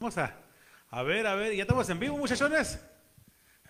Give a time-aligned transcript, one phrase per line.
[0.00, 0.34] Vamos a,
[0.90, 2.78] a ver, a ver, ya estamos en vivo, muchachones.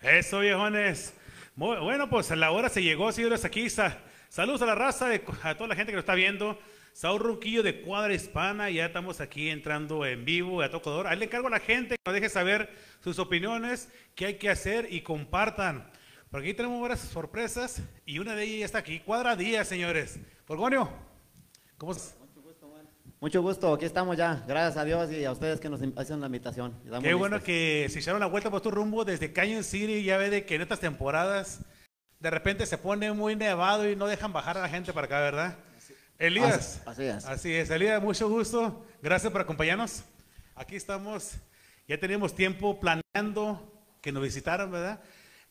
[0.01, 1.13] Eso, viejones.
[1.55, 3.97] Bueno, pues la hora se llegó, señores, aquí está.
[4.29, 6.59] Saludos a la raza, de- a toda la gente que nos está viendo.
[6.93, 11.07] Saúl Ronquillo de Cuadra Hispana, ya estamos aquí entrando en vivo a Tocador.
[11.07, 12.69] Ahí le encargo a la gente que nos deje saber
[13.03, 15.89] sus opiniones, qué hay que hacer y compartan.
[16.29, 18.99] Porque aquí tenemos varias sorpresas y una de ellas está aquí.
[18.99, 20.19] Cuadra Díaz, señores.
[20.47, 20.91] Borgonio,
[21.77, 22.15] ¿cómo estás?
[23.21, 24.43] Mucho gusto, aquí estamos ya.
[24.47, 26.73] Gracias a Dios y a ustedes que nos hacen la invitación.
[26.85, 27.45] Estamos Qué bueno listos.
[27.47, 30.03] que se echaron la vuelta por tu rumbo desde Canyon City.
[30.03, 31.59] Ya ve de que en estas temporadas
[32.19, 35.19] de repente se pone muy nevado y no dejan bajar a la gente para acá,
[35.19, 35.57] ¿verdad?
[36.17, 36.81] Elías.
[36.85, 37.25] Así- así es.
[37.25, 38.85] Así es, Elías, mucho gusto.
[39.01, 40.03] Gracias por acompañarnos.
[40.55, 41.33] Aquí estamos.
[41.89, 45.01] Ya teníamos tiempo planeando que nos visitaran, ¿verdad?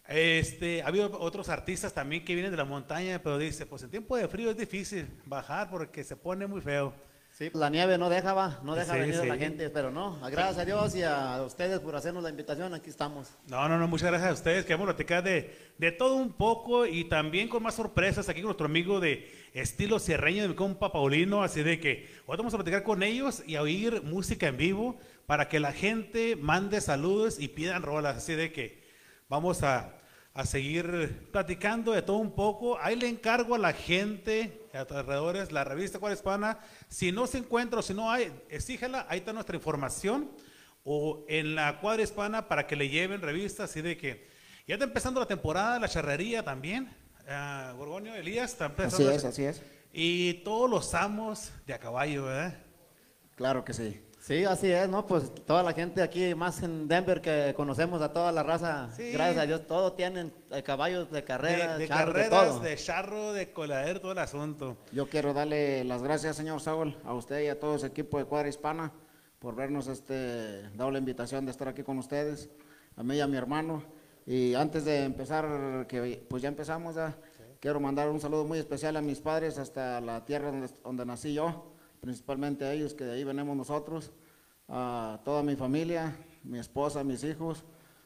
[0.07, 3.91] Este, ha habido otros artistas también que vienen de la montaña, pero dice, pues en
[3.91, 6.95] tiempo de frío es difícil bajar porque se pone muy feo.
[7.39, 10.19] Sí, la nieve no deja, va, no deja Sí, venir a la gente, pero no,
[10.29, 13.29] gracias a Dios y a ustedes por hacernos la invitación, aquí estamos.
[13.47, 14.65] No, no, no, muchas gracias a ustedes.
[14.65, 18.67] Queremos platicar de, de todo un poco y también con más sorpresas aquí con nuestro
[18.67, 21.45] amigo de estilo sierreño, de mi compa Paulino.
[21.45, 24.99] Así de que hoy vamos a platicar con ellos y a oír música en vivo
[25.27, 28.17] para que la gente mande saludos y pidan rolas.
[28.17, 28.83] Así de que
[29.29, 29.98] vamos a,
[30.39, 32.79] a seguir platicando de todo un poco.
[32.81, 36.61] Ahí le encargo a la gente a alrededores la revista Cuál Hispana.
[36.89, 39.05] Si no se encuentra o si no hay, exígela.
[39.09, 40.31] Ahí está nuestra información
[40.85, 44.29] o en la cuadra hispana para que le lleven revistas así de que
[44.65, 46.89] ya está empezando la temporada, la charrería también.
[47.27, 49.09] Ah, Gorgonio, Elías, está empezando.
[49.09, 49.63] Así es, así es.
[49.93, 52.63] Y todos los amos de a caballo, ¿verdad?
[53.35, 54.01] Claro que sí.
[54.29, 55.07] Sí, así es, ¿no?
[55.07, 59.11] Pues toda la gente aquí, más en Denver, que conocemos a toda la raza, Sí.
[59.11, 62.61] gracias a Dios, todos tienen eh, caballos de De, carrera, de charros, de carreras, todo.
[62.61, 64.77] de charro, de coladero, todo el asunto.
[64.93, 68.27] Yo quiero darle las gracias, señor Saúl, a usted y a todo ese equipo de
[68.27, 68.93] Cuadra Hispana
[69.39, 72.51] por vernos este, dado la invitación de estar aquí con ustedes,
[72.97, 73.83] a mí y a mi hermano.
[74.27, 77.17] Y antes de empezar, que pues ya empezamos, ya,
[77.61, 81.33] quiero mandar un saludo muy especial a mis padres hasta la tierra donde, donde nací
[81.33, 84.13] yo, principalmente a ellos, que de ahí venimos nosotros,
[84.69, 87.65] a toda mi familia, mi esposa, mis hijos,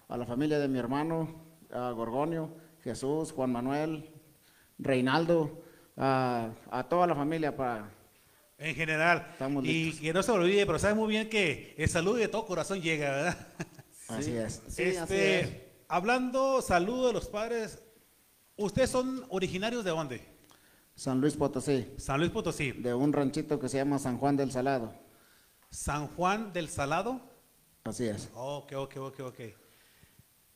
[0.09, 1.43] a la familia de mi hermano,
[1.73, 2.51] a Gorgonio,
[2.83, 4.11] Jesús, Juan Manuel,
[4.79, 5.63] Reinaldo,
[5.97, 7.91] a, a toda la familia para
[8.59, 9.27] En general.
[9.33, 10.01] Estamos y listos.
[10.01, 13.11] que no se olvide, pero sabe muy bien que el saludo de todo corazón llega,
[13.11, 13.47] ¿verdad?
[14.09, 14.63] así es.
[14.69, 15.51] Sí, así Este, es.
[15.89, 17.83] Hablando, saludo de los padres.
[18.57, 20.32] ¿Ustedes son originarios de dónde?
[20.95, 22.73] San Luis Potosí, San Luis Potosí.
[22.73, 24.93] de un ranchito que se llama San Juan del Salado.
[25.71, 27.21] San Juan del Salado.
[27.85, 28.31] Así es.
[28.35, 29.41] Ok, ok, ok, ok.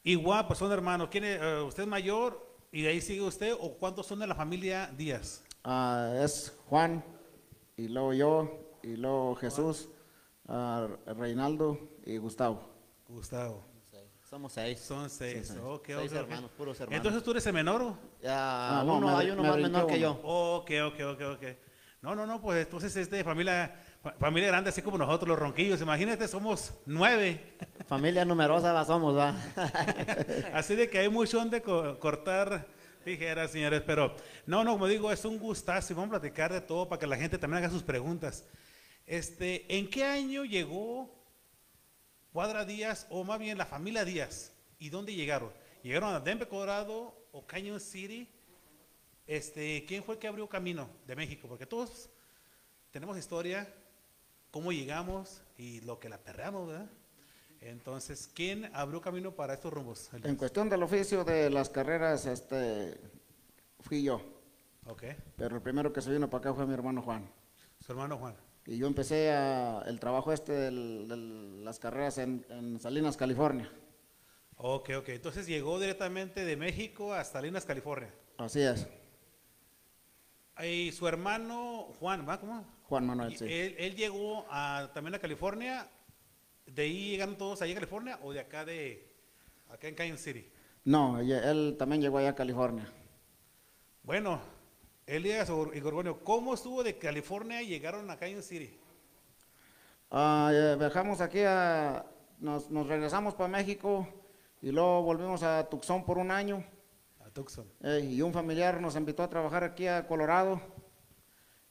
[0.04, 1.08] Igual, pues son hermanos.
[1.10, 4.26] ¿Quién es, eh, ¿Usted es mayor y de ahí sigue usted o cuántos son de
[4.26, 5.42] la familia Díaz?
[5.64, 7.02] Ah, es Juan,
[7.76, 9.88] y luego yo, y luego Jesús,
[10.46, 12.60] ah, Reinaldo y Gustavo.
[13.08, 13.64] Gustavo.
[14.28, 14.80] Somos seis.
[14.80, 15.46] Son seis.
[15.48, 15.58] seis.
[15.62, 16.12] ok, Seis ok, ok.
[16.14, 16.96] hermanos, puros hermanos.
[16.96, 17.94] Entonces tú eres el menor.
[18.26, 20.18] Ah, no, uno, me- hay uno me más menor que yo.
[20.24, 21.42] Ok, ok, ok, ok.
[22.02, 25.38] No, no, no, pues entonces es de familia, fa- familia grande, así como nosotros, los
[25.38, 25.80] ronquillos.
[25.80, 27.56] Imagínate, somos nueve.
[27.88, 29.36] Familia numerosa la somos, va.
[30.54, 32.66] Así de que hay mucho donde co- cortar
[33.04, 33.82] tijeras, señores.
[33.86, 36.98] Pero no, no, como digo, es un gustazo y vamos a platicar de todo para
[36.98, 38.44] que la gente también haga sus preguntas.
[39.06, 41.15] Este, ¿En qué año llegó
[42.36, 44.52] Cuadra Díaz, o más bien la familia Díaz?
[44.78, 45.50] ¿Y dónde llegaron?
[45.82, 48.28] ¿Llegaron a Denver, Colorado o Canyon City?
[49.26, 51.48] Este, ¿Quién fue el que abrió camino de México?
[51.48, 52.10] Porque todos
[52.90, 53.66] tenemos historia,
[54.50, 56.90] cómo llegamos y lo que la perreamos, ¿verdad?
[57.62, 60.10] Entonces, ¿quién abrió camino para estos rumbos?
[60.12, 63.00] En cuestión del oficio de las carreras, este,
[63.80, 64.20] fui yo.
[64.84, 65.04] Ok,
[65.38, 67.32] Pero el primero que se vino para acá fue mi hermano Juan.
[67.80, 68.36] su hermano Juan.
[68.66, 70.70] Y yo empecé a- el trabajo este de
[71.64, 73.70] las carreras en, en Salinas, California.
[74.58, 75.08] Ok, ok.
[75.10, 78.12] Entonces llegó directamente de México hasta Salinas, California.
[78.38, 78.88] Así es,
[80.62, 82.40] Y su hermano Juan, ¿va?
[82.40, 82.64] ¿Cómo?
[82.84, 83.44] Juan Manuel, Y sí.
[83.46, 85.88] él, él llegó a, también a California.
[86.66, 89.12] ¿De ahí llegaron todos allá a California o de acá de,
[89.68, 90.50] acá en Canyon City?
[90.84, 92.90] No, él también llegó allá a California.
[94.02, 94.40] Bueno,
[95.06, 98.76] Elías y Gorgonio, ¿cómo estuvo de California y llegaron a Canyon City?
[100.10, 102.04] Eh, viajamos aquí a,
[102.38, 104.08] nos, nos regresamos para México
[104.60, 106.64] y luego volvimos a Tucson por un año
[107.24, 107.70] A Tucson.
[107.82, 110.60] eh, y un familiar nos invitó a trabajar aquí a Colorado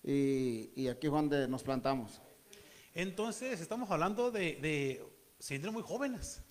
[0.02, 2.22] y, y aquí fue donde nos plantamos.
[2.94, 5.06] Entonces, estamos hablando de, de
[5.42, 6.42] cilindros muy jóvenes.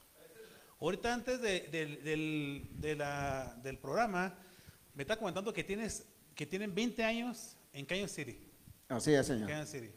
[0.80, 4.36] Ahorita antes de- del- del, de la- del programa,
[4.92, 8.38] me está comentando que, tienes, que tienen 20 años en Canyon City.
[8.88, 9.48] Así es, señor.
[9.48, 9.90] Canyon City.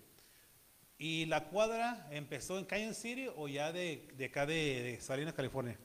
[0.98, 4.54] ¿Y la cuadra empezó en Canyon City o ya de, de acá de,
[4.84, 5.78] de Salinas, California?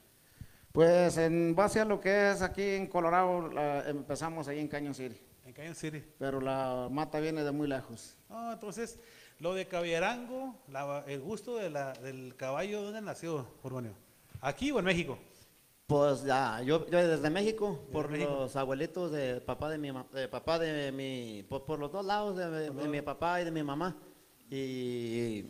[0.72, 4.94] Pues en base a lo que es aquí en Colorado, la- empezamos ahí en Cañon
[4.94, 6.02] City, En Canyon City.
[6.18, 8.16] pero la mata viene de muy lejos.
[8.30, 8.98] Ah, entonces,
[9.38, 13.94] lo de Caballerango, la- el gusto de la- del caballo, ¿dónde nació, Urbanio?
[14.40, 15.18] ¿Aquí o en México?
[15.92, 18.30] Pues ya, yo, yo desde México, por México.
[18.30, 22.34] los abuelitos de papá de mi de papá de mi, por, por los dos lados
[22.34, 23.94] de, de- de mi papá y de mi mamá.
[24.48, 25.44] Y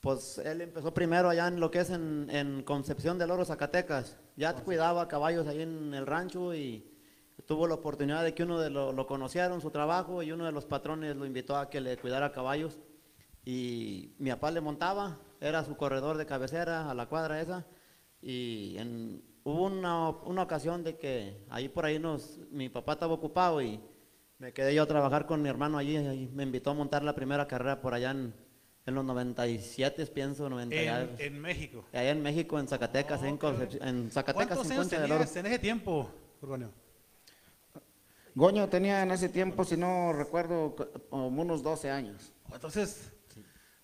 [0.00, 4.18] pues él empezó primero allá en lo que es en, en Concepción del Oro, Zacatecas.
[4.36, 6.88] Ya cuidaba caballos ahí en el rancho y
[7.46, 10.44] tuvo la oportunidad de que uno de lo, lo conociera en su trabajo y uno
[10.44, 12.78] de los patrones lo invitó a que le cuidara caballos.
[13.44, 17.66] Y mi papá le montaba, era su corredor de cabecera a la cuadra esa.
[18.20, 23.14] Y en- hubo una, una ocasión de que ahí por ahí nos, mi papá estaba
[23.14, 23.80] ocupado y
[24.38, 25.96] me quedé yo a trabajar con mi hermano allí.
[25.96, 28.34] y me invitó a montar la primera carrera por allá en,
[28.86, 31.84] en los 97, pienso, 90 y En, en México.
[31.92, 33.36] Allá en México, en Zacatecas, Oh, en.
[33.38, 36.10] Concepción- en Zacatecas, ¿Cuántos años tenías en ese tiempo,
[36.40, 36.70] Urbanio?
[38.34, 40.74] Goño tenía en ese tiempo, si no recuerdo,
[41.10, 42.32] como unos 12 años.
[42.52, 43.12] Entonces,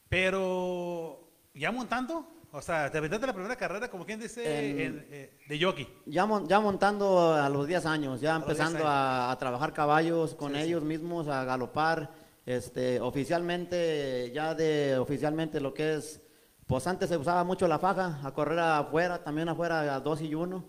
[0.09, 5.07] pero ya montando, o sea, te aventaste la primera carrera, como quien dice, En- en,
[5.11, 5.87] eh, de jockey.
[6.07, 8.91] Ya, mon- ya montando a los 10 años, ya los 10 empezando años.
[8.91, 12.11] a, a trabajar caballos con ellos mismos, a galopar,
[12.47, 16.21] este, oficialmente, ya de oficialmente lo que es,
[16.67, 20.35] pues antes se usaba mucho la faja, a correr afuera, también afuera a dos y
[20.35, 20.65] uno.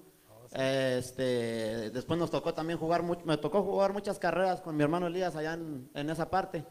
[0.52, 5.08] Este, después nos tocó también jugar, mucho, me tocó jugar muchas carreras con mi hermano
[5.08, 6.66] Elías allá en, en esa parte.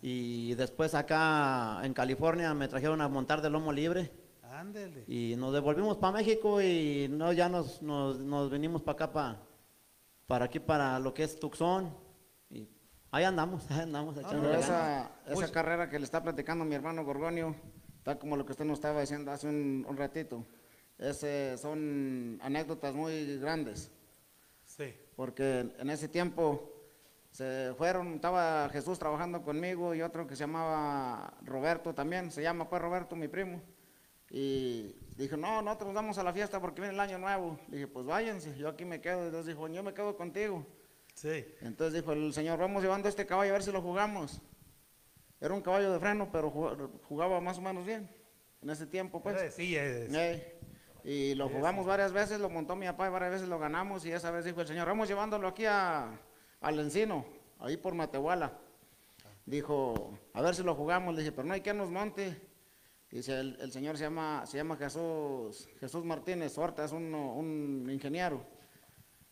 [0.00, 4.10] Y después acá en California me trajeron a montar de lomo libre.
[4.58, 5.04] Ándele.
[5.06, 9.38] Y nos devolvimos para México y no ya nos, nos, nos venimos para acá, para,
[10.26, 11.94] para aquí, para lo que es Tucson.
[12.50, 12.68] Y
[13.12, 14.64] ahí andamos, ahí andamos echando Pero ganas.
[14.64, 17.54] esa, Pues- esa carrera que le está platicando mi hermano Gorgonio,
[18.02, 20.44] tal como lo que usted nos estaba diciendo hace un, un ratito,
[20.98, 23.92] ese, son anécdotas muy grandes,
[24.64, 24.92] Sí.
[25.14, 26.72] porque en ese tiempo
[27.30, 32.68] se fueron, estaba Jesús trabajando conmigo y otro que se llamaba Roberto también, se llama
[32.68, 33.62] pues Roberto, mi primo,
[34.30, 37.58] y dijo, no, nosotros vamos a la fiesta porque viene el año nuevo.
[37.68, 40.66] Le dije, pues váyanse, yo aquí me quedo, entonces dijo, yo me quedo contigo.
[41.14, 41.44] Sí.
[41.60, 44.40] Entonces dijo el señor, vamos llevando este caballo a ver si lo jugamos.
[45.40, 46.50] Era un caballo de freno, pero
[47.08, 48.08] jugaba, más o menos bien
[48.62, 49.36] en ese tiempo, pues.
[49.36, 50.54] Era- sí, es- Ey.
[51.04, 54.04] Y lo jugamos varias veces, lo montó mi papá y varias veces lo ganamos.
[54.04, 56.20] Y esa vez dijo el señor, vamos llevándolo aquí a,
[56.60, 57.24] al encino,
[57.60, 58.58] ahí por Matehuala.
[59.46, 61.14] Dijo, a ver si lo jugamos.
[61.14, 62.38] Le dije, pero no hay que nos monte.
[63.10, 67.88] Dice, el, el señor se llama, se llama Jesús, Jesús Martínez Horta, es un, un
[67.90, 68.44] ingeniero.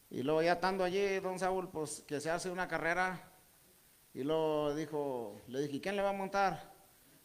[0.09, 3.33] Y luego ya estando allí, don Saúl, pues que se hace una carrera.
[4.15, 6.73] Y luego dijo, le dije, ¿quién le va a montar?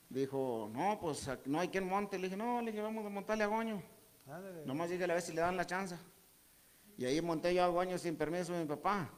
[0.09, 2.17] Dijo, no, pues no hay quien monte.
[2.17, 3.81] Le dije, no, le dije, vamos a montarle a Goño.
[4.65, 5.95] Nomás dígale a ver si le dan la chance.
[6.97, 9.09] Y ahí monté yo a Goño sin permiso de mi papá.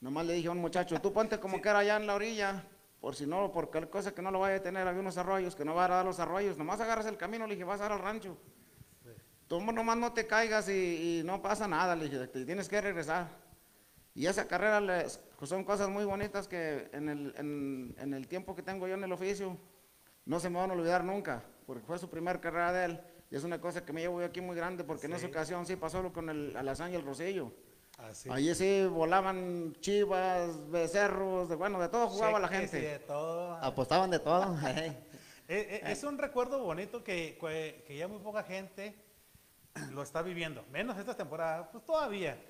[0.00, 2.64] Nomás le dije a un muchacho, tú ponte como que era allá en la orilla,
[3.00, 5.54] por si no, por cualquier cosa que no lo vaya a tener, había unos arroyos,
[5.56, 6.58] que no va a dar los arroyos.
[6.58, 8.36] Nomás agarras el camino, le dije, vas a dar al rancho.
[9.48, 12.80] Tú nomás no te caigas y, y no pasa nada, le dije, te tienes que
[12.80, 13.28] regresar.
[14.14, 18.54] Y esa carrera les- son cosas muy bonitas que en el, en- en el tiempo
[18.54, 19.56] que tengo yo en el oficio
[20.26, 23.00] no se me van a olvidar nunca, porque fue su primera carrera de él.
[23.30, 25.64] Y es una cosa que me llevo yo aquí muy grande, porque en esa ocasión
[25.66, 27.52] sí pasó lo con el Alazán y el Rosillo.
[28.08, 28.28] Así.
[28.30, 32.80] Allí sí volaban chivas, becerros, de, bueno, de todo jugaba la gente.
[32.80, 33.54] de todo.
[33.56, 34.56] Apostaban de todo.
[34.66, 34.88] ey.
[35.48, 37.36] Eh, eh, es un recuerdo bonito que,
[37.86, 38.94] que- ya muy poca gente
[39.92, 42.40] lo está viviendo, menos esta temporada, pues todavía,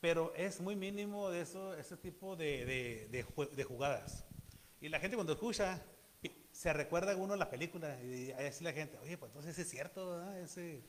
[0.00, 4.24] pero es muy mínimo de eso, ese tipo de, de- de ju- de jugadas.
[4.80, 5.80] Y la gente cuando escucha,
[6.52, 10.10] se recuerda a uno la película y así la gente, oye, pues entonces es cierto,
[10.10, 10.40] ¿verdad?
[10.40, 10.82] Ese,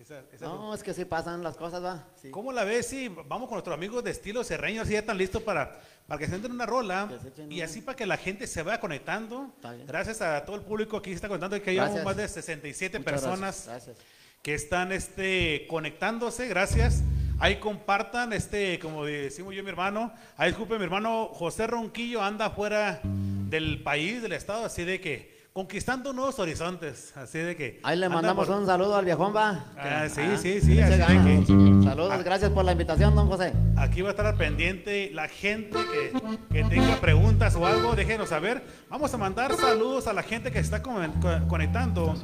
[0.00, 2.04] esa- esa- No, es que sí pasan las cosas, va.
[2.20, 2.30] Sí.
[2.30, 5.42] ¿Cómo la ves si vamos con nuestros amigos de estilo serreño, así ya están listos
[5.42, 7.64] para, para que se entren una rola echen y una.
[7.64, 9.54] así para que la gente se vaya conectando?
[9.86, 12.04] Gracias a todo el público que está conectando, que Gracias.
[12.04, 13.96] más de 67 Muchas personas Gracias.
[14.42, 17.02] que están este, conectándose, gracias.
[17.38, 22.22] Ahí compartan, este, como decimos yo y mi hermano, ahí disculpe, mi hermano José Ronquillo
[22.22, 27.80] anda fuera del país, del estado, así de que conquistando nuevos horizontes, así de que...
[27.82, 29.64] Ahí le anda mandamos por- un saludo al viejón, va.
[29.78, 32.18] Ah, sí, Ah, sí, sí, así de que- Saludos, Ah.
[32.22, 33.54] gracias por la invitación, don José.
[33.78, 36.12] Aquí va a estar al pendiente la gente que,
[36.52, 38.62] que tenga preguntas o algo, déjenos saber.
[38.90, 42.14] Vamos a mandar saludos a la gente que está con- con- conectando.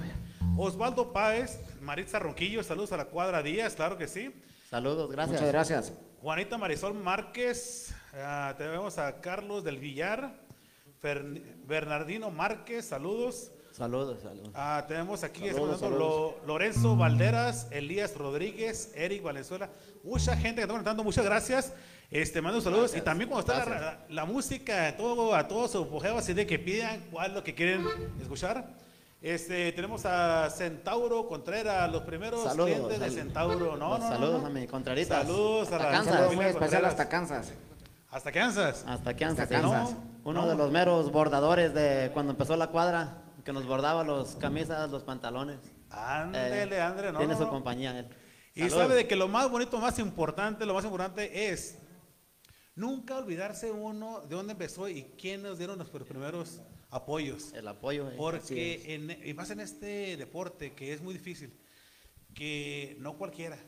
[0.59, 4.31] Osvaldo Páez, Maritza Ronquillo, saludos a la cuadra Díaz, claro que sí.
[4.69, 5.41] Saludos, gracias.
[5.41, 5.93] Muchas gracias.
[6.21, 10.35] Juanita Marisol Márquez, ah, tenemos a Carlos del Villar,
[11.03, 13.51] Fer- Bernardino Márquez, saludos.
[13.73, 14.51] Saludos, saludos.
[14.55, 19.71] Ah, tenemos aquí Saludos, escuchando Lo- Lorenzo Valderas, Elías Rodríguez, Eric Valenzuela,
[20.05, 21.73] mucha gente que está conectando, muchas gracias.
[22.11, 25.71] Este, mando saludos y Gracias, también cuando está la, la- la música, todo, a todos
[25.71, 27.87] su apogeo, así de que pidan cuál es lo que quieren
[28.21, 28.69] escuchar.
[29.23, 33.77] Este, tenemos a Centauro Contreras, los primeros Saludos, clientes de Centauro.
[33.79, 34.47] No, no, no, saludos no.
[34.49, 35.23] a mi Contreritas.
[35.23, 36.15] Saludos a Hasta la Kansas.
[36.35, 36.91] Muy especial Contreras.
[36.91, 37.53] hasta Kansas.
[38.11, 38.85] Hasta Kansas.
[38.87, 39.63] Hasta Kansas, Hasta sí.
[39.63, 39.97] Kansas.
[40.25, 40.49] No, Uno no.
[40.49, 45.03] de los meros bordadores de cuando empezó la cuadra, que nos bordaba los camisas, los
[45.03, 45.59] pantalones.
[45.91, 47.19] Ándele, Eh, André, no.
[47.19, 47.51] Tiene no, su no.
[47.51, 48.09] compañía él.
[48.55, 51.79] Y sabe de que lo más bonito, más importante, lo más importante es
[52.75, 56.61] nunca olvidarse uno de dónde empezó y quién nos dieron los primeros
[56.91, 57.53] apoyos.
[57.55, 58.09] El apoyo.
[58.11, 58.15] eh.
[58.17, 61.59] Porque en, y más en este deporte que es muy difícil,
[62.35, 63.59] que no cualquiera,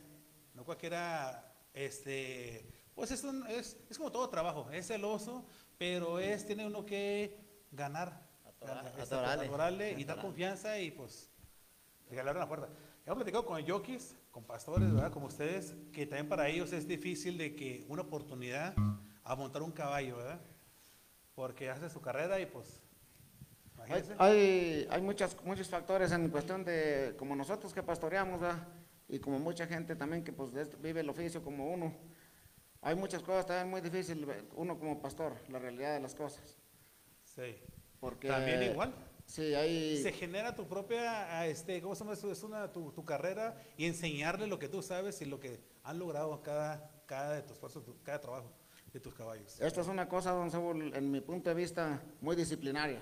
[0.55, 5.47] no cualquiera, este, pues es, un- es, es como todo trabajo, es celoso,
[5.79, 7.39] pero es, tiene uno que
[7.73, 8.21] ganar,
[8.61, 11.31] atorarle y dar confianza y pues
[12.09, 12.69] regalar la puerta.
[13.05, 15.13] Hemos platicado con yokis, con pastores, ¿verdad?
[15.13, 18.75] Como ustedes, que también para ellos es difícil de que una oportunidad
[19.23, 20.41] a montar un caballo, ¿verdad?
[21.35, 22.81] Porque hace su carrera y pues,
[23.79, 24.15] Hay, imagínense.
[24.19, 28.67] hay, hay muchas, muchos factores en cuestión de, como nosotros que pastoreamos, ¿verdad?
[29.09, 30.51] y como mucha gente también que pues
[30.81, 31.93] vive el oficio como uno,
[32.85, 36.59] hay muchas cosas también muy difíciles, uno como pastor, la realidad de las cosas.
[37.25, 37.57] Sí.
[37.99, 38.95] Porque, También igual.
[39.25, 40.03] Sí, hay...
[40.03, 42.31] Se genera tu propia, este, ¿cómo se llama eso?
[42.31, 45.99] Es una, tu, tu carrera y enseñarle lo que tú sabes y lo que han
[45.99, 48.53] logrado cada, cada de tus esfuerzos, cada trabajo
[48.93, 49.59] de tus caballos.
[49.59, 53.01] Esta es una cosa, don Saúl, en mi punto de vista, muy disciplinaria.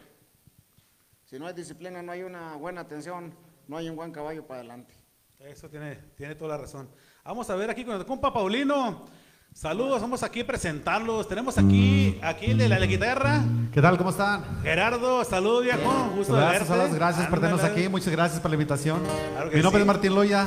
[1.24, 3.34] Si no hay disciplina, no hay una buena atención,
[3.66, 4.94] no hay un buen caballo para adelante.
[5.40, 6.88] Eso tiene, tiene toda la razón.
[7.24, 9.06] Vamos a ver aquí con el compa Paulino.
[9.54, 11.28] Saludos, vamos aquí a presentarlos.
[11.28, 13.42] Tenemos aquí, aquí el de la, la guitarra,
[13.72, 13.98] ¿Qué tal?
[13.98, 14.42] ¿Cómo están?
[14.62, 15.24] Gerardo.
[15.24, 16.10] Saludos, viejo.
[16.16, 16.84] Gusto de Gracias, verte.
[16.84, 17.88] hola, gracias por tenernos aquí.
[17.88, 19.00] Muchas gracias por la invitación.
[19.34, 19.82] Claro Mi nombre sí.
[19.82, 20.46] es Martín Loya,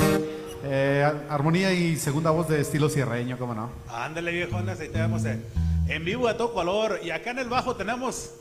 [0.63, 3.69] eh, armonía y segunda voz de estilo sierreño, ¿cómo no?
[3.87, 5.39] Ándale, viejones, ahí tenemos eh,
[5.87, 6.99] en vivo a todo color.
[7.03, 8.31] Y acá en el bajo tenemos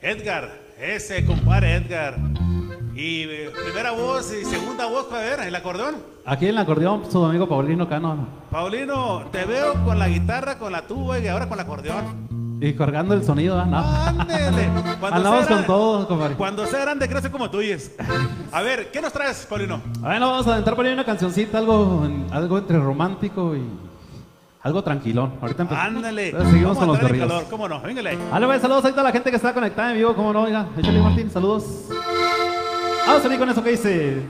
[0.00, 2.16] Edgar, ese compadre Edgar.
[3.00, 5.98] Y eh, primera voz y segunda voz, para ver, el acordeón.
[6.26, 8.26] Aquí en el acordeón, su amigo Paulino Cano.
[8.50, 12.58] Paulino, te veo con la guitarra, con la tuba y ahora con el acordeón.
[12.60, 13.66] Y cargando el sonido, ¿ah?
[13.66, 13.78] ¿no?
[14.20, 14.68] Ándele.
[15.12, 16.34] Andamos con todo, compadre.
[16.34, 17.94] Cuando sea grande, crece como tuyes.
[18.50, 19.80] A ver, ¿qué nos traes, Paulino?
[20.00, 23.62] Bueno, vamos a entrar por ahí una cancioncita, algo, algo entre romántico y
[24.62, 25.34] algo tranquilón.
[25.40, 26.32] Ahorita empe- Ándale.
[26.32, 27.28] Seguimos con a los corridos.
[27.28, 27.80] calor, ¿Cómo no?
[27.80, 28.18] Véngale.
[28.18, 30.66] Pues, saludos a toda la gente que está conectada en vivo, cómo no, oiga.
[30.76, 31.64] Échale Martín, saludos.
[33.08, 34.22] Vamos a salir con eso que dice.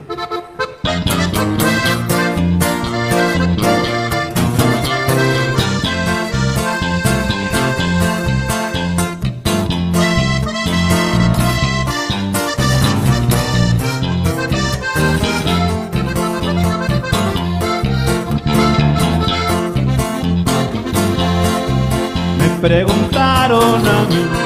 [22.39, 24.38] Me preguntaron a mí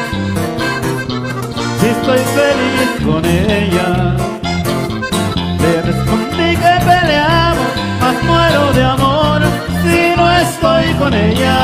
[2.15, 4.17] estoy feliz con ella.
[5.61, 9.41] Le respondí que peleamos, mas muero de amor
[9.83, 11.59] si no estoy con ella.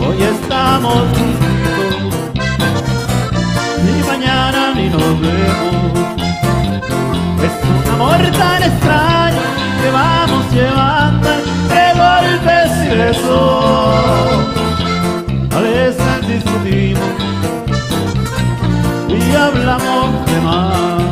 [0.00, 2.30] Hoy estamos juntos
[3.86, 5.98] y mañana ni nos vemos.
[7.46, 9.42] Es un amor tan extraño
[9.82, 11.28] que vamos llevando
[11.68, 14.63] de golpes y besos.
[15.74, 17.02] Veces discutimos
[19.08, 21.02] y hablamos de más.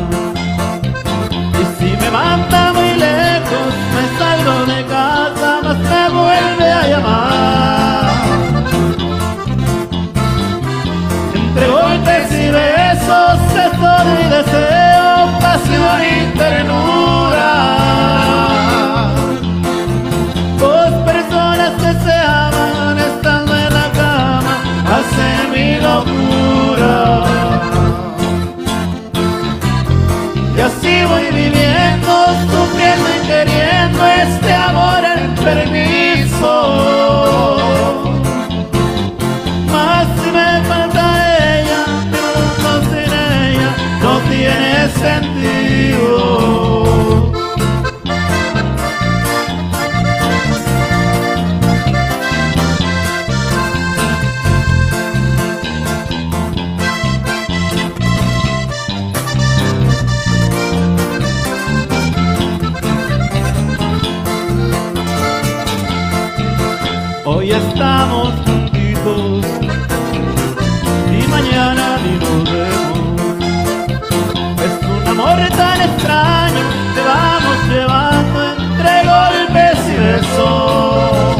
[1.61, 8.11] Y si me manda muy lejos, me salgo de casa, más me vuelve a llamar.
[11.35, 17.82] Entre golpes y besos, tesoro y deseo, pasión y ternura.
[30.55, 32.11] Y así voy viviendo,
[32.51, 36.53] sufriendo y queriendo este amor en permiso.
[39.71, 41.03] Más si me falta
[41.59, 41.81] ella,
[42.13, 43.69] mundo sin ella
[44.01, 46.62] no tiene sentido.
[67.43, 69.45] hoy estamos juntitos
[71.11, 73.43] y mañana ni nos vemos.
[74.65, 76.63] Es un amor tan extraño,
[76.95, 81.37] te vamos llevando entre golpes y besos.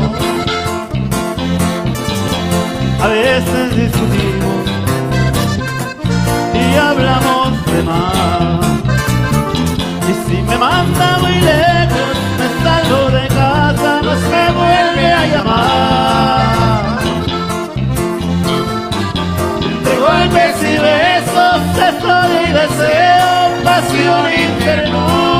[3.01, 4.63] A veces discutimos
[6.53, 8.65] y hablamos de más.
[10.09, 11.12] Y si me mandan
[23.83, 25.32] deseo, pasión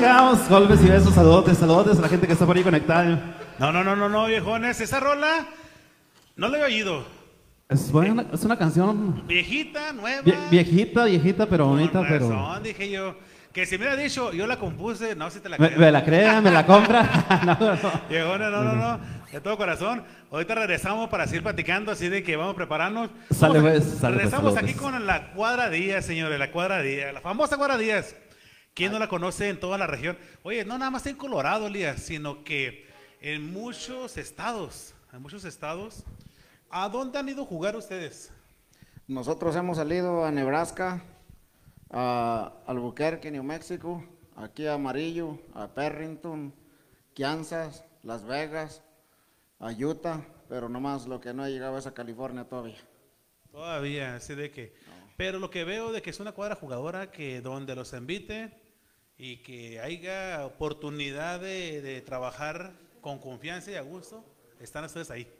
[0.00, 3.34] Dedicamos, golpes y besos, saludos, saludos a la gente que está por ahí conectada.
[3.58, 4.78] No, no, no, no, no, viejones.
[4.78, 5.46] Esa rola
[6.36, 7.06] no la había oído.
[7.70, 10.20] Es, buena, es una canción Viejita, nueva.
[10.22, 12.28] vie- viejita, viejita, pero bonita, Con pero...
[12.28, 13.16] razón, dije yo.
[13.54, 15.80] Que si me hubiera dicho, yo la compuse, no, si te la Me, creo.
[15.80, 17.24] me la crea, me la compra.
[17.46, 17.92] No, no.
[18.10, 19.00] Viejona, no, no, no,
[19.32, 20.04] de todo corazón.
[20.30, 23.08] Ahorita regresamos para seguir platicando, así de que vamos prepararnos.
[23.34, 24.58] Sale, pues, sale, pues, regresamos saludos.
[24.58, 28.14] aquí con la Cuadra Díaz, señores, la Cuadra Díaz, la famosa Cuadra Díaz.
[28.76, 30.18] ¿Quién no la conoce en toda la región?
[30.42, 32.86] Oye, no nada más en Colorado, Elías, sino que
[33.22, 36.04] en muchos estados, en muchos estados.
[36.68, 38.34] ¿A dónde han ido a jugar ustedes?
[39.08, 41.02] Nosotros hemos salido a Nebraska,
[41.88, 44.04] a Albuquerque, New Mexico,
[44.36, 46.52] aquí a Amarillo, a Perrington,
[47.16, 48.82] Kansas, Las Vegas,
[49.58, 52.76] a Utah, pero nomás lo que no ha llegado es a California todavía.
[53.50, 54.74] Todavía, así de que.
[55.16, 58.65] Pero lo que veo de que es una cuadra jugadora que donde los invite
[59.18, 64.24] y que haya oportunidad de, de trabajar con confianza y a gusto,
[64.60, 65.30] están ustedes ahí.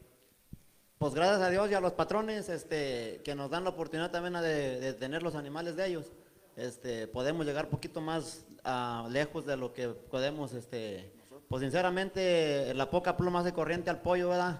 [0.98, 4.34] Pues gracias a Dios y a los patrones este, que nos dan la oportunidad también
[4.42, 6.12] de, de tener los animales de ellos,
[6.56, 11.12] este, podemos llegar un poquito más ah, lejos de lo que podemos, este,
[11.48, 14.58] pues sinceramente la poca pluma hace corriente al pollo, ¿verdad?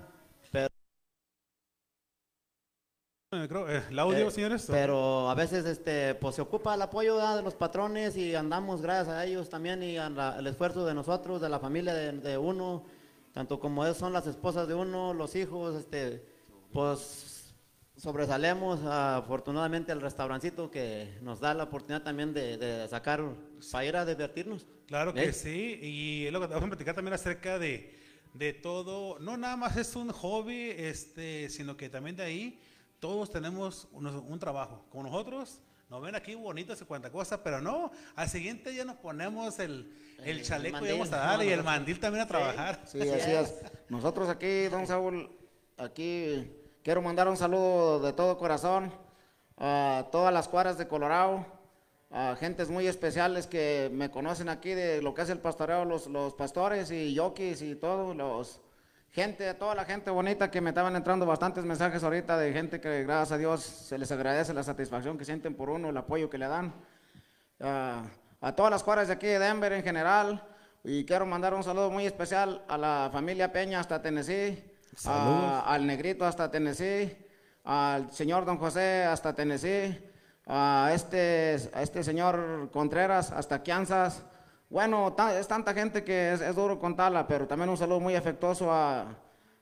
[0.53, 0.69] Pero,
[3.26, 4.67] Eh, creo, eh, ¿El audio, eh, señores?
[4.69, 7.37] pero a veces este, pues se ocupa el apoyo ¿verdad?
[7.37, 11.49] de los patrones y andamos gracias a ellos también y al esfuerzo de nosotros, de
[11.49, 12.85] la familia de, de uno,
[13.33, 16.25] tanto como son las esposas de uno, los hijos, este,
[16.73, 17.55] pues
[17.97, 23.23] sobresalemos ah, afortunadamente el restaurancito que nos da la oportunidad también de, de sacar
[23.73, 24.67] para ir a divertirnos.
[24.87, 25.33] Claro que ¿Eh?
[25.33, 27.99] sí, y es lo que vamos a platicar también acerca de,
[28.35, 32.61] de todo, no nada más es un hobby, este, sino que también de ahí
[33.01, 34.85] todos tenemos un, un trabajo.
[34.91, 38.97] Como nosotros, nos ven aquí bonitos y cuanta cosa, pero no, al siguiente día nos
[38.97, 42.81] ponemos el, el El chaleco y vamos a darle y el mandil también a trabajar.
[42.87, 43.55] Sí, así es.
[43.89, 45.31] Nosotros aquí, don Saúl,
[45.77, 46.51] aquí
[46.83, 48.93] quiero mandar un saludo de todo corazón
[49.59, 51.47] a todas las cuadras de Colorado,
[52.11, 56.09] a gentes muy especiales que me conocen aquí de lo que es el pastoreo, los,
[56.09, 58.61] los pastores y yokis y todos los
[59.17, 63.03] gente, toda la gente bonita que me estaban entrando bastantes mensajes ahorita de gente que
[63.03, 66.37] gracias a Dios se les agradece la satisfacción que sienten por uno, el apoyo que
[66.37, 66.75] le dan
[67.61, 68.03] a,
[68.43, 70.47] a todas las cuadras de aquí de Denver en general.
[70.85, 74.63] Y quiero mandar un saludo muy especial a la familia Peña hasta Tennessee,
[75.07, 77.17] a- al Negrito hasta Tennessee,
[77.65, 79.99] al señor Don José hasta Tennessee,
[80.47, 84.23] a este, a este señor Contreras hasta Kansas.
[84.69, 88.73] Bueno, es tanta gente que es, es duro contarla, pero también un saludo muy afectuoso
[88.73, 89.17] a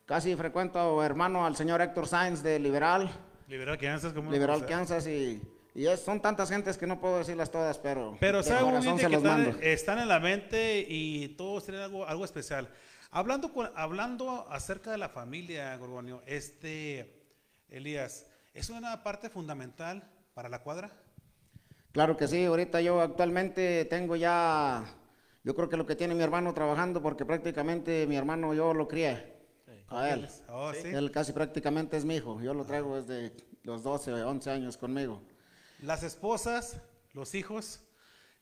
[0.07, 3.11] casi frecuento hermano al señor Héctor Sainz de Liberal.
[3.47, 4.77] Liberal Kansas, ¿cómo no Liberal conocer?
[4.77, 5.43] Kansas y,
[5.75, 8.71] y es- son tantas gentes que no puedo decirlas todas, pero, Pero de sabe muy
[8.71, 9.59] corazón bien de se que los están, mando.
[9.61, 12.71] están en la mente y todos tienen algo, algo especial.
[13.11, 17.23] Hablando, con- hablando acerca de la familia, Gorgonio, este,
[17.69, 20.91] Elías, ¿es una parte fundamental para la cuadra?
[21.95, 24.85] Claro que sí, ahorita yo actualmente tengo ya,
[25.45, 28.89] yo creo que lo que tiene mi hermano trabajando, porque prácticamente mi hermano yo lo
[28.89, 29.33] crié
[29.87, 30.29] a él.
[30.49, 30.89] Oh, sí.
[30.89, 35.23] Él casi prácticamente es mi hijo, yo lo traigo desde los 12, 11 años conmigo.
[35.83, 36.81] Las esposas,
[37.13, 37.81] los hijos,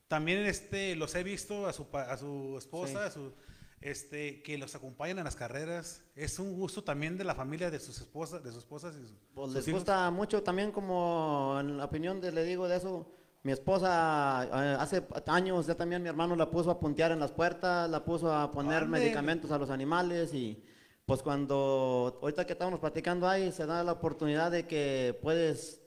[0.09, 3.35] también este, los he visto a su, a su esposa, a su,
[3.83, 6.03] este, que los acompañan en las carreras.
[6.17, 9.49] Es un gusto también de la familia de sus esposas, de sus esposas y Pues
[9.49, 9.81] sus les hijos.
[9.81, 13.19] gusta mucho también como en la opinión de le digo de eso.
[13.45, 17.33] Mi esposa eh, hace años ya también mi hermano la puso a puntear en las
[17.33, 20.63] puertas, la puso a poner medicamentos a los animales y
[21.05, 25.81] pues cuando ahorita que estamos platicando ahí se da la oportunidad de que puedes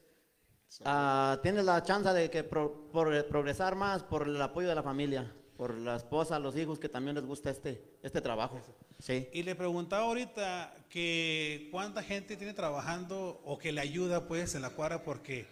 [0.84, 4.84] ah, tienes la chance de que pro- por- progresar más por el apoyo de la
[4.84, 5.32] familia.
[5.56, 8.60] por la esposa, los hijos que también les gusta este, este trabajo.
[9.00, 9.30] Sí.
[9.32, 14.62] Y le preguntaba ahorita que cuánta gente tiene trabajando o que le ayuda pues en
[14.64, 15.48] la cuadra, porque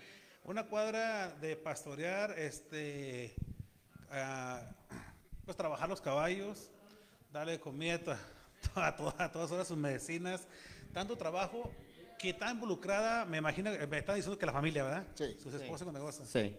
[0.46, 3.34] una cuadra de pastorear, este,
[5.46, 6.70] pues trabajar los caballos,
[7.32, 8.18] darle comida a, to-
[8.76, 10.48] a, to- a todas horas sus medicinas,
[10.94, 11.72] tanto trabajo
[12.20, 15.08] que está involucrada, me imagino, me está diciendo que la familia, ¿verdad?
[15.16, 15.36] Sí.
[15.42, 16.28] Sus esposas con negocios.
[16.30, 16.56] Sí.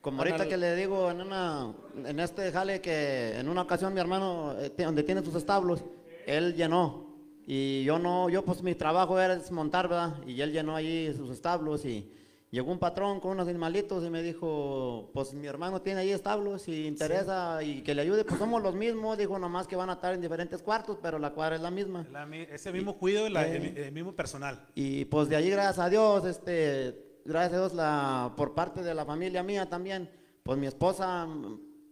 [0.00, 3.92] Como ahorita el- que le digo en una en este jale que en una ocasión
[3.92, 5.82] mi hermano eh, donde tiene sus establos,
[6.26, 7.08] él llenó
[7.46, 10.22] y yo no, yo pues mi trabajo era desmontar, ¿verdad?
[10.24, 12.12] Y él llenó ahí sus establos y
[12.50, 16.62] llegó un patrón con unos animalitos y me dijo, pues mi hermano tiene ahí establos
[16.62, 19.94] si interesa y que le ayude, pues somos los mismos, dijo nomás que van a
[19.94, 22.06] estar en diferentes cuartos, pero la cuadra es la misma.
[22.10, 24.66] La ese mismo cuido, la- el, el mismo personal.
[24.74, 28.94] Y pues de allí, gracias a Dios, este, gracias a Dios, la, por parte de
[28.94, 30.10] la familia mía también,
[30.42, 31.26] pues mi esposa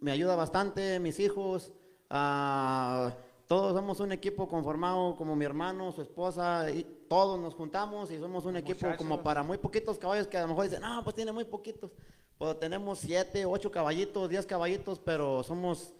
[0.00, 1.72] me ayuda bastante, mis hijos,
[2.10, 3.12] ah,
[3.46, 8.18] todos somos un equipo conformado como mi hermano, su esposa, y todos nos juntamos y
[8.18, 11.14] somos un equipo como para muy poquitos caballos que a lo mejor dicen, no, pues
[11.14, 11.92] tiene muy poquitos.
[12.38, 15.94] Pues tenemos siete, ocho caballitos, diez caballitos, pero somos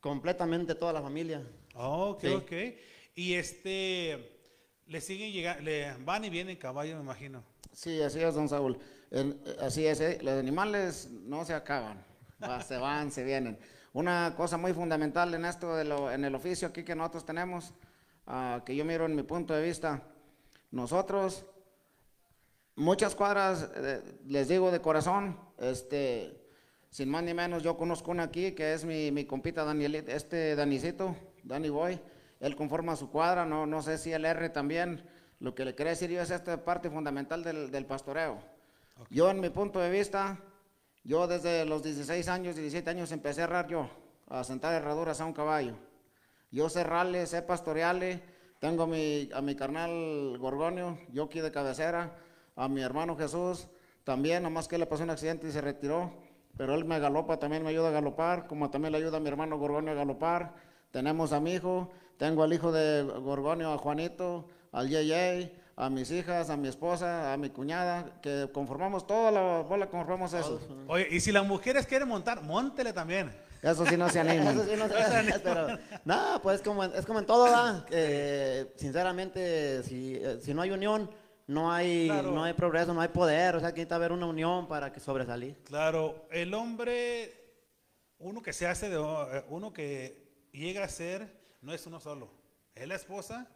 [0.00, 1.42] completamente toda la familia.
[1.74, 2.28] Ok, Sí.
[2.28, 2.52] ok.
[3.16, 4.38] Y este,
[4.86, 7.42] le siguen llegando, le van y vienen caballos, me imagino.
[7.72, 8.78] Sí, así es, don Saúl.
[9.60, 12.04] Así es, eh, los animales no se acaban,
[12.42, 13.58] va, se van, se vienen.
[13.94, 17.72] Una cosa muy fundamental en esto, de lo- en el oficio aquí que nosotros tenemos,
[18.26, 20.02] ah, que yo miro en mi punto de vista,
[20.72, 21.46] nosotros,
[22.74, 26.36] muchas cuadras, eh, les digo de corazón, este,
[26.90, 30.56] sin más ni menos, yo conozco una aquí que es mi, mi compita Daniel, este
[30.56, 32.00] Danicito, Danny Boy,
[32.40, 35.90] él conforma su cuadra, no, no sé si el R también, lo que le quería
[35.90, 38.38] decir yo es esta parte fundamental del, del pastoreo.
[39.10, 40.36] Yo en mi punto de vista,
[41.04, 43.88] yo desde los 16 años, 17 años empecé a herrar yo,
[44.28, 45.74] a sentar herraduras a un caballo.
[46.50, 48.22] Yo sé rale, sé pastorearle,
[48.58, 52.16] tengo a mi, a mi carnal Gorgonio, yo aquí de cabecera,
[52.56, 53.68] a mi hermano Jesús,
[54.04, 56.12] también, nomás que le pasó un accidente y se retiró,
[56.56, 59.28] pero él me galopa, también me ayuda a galopar, como también le ayuda a mi
[59.28, 60.54] hermano Gorgonio a galopar.
[60.90, 66.10] Tenemos a mi hijo, tengo al hijo de Gorgonio, a Juanito, al Yeye, a mis
[66.10, 70.60] hijas, a mi esposa, a mi cuñada, que conformamos toda la bola, conformamos eso.
[70.88, 73.34] Oye, y si las mujeres quieren montar, móntele también.
[73.60, 74.48] Eso sí no se animan.
[74.58, 75.66] Eso sí no se- pero,
[76.04, 77.84] no, pues como, es como en todo, ¿verdad?
[77.86, 81.10] Que, sinceramente, si, eh, si no hay unión,
[81.46, 82.30] no hay, Claro.
[82.30, 83.56] no hay progreso, no hay poder.
[83.56, 85.56] O sea, que necesita haber una unión para que sobresalir.
[85.64, 87.32] Claro, el hombre,
[88.18, 91.26] uno que se hace de, eh, uno que llega a ser,
[91.62, 92.30] no es uno solo,
[92.74, 93.48] es la esposa,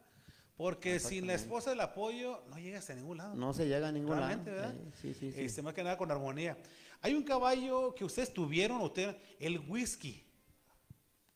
[0.58, 3.34] porque sin la esposa el apoyo no llegas a ningún lado.
[3.36, 4.26] No se llega a ningún lado.
[4.26, 4.74] Realmente, ¿verdad?
[4.74, 5.40] Eh, Sí, sí, sí.
[5.40, 6.58] Este, más que nada con armonía.
[7.00, 10.24] Hay un caballo que ustedes tuvieron, usted, el whisky.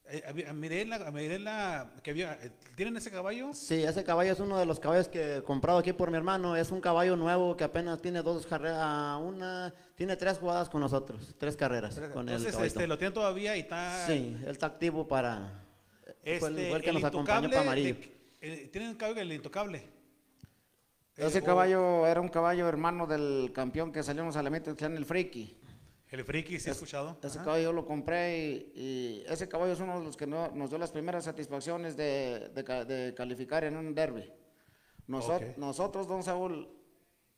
[0.06, 3.54] Eh, miré la, miré la, que había, eh, ¿tienen ese caballo?
[3.54, 6.56] Sí, ese caballo es uno de los caballos que he comprado aquí por mi hermano.
[6.56, 11.32] Es un caballo nuevo que apenas tiene dos carreras, una, tiene tres jugadas con nosotros,
[11.38, 14.04] tres carreras con el Entonces, este, lo tienen todavía y está.
[14.08, 15.64] Sí, él está activo para...
[16.04, 17.94] fue el, Este, fue el que el nos acompañó para amarillo.
[17.94, 18.11] de-
[18.42, 19.88] eh, tienen un caballo el intocable.
[21.16, 24.74] Ese Eh, o- caballo era un caballo hermano del campeón que salió en los alamitos,
[24.76, 25.58] que el Friki.
[26.10, 27.16] El friki, sí he escuchado.
[27.22, 27.44] Ese Ajá.
[27.46, 30.68] caballo yo lo compré y, y ese caballo es uno de los que no- nos
[30.68, 34.30] dio las primeras satisfacciones de, de de calificar en un derby.
[35.06, 35.56] Noso- Ok.
[35.56, 36.68] Nosotros, don Saúl,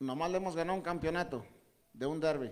[0.00, 1.46] nomás le hemos ganado un campeonato
[1.92, 2.50] de un derby.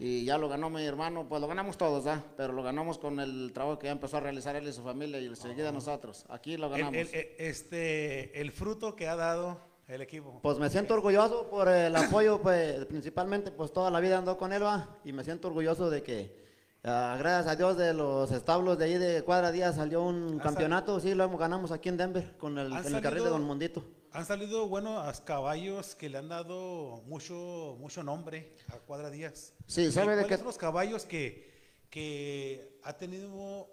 [0.00, 2.22] Y ya lo ganó mi hermano, pues lo ganamos todos, ¿ah?
[2.36, 5.20] Pero lo ganamos con el trabajo que ya empezó a realizar él y su familia
[5.20, 6.24] y enseguida nosotros.
[6.28, 6.94] Aquí lo ganamos.
[6.94, 10.38] el- el- este, el fruto que ha dado el equipo.
[10.42, 14.52] Pues me siento orgulloso por el apoyo, pues principalmente pues toda la vida ando con
[14.52, 14.98] él, ¿va?
[15.04, 16.36] y me siento orgulloso de que,
[16.84, 20.38] ah, gracias a Dios, de los establos de ahí de Cuadra Díaz salió un ¿Han
[20.38, 23.30] campeonato, sí, lo hemos- ganamos aquí en Denver con el, ¿Han en el carril de
[23.30, 23.82] Don Mondito.
[24.12, 29.52] Han salido buenos caballos que le han dado mucho, mucho nombre a Cuadra Díaz.
[29.66, 30.36] Sí, ¿sabe ¿Y de qué?
[30.36, 31.50] son los caballos que,
[31.90, 33.68] que ha tenido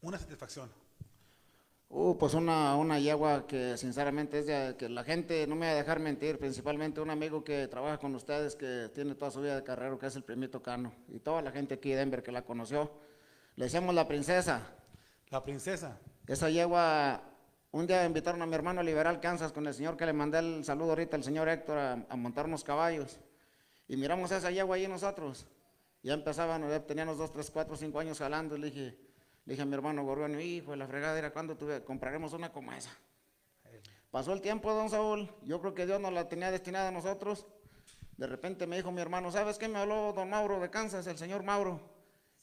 [0.00, 0.70] una satisfacción?
[1.90, 5.72] Uh, pues una, una yegua que sinceramente es de, que la gente, no me va
[5.72, 9.56] a dejar mentir, principalmente un amigo que trabaja con ustedes, que tiene toda su vida
[9.56, 12.32] de carrero, que es el primito Cano, y toda la gente aquí de Denver que
[12.32, 12.90] la conoció.
[13.56, 14.74] Le decíamos la princesa.
[15.30, 15.98] La princesa.
[16.26, 17.22] Esa yegua,
[17.70, 20.38] un día invitaron a mi hermano a Liberal, Kansas, con el señor que le mandé
[20.38, 23.18] el saludo ahorita, el señor Héctor, a, a montar unos caballos.
[23.86, 25.46] Y miramos esa yegua ahí nosotros.
[26.02, 28.96] Ya empezaban, ya teníamos dos, tres, cuatro, cinco años jalando, le dije,
[29.44, 32.72] le dije a mi hermano Gorgonio, hijo de la fregadera, ¿cuándo tuve- compraremos una como
[32.72, 32.90] esa?
[34.10, 37.46] Pasó el tiempo, don Saúl, yo creo que Dios nos la tenía destinada a nosotros.
[38.16, 39.68] De repente me dijo mi hermano, ¿sabes qué?
[39.68, 41.80] Me habló don Mauro de Kansas, el señor Mauro.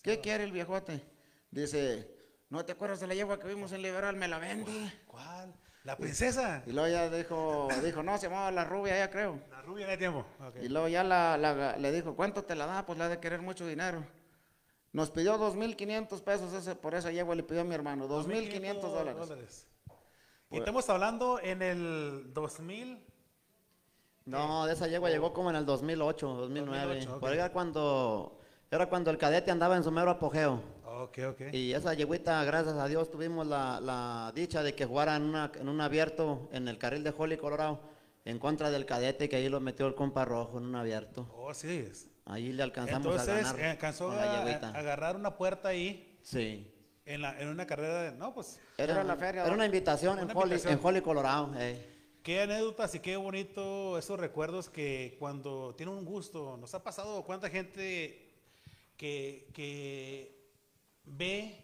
[0.02, 1.02] ¿Qué quiere el viejote?
[1.50, 2.15] dice,
[2.56, 4.16] ¿no te acuerdas de la yegua que vimos en Liberal?
[4.16, 4.72] Me la vende.
[5.08, 5.54] ¿Cuál?
[5.84, 6.64] ¿La princesa?
[6.66, 9.40] Y luego ya dijo, dijo, no, se llamaba la rubia, ya creo.
[9.52, 10.26] La rubia de tiempo.
[10.62, 12.86] Y luego ya la, la- le dijo, ¿cuánto te la da?
[12.86, 14.04] Pues la ha de querer mucho dinero.
[14.94, 19.68] Nos pidió 2.500 pesos ese, por esa yegua, le pidió a mi hermano, 2.500 dólares.
[20.50, 23.06] Y estamos hablando en el 2000.
[24.26, 26.86] No, de esa yegua llegó como en el 2008, 2009.
[26.96, 27.20] 2008, ok.
[27.20, 28.40] Por ahí era cuando,
[28.72, 30.62] era cuando el cadete andaba en su mero apogeo.
[31.04, 31.42] Ok, ok.
[31.54, 35.52] Y esa yeguita, gracias a Dios, tuvimos la, la dicha de que jugara en, una-
[35.60, 37.82] en un abierto en el carril de Holly, Colorado,
[38.24, 41.28] en contra del cadete, que ahí lo metió el compa rojo en un abierto.
[41.36, 41.86] Oh, sí.
[41.92, 42.08] es.
[42.26, 44.70] Ahí le alcanzamos Entonces, a ganar eh, alcanzó con a, la yeguita.
[44.70, 46.72] a agarrar una puerta ahí Sí.
[47.06, 48.12] en, la, en una carrera de.
[48.18, 48.60] No, pues.
[48.78, 50.80] Era la feria, Era una invitación, Una en, Holly, invitación.
[50.80, 51.52] en Holly, Colorado.
[51.58, 51.92] eh.
[52.24, 57.22] Qué anécdotas y qué bonito esos recuerdos que cuando tiene un gusto, nos ha pasado
[57.24, 58.32] cuánta gente
[58.98, 60.35] que, que
[61.06, 61.64] ve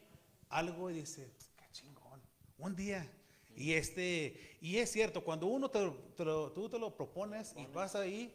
[0.50, 2.22] algo y dice, qué chingón,
[2.58, 3.10] un día.
[3.56, 7.54] Y este, y es cierto, cuando uno te, lo- te lo- tú te lo propones
[7.58, 8.34] y vas ahí,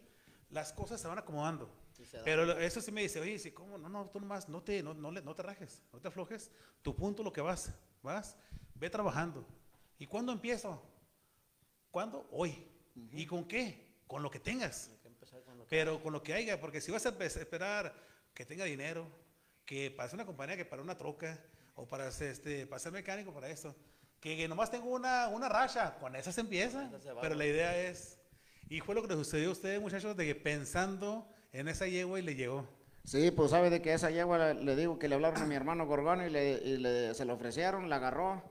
[0.50, 1.70] las cosas se van acomodando.
[2.24, 3.78] Pero eso sí me dice, oye, sí, ¿cómo?
[3.78, 6.50] No, no, tú nomás, no te, no, no, no te rajes, no te aflojes.
[6.82, 8.36] Tu punto, lo que vas, vas,
[8.74, 9.46] ve trabajando.
[9.98, 10.82] ¿Y cuándo empiezo?
[11.90, 12.28] ¿Cuándo?
[12.30, 12.54] Hoy.
[13.12, 13.86] ¿Y con qué?
[14.06, 14.90] Con lo que tengas.
[15.68, 17.94] Pero con lo que haya, porque si vas a esperar
[18.34, 19.08] que tenga dinero,
[19.66, 21.38] que para hacer una compañía, que para una troca,
[21.74, 23.74] o para ser, este, para ser mecánico, para esto,
[24.20, 26.88] que, que nomás tengo una, una racha, con esa se empieza.
[27.00, 28.18] Se va, Pero la idea es,
[28.70, 32.18] y fue lo que le sucedió a ustedes, muchachos, de que pensando en esa yegua
[32.18, 32.66] y le llegó.
[33.04, 35.54] Sí, pues sabe de que esa yegua le, le digo que le hablaron a mi
[35.54, 38.42] hermano Gorgón y, le, y le- se la ofrecieron, la agarró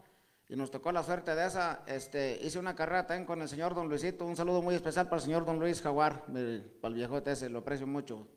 [0.47, 1.83] y nos tocó la suerte de esa.
[1.87, 5.17] Este, hice una carrera también con el señor Don Luisito, un saludo muy especial para
[5.17, 8.27] el señor Don Luis Jaguar, mi- para el viejote ese, lo aprecio mucho.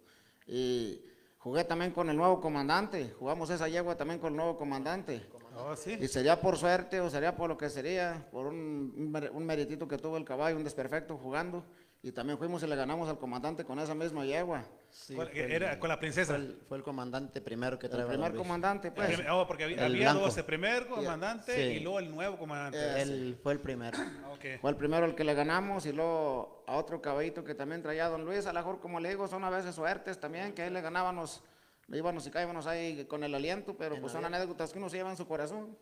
[0.46, 1.02] Y
[1.38, 5.26] jugué también con el nuevo comandante, jugamos esa yegua también con el nuevo comandante.
[5.56, 5.96] Oh, sí.
[6.00, 9.44] Y sería por suerte o sería por lo que sería, por un, un mer- un
[9.44, 11.64] meritito que tuvo el caballo, un desperfecto jugando.
[12.00, 14.64] Y también fuimos y le ganamos al comandante con esa misma yegua.
[14.88, 16.34] Sí, ¿Cuál- fue el- era con la princesa.
[16.34, 19.08] Fue el, fue el comandante primero que El trae primer comandante, El pues.
[19.08, 20.20] primer- oh, porque había, el había blanco.
[20.26, 21.60] dos, el primer comandante Sí.
[21.60, 23.02] y luego el nuevo comandante.
[23.02, 23.98] Él fue el primero.
[24.30, 24.60] Ok.
[24.60, 28.08] Fue el primero el que le ganamos y luego a otro caballito que también traía
[28.08, 30.70] don Luis, a lo mejor como le digo, son a veces suertes también, que ahí
[30.70, 31.42] le ganábamos,
[31.88, 35.10] íbamos y caíbamos ahí con el aliento, pero pues son anécdotas que uno se lleva
[35.10, 35.76] en su corazón.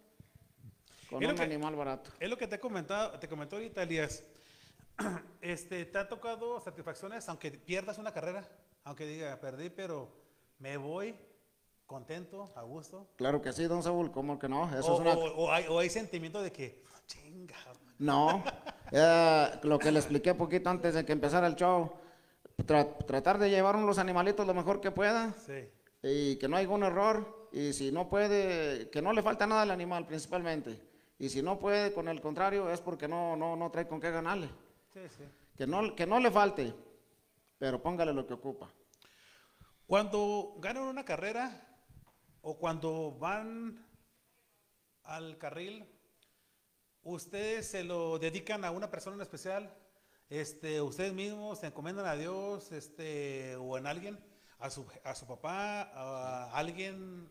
[1.10, 2.10] Con Es un que- animal barato.
[2.18, 4.24] Es lo que te he comentado, te comentó ahorita, Elías.
[5.40, 8.48] Este, ¿Te ha tocado satisfacciones aunque pierdas una carrera?
[8.84, 10.08] Aunque diga, perdí, pero
[10.58, 11.14] me voy
[11.86, 13.06] contento, a gusto.
[13.16, 14.64] Claro que sí, don Saúl, ¿cómo que no?
[14.76, 15.12] Eso o, es una...
[15.12, 17.54] o- o hay, o hay sentimiento de que, chinga.
[17.98, 18.42] No,
[18.90, 21.92] eh, lo que le expliqué poquito antes de que empezara el show,
[22.58, 25.68] tra- tratar de llevar los animalitos lo mejor que pueda Sí.
[26.02, 29.62] y que no haya un error y si no puede, que no le falta nada
[29.62, 30.78] al animal principalmente
[31.18, 34.10] y si no puede, con el contrario, es porque no, no, no trae con qué
[34.10, 34.50] ganarle,
[34.96, 35.24] Sí, sí.
[35.58, 36.74] que no, que no le falte,
[37.58, 38.72] pero póngale lo que ocupa.
[39.86, 41.68] Cuando ganan una carrera
[42.40, 43.86] o cuando van
[45.02, 45.84] al carril,
[47.02, 49.70] ¿ustedes se lo dedican a una persona en especial?
[50.30, 54.18] Este, ¿Ustedes mismos se encomiendan a Dios este, o en alguien?
[54.58, 55.90] ¿A su, a su papá?
[55.92, 57.30] ¿A alguien?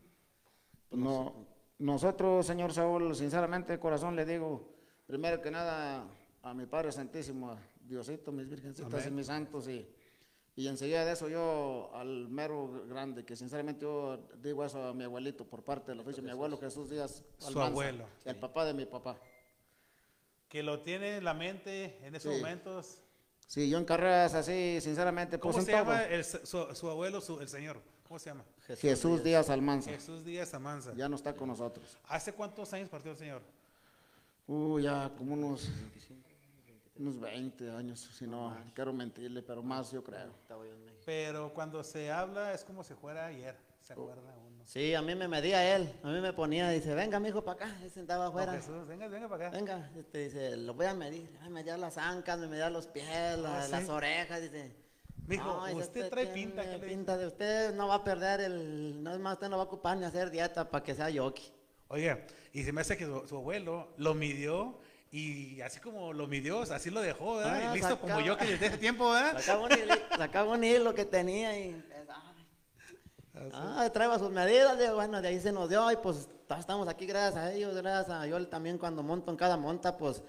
[0.92, 1.48] No,
[1.78, 4.72] nosotros, señor Saúl, sinceramente de corazón le digo,
[5.08, 6.06] primero que nada,
[6.48, 9.88] a mi Padre Santísimo, a Diosito, mis virgencitas y mis santos, y,
[10.54, 15.04] y enseguida de eso yo al mero grande, que sinceramente yo digo eso a mi
[15.04, 18.74] abuelito por parte del oficio, mi abuelo Jesús Díaz Su Almanza, abuelo, el papá de
[18.74, 19.16] mi papá.
[20.48, 22.40] Que lo tiene en la mente en esos Sí.
[22.40, 22.98] momentos.
[23.48, 27.20] Sí, yo en carreras así, sinceramente, pues ¿Cómo en se llama el- su, su abuelo,
[27.20, 27.80] su- el señor?
[28.06, 28.44] ¿Cómo se llama?
[28.78, 30.92] Jesús Díaz Almanza, Jesús Díaz Amanza.
[30.94, 31.98] ya no está con nosotros.
[32.08, 33.42] ¿Hace cuántos años partió el señor?
[34.46, 35.68] Uh, ya como unos,
[36.98, 40.30] unos 20 años, si no, quiero mentirle, pero más yo creo.
[41.04, 44.64] Pero cuando se habla es como si fuera ayer, ¿se acuerda uno?
[44.64, 47.76] Sí, a mí me medía él, a mí me ponía, dice, venga, mijo, para acá,
[47.84, 48.52] él sentaba No, afuera.
[48.54, 49.56] Jesús, venga, venga para acá.
[49.56, 53.38] Venga, este, dice, lo voy a medir, me medía las ancas, me medía los pies,
[53.38, 53.70] la- Ah, ¿sí?
[53.70, 54.74] las orejas, dice.
[55.28, 58.40] Mijo, dice, usted trae tiene pinta, ¿qué le pinta de usted, no va a perder
[58.40, 61.08] el, no es más, usted no va a ocupar ni hacer dieta para que sea
[61.10, 61.52] yoki.
[61.88, 64.78] Oiga, y se me hace que su, su abuelo lo midió
[65.18, 67.60] y así como lo midió, así lo dejó, ¿verdad?
[67.68, 69.40] Ah, y listo como yo que desde ese tiempo, ¿verdad?
[70.16, 71.82] Sacaba un, hilo, que tenía y...
[73.52, 77.04] Ah, traeba sus medidas, bueno, de ahí se nos dio y pues ta- estamos aquí
[77.04, 80.22] gracias a ellos, gracias a yo también cuando monto en cada monta, pues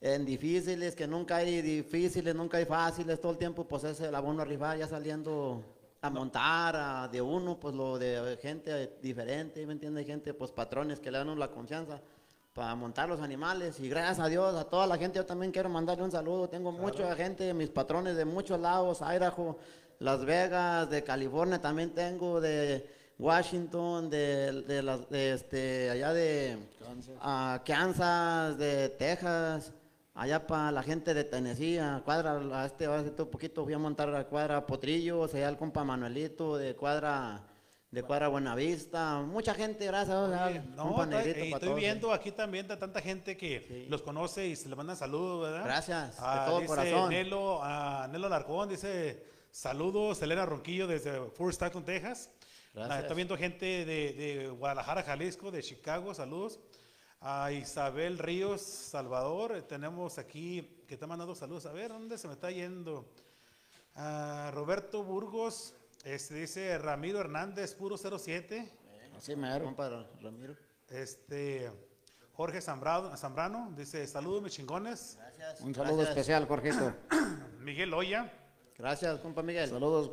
[0.00, 4.14] en difíciles, que nunca hay difíciles, nunca hay fáciles, todo el tiempo pues es el
[4.14, 5.62] abono arriba ya saliendo
[6.00, 10.02] a montar a- de uno, pues lo de gente diferente, ¿me entiende?
[10.04, 12.00] Gente, pues patrones que le dan la confianza
[12.54, 13.80] para montar los animales.
[13.80, 16.48] Y gracias a Dios, a toda la gente, yo también quiero mandarle un saludo.
[16.48, 19.58] Tengo mucha gente, mis patrones de muchos lados, Idaho,
[19.98, 22.88] Las Vegas, de California también tengo, de
[23.18, 26.58] Washington, de, de de este, allá de
[27.20, 29.72] ah, Kansas, de Texas.
[30.16, 33.78] Allá para la gente de Tennessee, a cuadra, a este, hace un poquito fui a
[33.78, 37.42] montar a cuadra Potrillos, allá el compa Manuelito, de cuadra,
[37.94, 41.80] de cuadra Buenavista, mucha gente, gracias, Oye, no, compa está- Negrito, y pa' estoy todos,
[41.80, 43.86] viendo aquí también de tanta gente que Sí.
[43.88, 45.64] los conoce y se le mandan saludos, ¿verdad?
[45.64, 47.10] Gracias, de Ah, todo dice corazón.
[47.10, 52.28] Nelo, ah, Nelo Alarcón dice saludos, Elena Ronquillo desde Fort Stockton, Texas.
[52.32, 53.02] Ah, Gracias.
[53.02, 56.58] está viendo gente de, de Guadalajara, Jalisco, de Chicago, saludos.
[57.20, 61.64] A Isabel Ríos, Salvador, eh, tenemos aquí que está mandando saludos.
[61.66, 63.08] A ver, ¿dónde se me está yendo?
[63.94, 68.70] A Roberto Burgos, este, dice Ramiro Hernández, puro 07.
[69.16, 69.64] Así mero.
[69.64, 70.54] compa Ramiro.
[70.88, 71.70] Este,
[72.32, 75.16] Jorge Zambrano, Zambrano dice, saludos mis chingones.
[75.18, 75.60] Gracias.
[75.60, 76.16] Un saludo gracias.
[76.16, 76.94] especial, Jorgito.
[77.60, 78.32] Miguel Oya,
[78.76, 79.68] Gracias, compa Miguel.
[79.70, 80.10] Saludos.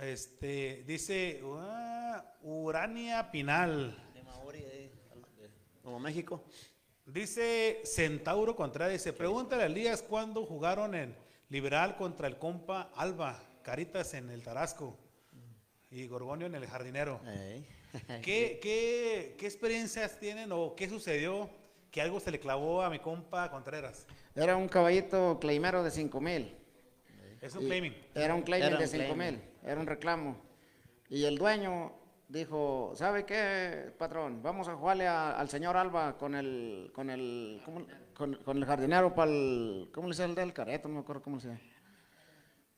[0.00, 3.96] este, dice, "Ah, Urania Pinal.
[4.14, 4.92] De Mauri, eh,
[5.38, 5.50] de
[5.82, 6.44] Nuevo México.
[7.04, 11.14] Dice Centauro Contreras, dice, pregúntale a Elías cuándo jugaron en
[11.50, 14.96] Liberal contra el compa Alba, Caritas en el Tarasco
[15.90, 17.20] y Gorgonio en el Jardinero.
[18.22, 21.48] ¿Qué, qué, qué experiencias tienen o qué sucedió
[21.90, 24.06] que algo se le clavó a mi compa Contreras?
[24.34, 26.54] Era un caballito claimero de 5 mil.
[27.40, 27.94] Es un claiming.
[28.14, 29.34] Era un claiming Era de un 5 claiming.
[29.40, 29.42] mil.
[29.64, 30.36] Era un reclamo.
[31.08, 31.92] Y el dueño
[32.28, 34.42] dijo, ¿sabe qué, patrón?
[34.42, 38.64] Vamos a jugarle a- al señor Alba con el, con el, ¿cómo- con, con el
[38.64, 40.88] jardinero para el, ¿cómo le dice el del careto?
[40.88, 41.60] No me acuerdo cómo se llama.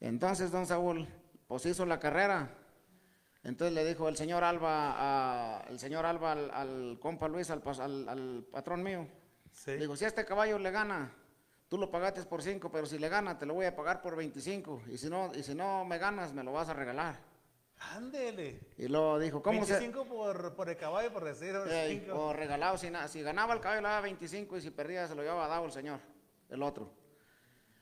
[0.01, 1.09] Entonces, don Saúl,
[1.47, 2.51] pues hizo la carrera.
[3.43, 4.95] Entonces le dijo el señor Alba,
[5.59, 9.07] a- el señor Alba al, al compa Luis, al, al- al patrón mío.
[9.53, 9.71] Sí.
[9.73, 11.13] Le digo, si a este caballo le gana,
[11.69, 14.17] tú lo pagaste por 5, pero si le gana, te lo voy a pagar por
[14.17, 14.83] 25.
[14.91, 17.21] Y si no, y si no me ganas, me lo vas a regalar.
[17.79, 18.61] Ándele.
[18.79, 21.55] Y luego dijo, ¿cómo 25 por, por el caballo, por decir.
[21.67, 21.89] se...?
[21.89, 22.19] 25.
[22.19, 25.23] o regalado, si, si ganaba el caballo le daba 25 y si perdía se lo
[25.23, 26.01] llevaba dado el señor,
[26.49, 26.91] el otro.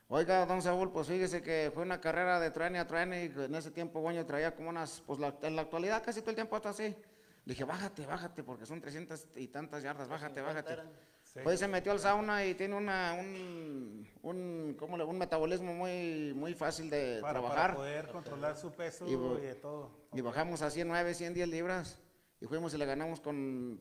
[0.08, 3.54] Oiga, don Saúl, pues fíjese que fue una carrera de truene a truene y en
[3.54, 6.56] ese tiempo Goño traía como unas, pues la- en la actualidad casi todo el tiempo
[6.56, 6.84] está así.
[7.46, 10.76] Le dije, bájate, bájate, porque son 300 y tantas yardas, bájate, bájate.
[11.22, 11.40] Sí.
[11.42, 16.32] Pues se metió al sauna y tiene una, un, un, ¿cómo le- un metabolismo muy,
[16.34, 17.74] muy fácil de para, para trabajar.
[17.76, 19.90] poder controlar su peso Y y, de todo.
[20.12, 21.98] Y bajamos a 109, 110 libras
[22.40, 23.80] y fuimos y le ganamos con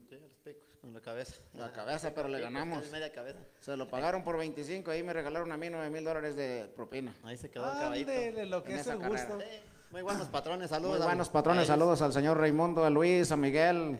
[0.91, 1.35] La cabeza.
[1.53, 2.91] la cabeza, pero le Picos, ganamos.
[2.91, 3.39] media cabeza.
[3.61, 6.69] Se lo pagaron por 25 y ahí me regalaron a mí 9 mil dólares de
[6.75, 7.15] propina.
[7.23, 8.11] Ahí se quedó el caballito.
[8.11, 9.37] Ándele, lo que En es esa el gusto.
[9.37, 9.51] carrera.
[9.51, 9.59] Sí,
[9.91, 10.97] Muy buenos patrones, saludos.
[10.97, 13.99] Muy buenos patrones, saludos al señor Raimundo, a Luis, a Miguel,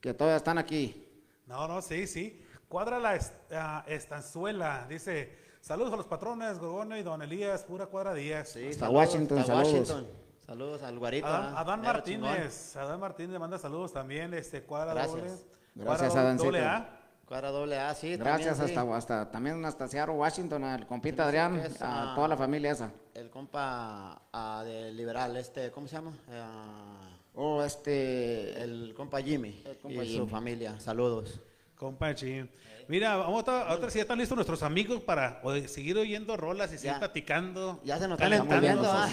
[0.00, 1.08] que todavía están aquí.
[1.46, 2.40] No, no, sí, sí.
[2.68, 4.86] Cuadra la est- ah, estanzuela.
[4.88, 8.50] Dice, saludos a los patrones, Gorgono y Don Elías, pura cuadra Díaz.
[8.50, 9.72] Sí, Hasta saludos, Washington, hasta saludos.
[9.90, 10.08] Washington.
[10.46, 11.26] Saludos al guarito.
[11.26, 11.80] Adán, Adán.
[11.82, 15.16] Martínez, Adán Martínez le manda saludos también, este, cuadra Gracias.
[15.40, 15.55] doble.
[15.76, 16.44] Gracias, cuadra Adancito.
[16.46, 16.92] doble A.
[17.26, 18.16] Cuadra doble A, sí.
[18.16, 18.78] Gracias también, sí.
[18.80, 22.36] hasta, hasta también hasta Seattle, Washington, al compita Sí, Adrián, es, a ah, toda la
[22.36, 22.90] familia esa.
[23.14, 26.12] El compa ah, de liberal, este, ¿cómo se llama?
[26.30, 30.26] Ah, Oh, este, el compa Jimmy El compa y su Jimmy.
[30.30, 30.80] familia.
[30.80, 31.38] Saludos.
[31.76, 32.50] Compa Chin.
[32.88, 36.78] Mira, vamos a, ahora sí ya están listos nuestros amigos para seguir oyendo rolas y
[36.78, 37.80] seguir platicando.
[37.82, 38.60] Ya se nos están calentando.
[38.60, 39.08] viendo, ¿ah?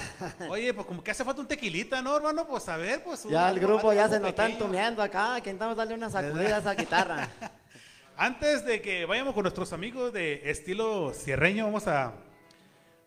[0.49, 2.45] Oye, pues como que hace falta un tequilita, ¿no, hermano?
[2.47, 3.23] Pues a ver, pues.
[3.23, 5.41] Ya el grupo ya se nos están tumeando acá.
[5.41, 7.29] Que intentamos darle una sacudida a esa guitarra.
[8.15, 12.13] Antes de que vayamos con nuestros amigos de estilo cierreño, vamos a,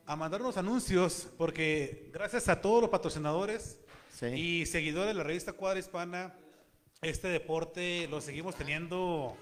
[0.05, 3.79] a mandar unos anuncios, porque gracias a todos los patrocinadores
[4.12, 4.27] Sí.
[4.29, 6.35] y seguidores de la revista Cuadra Hispana,
[7.02, 9.37] este deporte lo seguimos teniendo,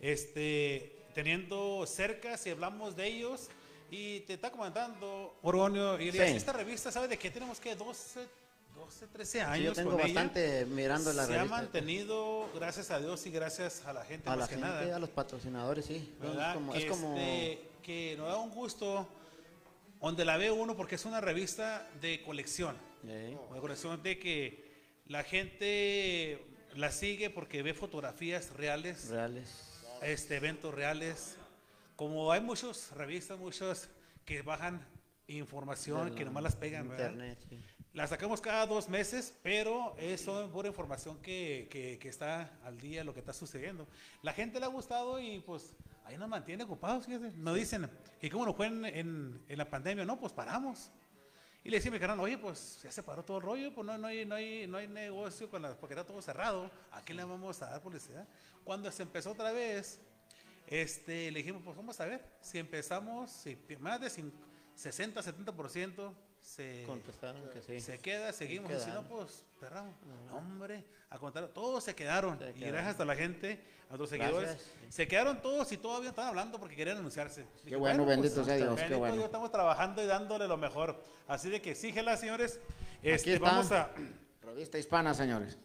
[0.00, 3.48] este, teniendo cerca, si hablamos de ellos.
[3.90, 6.18] Y te está comentando, Orgonio, y Sí.
[6.18, 8.20] esta revista, ¿sabe de qué tenemos que 12,
[8.76, 9.56] 12 13 años?
[9.58, 10.14] Sí, yo tengo con ella?
[10.14, 11.56] bastante mirando la Se ha revista.
[11.56, 14.96] mantenido, gracias a Dios y gracias a la gente, A más la que gente, nada.
[14.96, 16.14] a los patrocinadores, sí.
[16.20, 16.50] ¿verdad?
[16.50, 19.08] Es como, que, es como- este, que nos da un gusto
[20.00, 22.76] donde la ve uno porque es una revista de colección.
[23.06, 23.36] Ey.
[23.50, 24.70] Una colección de que
[25.08, 26.44] la gente
[26.76, 29.66] la sigue porque ve fotografías reales, reales.
[30.02, 31.36] Este, eventos reales.
[31.96, 33.88] Como hay muchas revistas, muchos
[34.24, 34.86] que bajan
[35.26, 37.10] información Del que nomás las pegan, ¿verdad?
[37.10, 37.60] Internet, sí.
[37.92, 40.22] La sacamos cada dos meses, pero es
[40.52, 43.88] pura información que, que- que está al día, lo que está sucediendo.
[44.22, 45.74] La gente le ha gustado y pues
[46.04, 47.32] ahí nos mantiene ocupados, fíjate.
[47.36, 47.90] Nos dicen,
[48.22, 50.04] ¿y cómo nos fue en, en- en la pandemia?
[50.04, 50.90] No, pues paramos.
[51.62, 53.86] Y le decía a mi carnal, oye, pues ya se paró todo el rollo, pues
[53.86, 56.70] no, no, hay, no, hay, no hay negocio con la, porque está todo cerrado.
[56.90, 58.26] ¿A quién le vamos a dar publicidad?
[58.64, 60.00] Cuando se empezó otra vez,
[60.66, 64.32] este, le dijimos, pues vamos a ver, si empezamos, si más de cin-
[64.74, 66.14] 60, 70%
[66.50, 67.80] se, Contestaron que sí.
[67.80, 69.94] se queda, seguimos, y si no, pues cerramos.
[70.32, 72.38] Hombre, a contar, todos se quedaron.
[72.38, 74.70] Se y gracias a la gente, a nuestros seguidores, Gracias.
[74.88, 77.46] se quedaron todos y todavía estaban hablando porque querían anunciarse.
[77.62, 79.24] Dije, bueno, bendito sea Dios, qué bueno.
[79.24, 81.00] Estamos trabajando y dándole lo mejor.
[81.28, 82.58] Así de que síguela, señores.
[83.00, 83.46] Este, está.
[83.48, 83.92] vamos a.
[84.42, 85.56] Revista hispana, señores.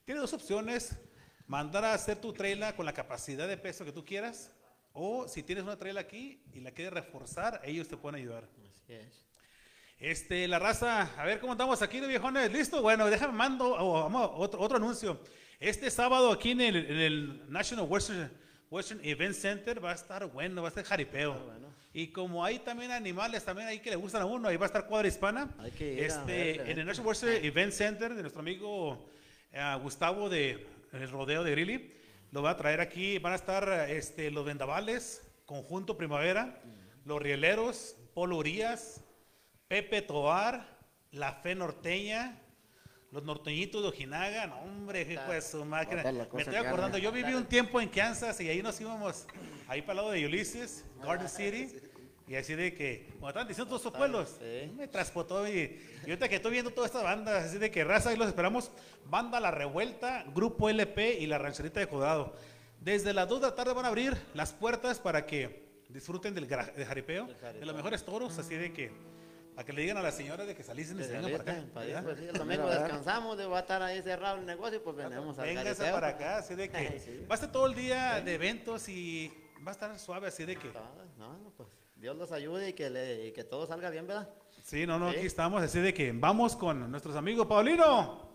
[0.06, 0.98] tiene dos opciones,
[1.46, 4.50] mandar a hacer tu trailer con la capacidad de peso que tú quieras,
[4.94, 8.50] o si tienes una trailer aquí y la quieres reforzar, ellos te pueden ayudar.
[8.74, 9.24] Así es.
[10.00, 12.52] Este, la raza, a ver cómo estamos aquí, de viejones.
[12.52, 12.82] ¿Listo?
[12.82, 15.20] Bueno, déjame mando oh, otro, otro anuncio.
[15.60, 18.32] Este sábado aquí en el, en el National Western,
[18.70, 21.36] Western Event Center va a estar bueno, va a estar jaripeo.
[21.94, 24.68] Y como hay también animales también ahí que le gustan a uno, ahí va a
[24.68, 25.50] estar cuadra hispana.
[25.60, 26.72] Hay que ir a este, verle.
[26.72, 29.10] en el National Western Event Center de nuestro amigo
[29.54, 31.94] eh, Gustavo de el rodeo de Grilly,
[32.32, 33.18] lo va a traer aquí.
[33.20, 36.62] Van a estar este, los vendavales, Conjunto Primavera,
[37.06, 39.02] los rieleros, Polo Urias,
[39.68, 40.78] Pepe Tobar,
[41.12, 42.42] La Fe Norteña,
[43.16, 46.00] los norteñitos de Ojinaga, no, hombre, hijo de su máquina.
[46.02, 49.26] Está la Me estoy acordando, yo viví un tiempo en Kansas y ahí nos íbamos,
[49.70, 51.78] ahí para el lado de Ulysses, Garden City,
[52.28, 54.70] y así de que, como estaban diciendo todos esos pueblos, sí.
[54.76, 58.10] me transportó y, y ahorita que estoy viendo todas estas bandas, así de que raza,
[58.10, 58.70] ahí los esperamos,
[59.06, 62.36] Banda La Revuelta, Grupo LP y La Rancherita de Codado.
[62.82, 66.48] Desde las 2 de la tarde van a abrir las puertas para que disfruten del
[66.50, 68.92] jaripeo, de los mejores toros, así de que,
[69.56, 71.64] para que le digan a la señora de que salisen y se vengan para acá.
[71.76, 72.04] ¿verdad?
[72.04, 75.40] pues, sí, el domingo descansamos, de- va a estar ahí cerrado el negocio, pues venimos
[75.40, 77.26] al Véngase para acá, así de que sí.
[77.30, 79.32] va a estar todo el día de eventos y
[79.66, 80.68] va a estar suave, así de que.
[81.18, 84.30] No, no, pues Dios los ayude y que, le, y que todo salga bien, ¿verdad?
[84.62, 85.18] Sí, no, no, Sí.
[85.18, 87.48] aquí estamos, así de que vamos con nuestros amigos.
[87.48, 88.32] Paulino,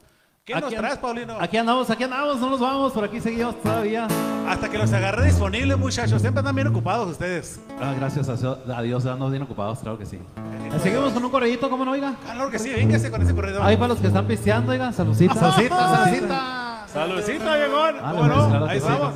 [0.55, 1.37] ¿qué nos traes, Paulino?
[1.41, 4.07] Aquí andamos, aquí andamos, no nos vamos, por aquí seguimos todavía.
[4.49, 6.21] Hasta que los agarré disponibles, muchachos.
[6.21, 7.61] Siempre están bien ocupados ustedes.
[7.81, 10.17] Ah, gracias a, a Dios, andamos bien ocupados, claro que sí.
[10.17, 12.15] Eh, Seguimos con un corredito, ¿cómo no, oiga?
[12.27, 13.63] Ah, Claro que sí, véngase con ese corredor.
[13.63, 15.35] Ahí para los que están pisteando, oiga, saludcita.
[15.35, 16.85] Saludcita, saludcita.
[16.93, 17.45] Saludcita.
[17.45, 17.67] Dale,
[18.01, 18.59] ¿Cómo no?
[18.61, 19.15] pues, Ahí sí, vamos.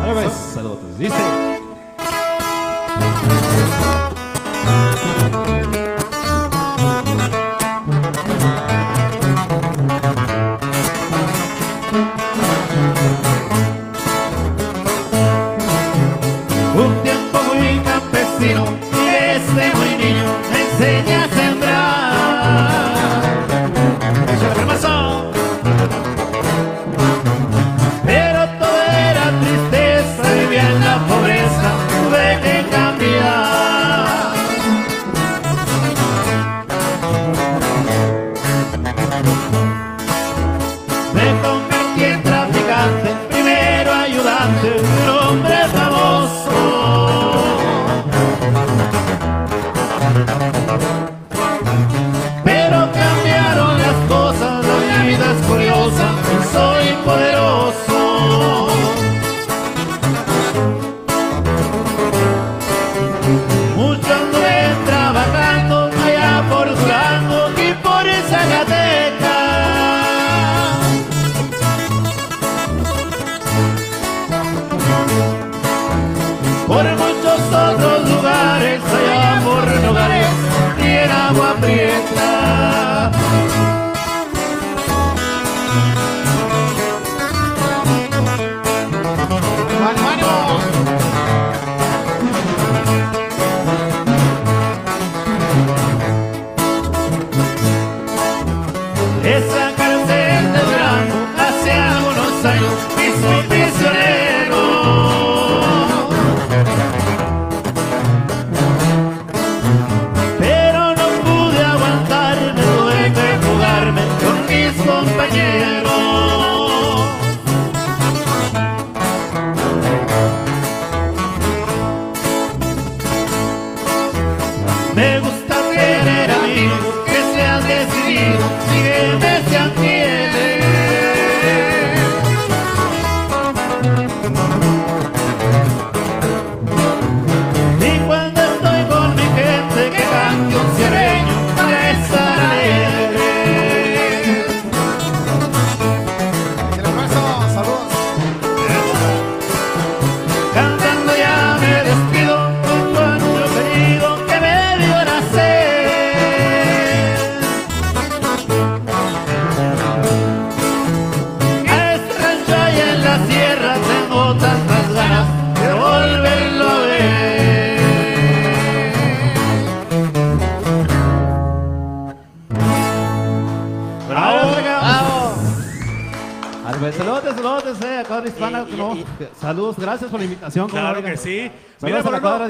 [0.00, 0.98] Dale, pues, saludos.
[0.98, 1.14] Dice.
[18.58, 18.87] Pero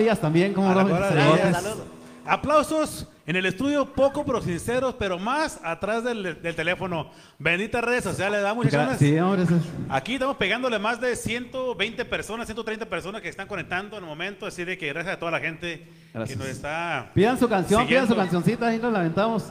[0.09, 0.89] Díaz también, ¿cómo no?
[2.25, 7.11] Aplausos en el estudio, poco pero sinceros, pero más atrás del, del teléfono.
[7.39, 8.55] Benditas redes sociales, da.
[8.99, 13.47] Sí, hombre, eso es- Aquí estamos pegándole más de 120 personas, 130 personas que están
[13.47, 16.39] conectando en el momento, así de que gracias a toda la gente Gracias.
[16.39, 17.11] que nos está...
[17.15, 18.17] Pidan su canción, pidan su Siguiendo.
[18.17, 19.45] cancioncita, ahí nos la aventamos.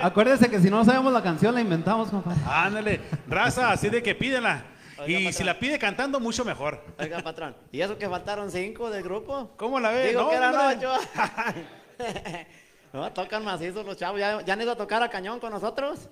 [0.00, 2.40] Acuérdense que si no sabemos la canción, la inventamos, compadre.
[2.46, 4.64] Ándale, raza, así de que pídenla.
[5.00, 5.32] Oiga, Y patrón.
[5.32, 6.82] si la pide cantando, mucho mejor.
[6.98, 7.54] Oiga, patrón.
[7.72, 9.52] ¿Y eso que faltaron cinco del grupo?
[9.56, 10.08] ¿Cómo la ves?
[10.08, 10.92] Digo No, que eran ocho.
[12.92, 14.20] no, tocan macizos los chavos.
[14.20, 16.08] ¿Ya, ¿Ya han ido a tocar a cañón con nosotros?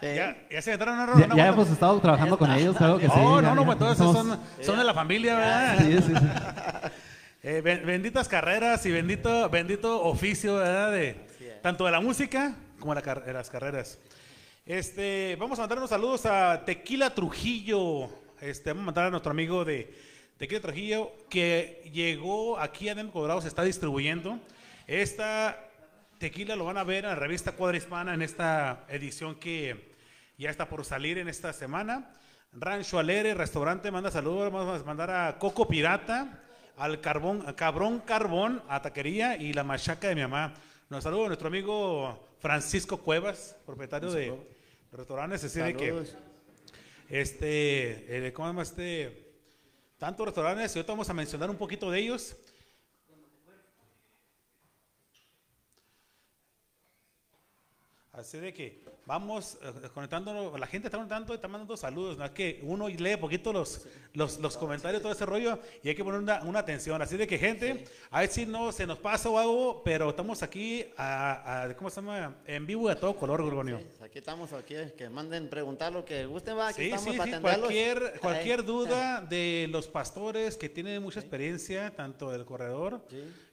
[0.00, 0.06] Sí.
[0.14, 3.12] Ya, ya se entraron una Ya, hemos estado trabajando con ellos, claro que sí.
[3.16, 4.16] Oh, no, no, ya pues entonces somos-
[4.58, 5.78] son, son de la familia, ¿verdad?
[5.78, 6.12] Sí, sí, sí.
[7.40, 10.90] Eh, ben- benditas carreras y bendito, bendito oficio, ¿verdad?
[10.90, 11.14] De,
[11.62, 13.96] tanto de la música como de, la car- de las carreras.
[14.66, 18.08] Este, vamos a mandar unos saludos a Tequila Trujillo.
[18.40, 19.92] Este, vamos a mandar a nuestro amigo de
[20.36, 24.38] Tequila Trujillo que llegó aquí a Denver, Colorado, se está distribuyendo.
[24.86, 25.68] Esta
[26.18, 29.96] tequila lo van a ver en la revista Cuadra Hispana en esta edición que
[30.36, 32.12] ya está por salir en esta semana.
[32.52, 34.52] Rancho Alere, restaurante, manda saludos.
[34.52, 36.44] Vamos a mandar a Coco Pirata,
[36.76, 40.54] al Carbón, a Cabrón Carbón, a Taquería y la Machaca de mi mamá.
[40.88, 44.32] Nos saluda nuestro amigo Francisco Cuevas, propietario de
[44.92, 45.42] restaurantes.
[45.42, 46.27] Así de que.
[47.08, 49.28] Este, eh, ¿cómo se este?
[49.98, 52.36] Tantos restaurantes, y ahorita vamos a mencionar un poquito de ellos.
[58.12, 62.24] Así de que vamos eh, conectándonos, la gente está conectando está mandando saludos, ¿no?
[62.26, 66.04] Es que uno lee poquito los, los, los comentarios, todo ese rollo, y hay que
[66.04, 67.00] poner una, una atención.
[67.00, 70.42] Así de que, gente, a ver si no se nos pasa o algo, pero estamos
[70.42, 72.36] aquí a, a- ¿cómo se llama?
[72.46, 73.78] En vivo y a todo color, Gorgonio.
[73.78, 77.40] Sí, aquí estamos, aquí, que manden preguntar lo que gusten, va, aquí Sí, estamos para
[77.40, 83.02] cualquier, cualquier duda de los pastores que tienen mucha experiencia, tanto del corredor,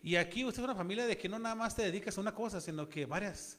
[0.03, 2.35] y aquí usted es una familia de que no nada más te dedicas a una
[2.35, 3.57] cosa, sino que varias,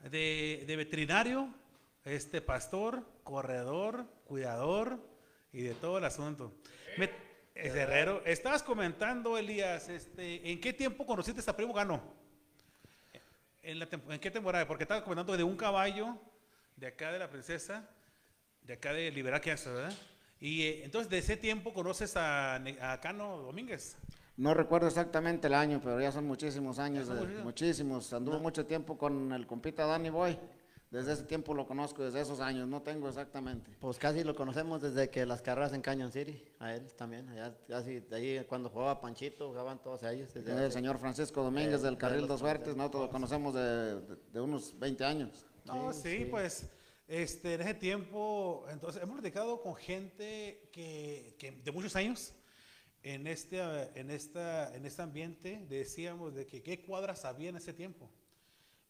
[0.00, 1.52] de, de veterinario,
[2.04, 4.98] este pastor, corredor, cuidador
[5.52, 6.52] y de todo el asunto.
[6.96, 7.10] Me-
[7.54, 12.00] es herrero, estabas comentando, Elías, este, ¿en qué tiempo conociste a Primo Gano?
[13.62, 14.66] ¿En, la ¿En qué temporada?
[14.66, 16.16] Porque estabas comentando de un caballo
[16.76, 17.90] de acá de la princesa,
[18.62, 19.94] de acá de Liberá Kansas, ¿verdad?
[20.40, 23.96] Y eh, entonces de ese tiempo conoces a, a Cano Domínguez.
[24.38, 28.12] No recuerdo exactamente el año, pero ya son muchísimos años, de- muchísimos.
[28.12, 30.38] Anduvo mucho tiempo con el compita Danny Boy.
[30.90, 33.70] Desde ese tiempo lo conozco, desde esos años, no tengo exactamente.
[33.78, 37.54] Pues casi lo conocemos desde que las carreras en Canyon City, a él también, allá,
[37.68, 40.32] casi de ahí cuando jugaba Panchito, jugaban todos ellos.
[40.32, 43.10] desde El hace- señor Francisco Domínguez Eh, del de Carril los- Dos Suertes, nosotros lo
[43.10, 45.44] conocemos de, de- de unos 20 años.
[45.66, 46.70] No, sí, pues
[47.06, 52.32] este, en ese tiempo, entonces hemos platicado con gente que, que de muchos años
[53.14, 53.58] en este,
[53.98, 58.10] en, esta, en este ambiente, decíamos de que qué cuadras había en ese tiempo.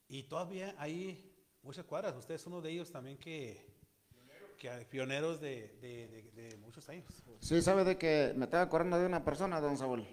[0.09, 3.65] Y todavía hay muchas cuadras, usted es uno de ellos también que,
[4.59, 7.05] que pioneros de, de- de- de muchos años.
[7.41, 10.05] Sí, sabe de que me estaba acordando de una persona, don Saúl,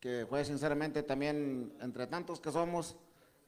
[0.00, 2.96] que fue sinceramente también, entre tantos que somos,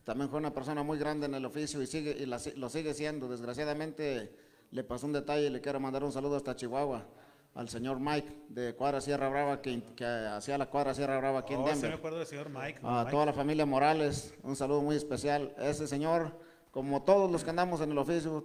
[0.05, 2.95] también fue una persona muy grande en el oficio y, sigue, y la lo sigue
[2.95, 3.29] siendo.
[3.29, 4.35] Desgraciadamente
[4.71, 7.07] le pasó un detalle y le quiero mandar un saludo hasta Chihuahua,
[7.55, 11.55] al señor Mike de Cuadra Sierra Brava, que, que hacía la Cuadra Sierra Brava aquí
[11.55, 11.95] en Oh, sí me Denver.
[11.95, 12.81] acuerdo del señor Mike.
[12.85, 13.11] A Mike.
[13.11, 15.55] toda la familia Morales, un saludo muy especial.
[15.59, 16.39] Ese señor,
[16.71, 18.45] como todos los que andamos en el oficio,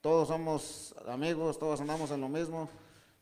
[0.00, 2.68] todos somos amigos, todos andamos en lo mismo.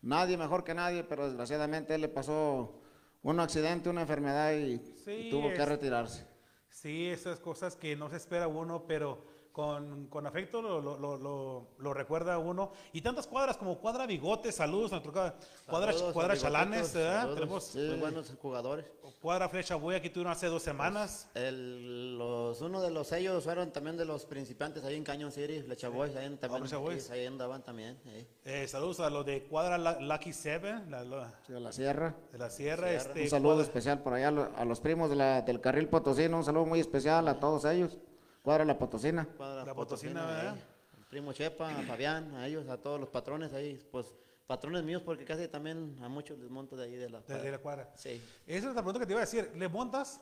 [0.01, 2.79] Nadie mejor que nadie, pero desgraciadamente él le pasó
[3.23, 6.27] un accidente, una enfermedad y, Sí, y tuvo que es- retirarse.
[6.69, 9.25] Sí, esas cosas que no se espera uno, pero
[9.59, 12.73] con, con afecto lo, lo, lo, lo- lo recuerda uno.
[12.91, 15.33] Y tantas cuadras como Cuadra Bigote, saludos, nuestro cuadra,
[15.65, 17.21] cuadra, Saludos Chalanes, ¿verdad?
[17.21, 17.35] saludos.
[17.71, 18.85] Tenemos Muy buenos jugadores.
[19.21, 21.29] Cuadra Flecha Boy, aquí tuvieron hace dos semanas.
[21.35, 25.61] El, los, uno de los sellos fueron también de los principiantes ahí en Canyon City,
[25.61, 27.03] Flecha Boys, ahí, en- también, Boys.
[27.05, 27.97] sí, ahí andaban también.
[28.07, 28.27] eh.
[28.43, 32.13] Eh, saludos a los de Cuadra Lucky Seven, la- la- De la sierra.
[32.33, 32.89] de la Sierra.
[32.89, 32.91] Sierra.
[33.09, 34.27] Este, Un saludo Cuadra- especial por allá
[34.57, 37.97] a los primos de la- del carril Potosino, un saludo muy especial a todos ellos.
[38.45, 39.25] Cuadra la Potosina.
[39.35, 40.45] Cuadra La Potosina, Potosina, ahí.
[40.45, 40.57] ¿verdad?
[40.97, 44.15] El primo Chepa, a Fabián, a ellos, a todos los patrones ahí, pues
[44.47, 47.51] patrones míos porque casi también a muchos les monto de ahí de la de, de
[47.51, 47.91] la cuadra.
[47.95, 48.21] Sí.
[48.47, 49.51] Esa es la pregunta que te iba a decir.
[49.55, 50.21] ¿Le montas?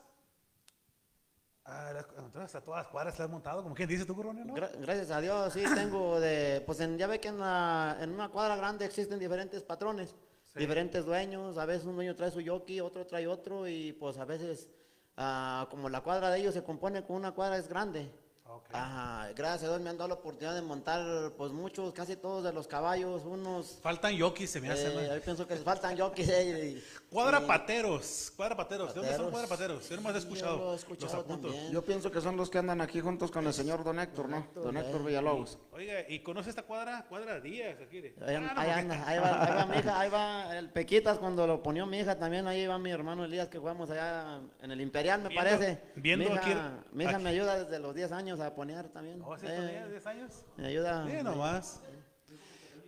[1.65, 4.45] Ah, las- entonces a todas las cuadras le has montado, como quien dice tú, Coronel,
[4.47, 4.53] ¿no?
[4.55, 8.11] Gra- gracias a Dios, sí tengo de, pues en- ya ve que en, la- en
[8.11, 10.13] una cuadra grande existen diferentes patrones,
[10.55, 14.25] diferentes dueños, a veces un dueño trae su yoki, otro trae otro y pues a
[14.25, 14.69] veces
[15.17, 18.11] ah, como la cuadra de ellos se compone con una cuadra es grande.
[18.55, 18.65] Ok.
[18.71, 22.43] Ajá, gracias a Dios me han dado la oportunidad de montar pues muchos, casi todos
[22.43, 23.79] de los caballos, unos...
[23.81, 24.87] Faltan yokis, se me hace.
[24.87, 25.15] eh, ¿no?
[25.15, 26.29] yo pienso que les faltan yokis.
[26.29, 26.83] eh, y-
[27.13, 28.89] Cuadra y- pateros, cuadra pateros.
[28.93, 29.31] ¿De dónde son Pateros.
[29.31, 29.89] cuadra pateros?
[29.89, 30.57] Yo nomás he Sí, yo escuchado.
[30.57, 31.71] lo he los escuchado también.
[31.71, 34.47] Yo pienso que son los que andan aquí juntos con el señor Don Héctor, ¿no?
[34.55, 35.57] Don Héctor Villalobos.
[35.71, 37.05] Oiga, ¿y conoce esta cuadra?
[37.09, 38.01] Cuadra Díaz, aquí.
[38.01, 40.69] de- Ahí, Ah, no, ahí anda, ahí va, ahí va mi hija, ahí va el
[40.71, 44.39] Pequitas cuando lo ponió mi hija también, ahí va mi hermano Elías que jugamos allá
[44.61, 45.81] en el Imperial me Viendo- parece.
[45.95, 47.23] viendo mi hija, aquí- mi hija aquí.
[47.23, 49.21] me ayuda desde los 10 años a poner también.
[49.25, 50.31] Oh, ¿sí Eh, tenía 10 años?
[50.57, 51.05] me ayuda.
[51.23, 51.81] Nomás.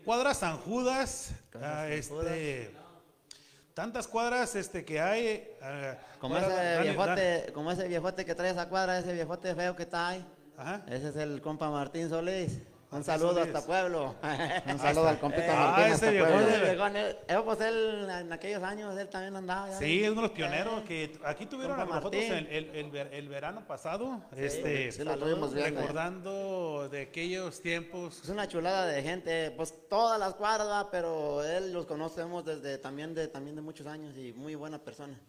[0.04, 1.32] Cuadra San Judas.
[1.62, 2.72] ah, este,
[3.74, 5.50] tantas cuadras este, que hay.
[5.62, 9.84] ah, Como ese viejote, como ese viejote que trae esa cuadra, ese viejote feo que
[9.84, 10.26] está ahí.
[10.58, 10.84] Ajá.
[10.88, 12.60] Ese es el compa Martín Solís.
[12.96, 14.16] Un saludo hasta Pueblo.
[14.72, 18.98] Un saludo al compita Ah, Martín ese viejón, él- eh, pues él en aquellos años
[18.98, 19.70] él también andaba.
[19.70, 19.78] ya.
[19.78, 22.48] Sí, es uno de los pioneros Eh, que aquí tuvieron a nosotros el, Martín.
[22.52, 24.22] el- el ver- el verano pasado.
[24.36, 25.76] este, Sí, lo tuvimos bien.
[25.76, 28.22] recordando de aquellos tiempos.
[28.24, 33.14] Es una chulada de gente, pues todas las cuadras, pero él los conocemos desde también
[33.14, 35.20] de también de muchos años y muy buena persona.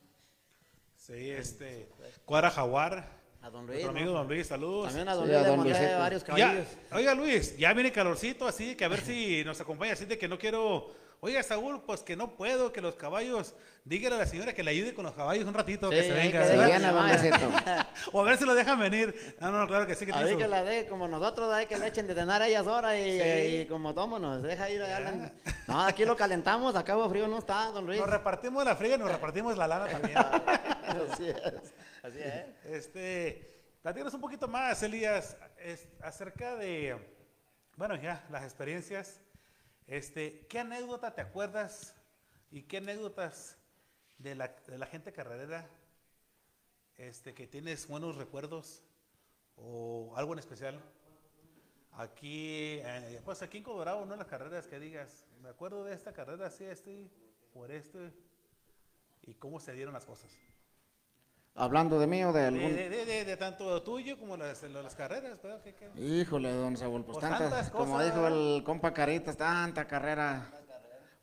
[0.97, 1.89] Sí, este.
[2.25, 3.26] Cuadra Jaguar.
[3.47, 3.75] A don Luis.
[3.79, 3.99] Nuestro ¿no?
[4.01, 4.87] amigo Don Luis, saludos.
[4.89, 5.43] También a don Sí, Luis a
[5.83, 6.67] le don varios Ya, caballos.
[6.91, 10.27] oiga Luis, ya viene calorcito, así que a ver si nos acompaña, así de que
[10.27, 14.53] no quiero, oiga Saúl, pues que no puedo, que los caballos, dígale a la señora
[14.53, 17.31] que le ayude con los caballos un ratito, que se ahí venga, que Se
[18.13, 19.37] o a ver si lo dejan venir.
[19.39, 21.79] No, no, claro que sí, que A ver que la de como nosotros, hay que
[21.79, 23.57] le echen de cenar a ellas horas y, Sí.
[23.59, 24.99] y como tomo nos deja ir allá.
[24.99, 25.33] la-
[25.69, 28.01] No, aquí lo calentamos, acá frío no está, don Luis.
[28.01, 30.19] Nos repartimos la friga y nos repartimos la lana también.
[31.13, 31.37] Así es.
[32.07, 32.65] Así es.
[32.67, 35.37] Este, platícanos un poquito más, Elías,
[36.01, 36.97] acerca de,
[37.77, 39.21] bueno, ya, las experiencias.
[39.89, 41.97] Este, ¿qué anécdota te acuerdas
[42.53, 43.59] y qué anécdotas
[44.19, 45.69] de la, de la gente carrerera
[46.97, 48.85] este, que tienes buenos recuerdos
[49.57, 50.81] o algo en especial?
[51.95, 54.15] Aquí, eh, pues aquí en Colorado, ¿no?
[54.15, 57.11] Las carreras que digas, me acuerdo de esta carrera, sí, este,
[57.53, 58.13] por este,
[59.23, 60.31] y cómo se dieron las cosas.
[61.59, 62.77] Hablando de mí o de algún...
[62.77, 65.61] de, de- de tanto tuyo como las, las carreras, ¿verdad?
[65.65, 65.89] ¿Qué- qué?
[66.01, 68.15] Híjole, don Saúl, pues, Pues tantas, tantas como cosas.
[68.15, 70.51] dijo el compa Caritas, tanta carrera.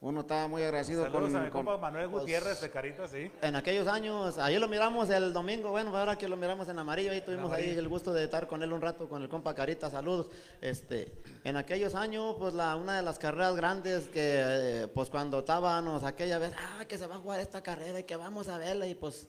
[0.01, 3.31] Uno estaba muy agradecido Saludos con, a mi con- compa Manuel Gutiérrez de Caritas, sí.
[3.41, 7.11] En aquellos años, ayer lo miramos el domingo, bueno, ahora que lo miramos en amarillo,
[7.11, 9.89] ahí tuvimos ahí el gusto de estar con él un rato, con el compa Carita,
[9.91, 10.27] saludos.
[10.59, 11.13] Este,
[11.45, 16.03] en aquellos años, pues la, una de las carreras grandes que, eh, pues cuando estábamos
[16.03, 18.88] aquella vez, ah, que se va a jugar esta carrera y que vamos a verla,
[18.88, 19.25] y pues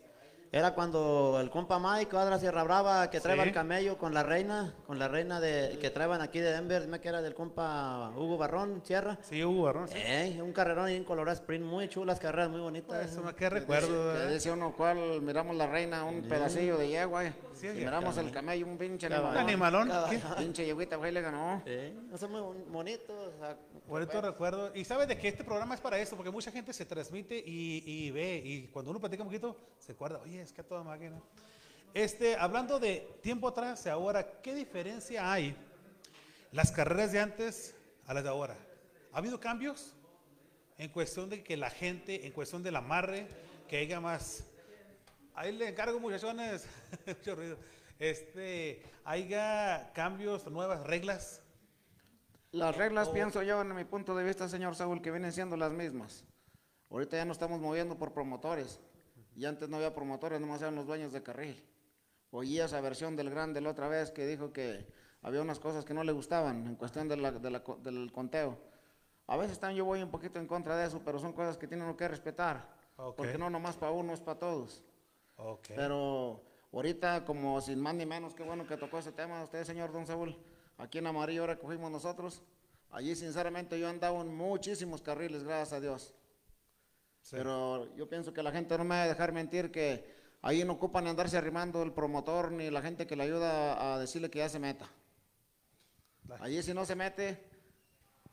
[0.56, 3.48] era cuando el compa Mike, cuadra Sierra Brava, que traeba Sí.
[3.48, 7.00] el camello con la reina, con la reina de, que traían aquí de Denver, dime
[7.00, 9.18] que era del compa Hugo Barrón, Sierra.
[9.22, 9.88] Sí, Hugo Barrón.
[9.88, 9.94] sí.
[9.98, 12.96] Eh, un carrerón ahí en Colorado Springs, muy chulas carreras, muy bonitas.
[12.98, 17.24] Pues, una- qué recuerdo, dice uno cuál, miramos la reina, un pedacillo de yegua.
[17.24, 17.32] eh.
[17.72, 19.88] Miramos el camello, un pinche Un animalón.
[19.90, 20.36] animalón.
[20.36, 21.62] Pinche yeguita, güey, le ganó.
[22.10, 23.32] No son muy bon- bonitos.
[23.34, 23.56] o sea,
[23.86, 24.72] Bonito recuerdo.
[24.74, 27.82] Y sabes de que este programa es para eso, porque mucha gente se transmite y,
[27.86, 30.82] y ve, y cuando uno platica un poquito, se acuerda, oye, es que a toda
[30.82, 31.20] máquina.
[31.92, 35.54] Este, hablando de tiempo atrás y ahora, ¿qué diferencia hay
[36.50, 37.74] las carreras de antes
[38.06, 38.56] a las de ahora?
[39.12, 39.94] ¿Ha habido cambios?
[40.76, 43.28] En cuestión de que la gente, en cuestión del amarre,
[43.68, 44.44] que haya más.
[45.34, 46.66] Ahí le encargo, muchachones,
[47.06, 47.58] mucho ruido.
[47.98, 51.42] Este, haya cambios, nuevas reglas.
[52.52, 55.72] Las reglas, pienso yo, en mi punto de vista, señor Saúl, que vienen siendo las
[55.72, 56.24] mismas.
[56.90, 58.80] Ahorita ya no estamos moviendo por promotores.
[59.34, 61.64] Y antes no había promotores, nomás eran los dueños de carril.
[62.30, 64.86] Oí esa versión del grande la otra vez que dijo que
[65.22, 68.56] había unas cosas que no le gustaban en cuestión de la- de la del conteo.
[69.26, 71.66] A veces también yo voy un poquito en contra de eso, pero son cosas que
[71.66, 72.68] tiene uno que respetar.
[72.96, 73.16] Ok.
[73.16, 74.84] Porque no nomás para uno, es para todos.
[75.68, 79.92] Pero ahorita, como sin más ni menos, qué bueno que tocó ese tema usted, señor
[79.92, 80.36] Don Saúl.
[80.78, 82.42] aquí en Amarillo ahora fuimos nosotros,
[82.90, 86.14] allí sinceramente yo andaba en muchísimos carriles, gracias a Dios.
[87.30, 90.04] Pero yo pienso que la gente no me va a dejar mentir que
[90.42, 94.30] ahí no ocupan andarse arrimando el promotor ni la gente que le ayuda a decirle
[94.30, 94.86] que ya se meta.
[96.40, 97.42] Allí si no se mete,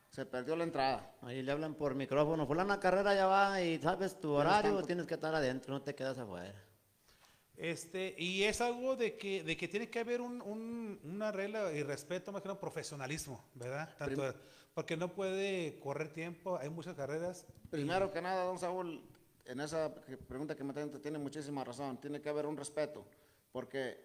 [0.10, 1.16] se perdió la entrada.
[1.22, 5.14] Ahí le hablan por micrófono, fulana carrera ya va y sabes tu horario, tienes que
[5.14, 6.54] estar adentro, no te quedas afuera.
[7.58, 11.72] Este, y es algo de que, de que tiene que haber un, un- una regla
[11.74, 13.94] y respeto, más que nada profesionalismo, ¿verdad?
[13.98, 14.16] Tanto,
[14.74, 17.46] porque no puede correr tiempo, hay muchas carreras.
[17.70, 19.02] Primero que nada, don Saúl,
[19.46, 19.94] en esa
[20.28, 22.00] pregunta que me tiene, tiene muchísima razón.
[22.00, 23.06] Tiene que haber un respeto.
[23.52, 23.98] Porque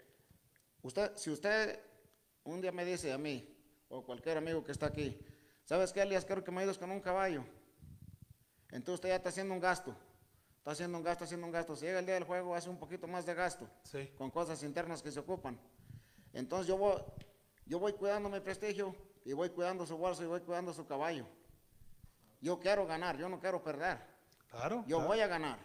[0.83, 1.79] usted, si usted
[2.45, 3.49] un día me dice a mí,
[3.89, 5.17] o cualquier amigo que está aquí,
[5.65, 6.25] ¿sabes qué, Elias?
[6.25, 7.45] Quiero que me ayudes con un caballo.
[8.71, 9.97] Entonces usted ya está haciendo un gasto.
[10.67, 11.77] Está haciendo un gasto, haciendo un gasto.
[11.77, 13.71] Si llega el día del juego, hace un poquito más de gasto.
[13.85, 14.11] Sí.
[14.19, 15.57] Con cosas internas que se ocupan.
[16.33, 17.01] Entonces yo voy,
[17.67, 18.93] yo voy cuidando mi prestigio
[19.25, 21.25] y voy cuidando su bolso y voy cuidando su caballo.
[22.41, 23.99] Yo quiero ganar, yo no quiero perder.
[24.51, 24.83] Claro.
[24.89, 25.07] Yo claro.
[25.09, 25.61] voy a ganar.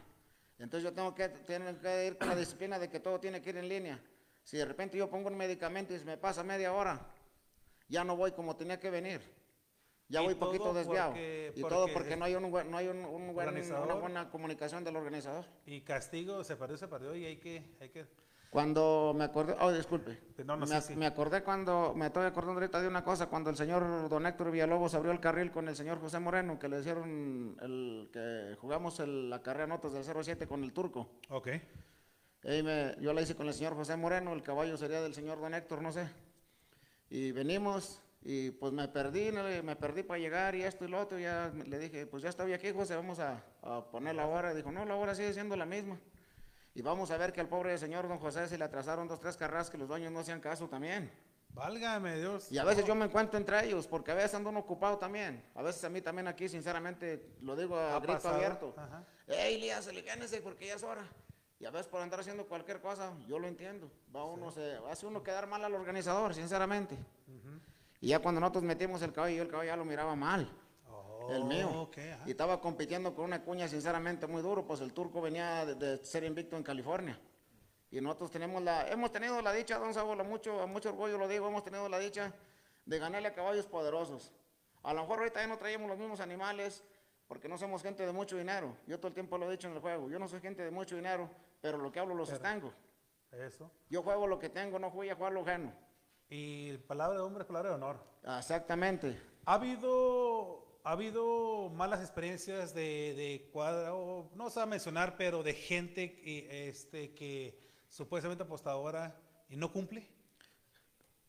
[0.60, 3.50] Entonces yo tengo que, tengo que ir con la disciplina de que todo tiene que
[3.50, 4.00] ir en línea.
[4.44, 7.04] Si de repente yo pongo un medicamento y se me pasa media hora,
[7.90, 9.20] ya no voy como tenía que venir.
[10.12, 11.12] Ya Y voy poquito desviado.
[11.12, 13.86] porque- y todo porque no hay, un, no hay un, un buen- Organizador.
[13.86, 15.46] una buena comunicación del organizador.
[15.66, 18.06] Y castigo, se perdió, se perdió y hay que, hay que,
[18.50, 20.20] Cuando me acordé, oh, disculpe.
[20.46, 20.96] No, no, me, sí, sí.
[20.98, 24.52] me acordé cuando, me estoy acordando ahorita de una cosa, cuando el señor don Héctor
[24.52, 29.00] Villalobos abrió el carril con el señor José Moreno, que le hicieron el, que jugamos
[29.00, 31.08] el- la carrera notas del 07 con el turco.
[31.30, 31.48] ok.
[32.44, 35.40] Ahí me- yo la hice con el señor José Moreno, el caballo sería del señor
[35.40, 36.10] don Héctor, no sé.
[37.10, 41.18] Y venimos y pues me perdí, me perdí para llegar y esto y lo otro.
[41.18, 44.54] Ya le dije, pues ya estoy aquí, José, vamos a, a poner la hora.
[44.54, 46.00] Dijo, no, la hora sigue siendo la misma.
[46.74, 49.36] Y vamos a ver que al pobre señor don José se le atrasaron dos, tres
[49.36, 51.12] carreras que los dueños no hacían caso también.
[51.50, 52.50] Válgame Dios.
[52.50, 55.44] Y a veces yo me encuentro entre ellos, porque a veces ando uno ocupado también.
[55.54, 58.74] A veces a mí también aquí, sinceramente, lo digo a Ha grito pasado, abierto.
[58.78, 59.04] ajá.
[59.28, 61.06] Ey, Elías, aliviánese porque ya es hora.
[61.60, 63.92] Y a veces por andar haciendo cualquier cosa, yo lo entiendo.
[64.16, 66.98] Va uno, se, hace uno quedar mal al organizador, sinceramente.
[68.02, 70.50] Y ya cuando nosotros metimos el caballo, yo el caballo ya lo miraba mal.
[71.30, 71.70] el mío.
[71.72, 72.24] Oh, ajá.
[72.26, 76.04] y estaba compitiendo con una cuña, sinceramente, muy duro, pues el turco venía de, de
[76.04, 77.18] ser invicto en California.
[77.92, 81.28] Y nosotros tenemos la, hemos tenido la dicha, don Sabola, mucho, a mucho orgullo lo
[81.28, 82.34] digo, hemos tenido la dicha
[82.86, 84.32] de ganarle a caballos poderosos.
[84.82, 86.84] A lo mejor ahorita ya no traemos los mismos animales,
[87.28, 88.76] porque no somos gente de mucho dinero.
[88.88, 90.72] Yo todo el tiempo lo he dicho en el juego, yo no soy gente de
[90.72, 91.30] mucho dinero,
[91.62, 92.74] pero lo que hablo lo sostengo.
[93.32, 93.70] Eso.
[93.90, 95.72] Yo juego lo que tengo, no voy a jugar lo ajeno.
[96.34, 97.98] Y palabra de hombre, palabra de honor.
[98.40, 99.20] Exactamente.
[99.46, 105.18] ¿Ha habido, ha habido malas experiencias de, de cuadra, o no se va a mencionar,
[105.18, 107.60] pero de gente que, este, que
[107.90, 109.14] supuestamente apostadora
[109.50, 110.08] y no cumple?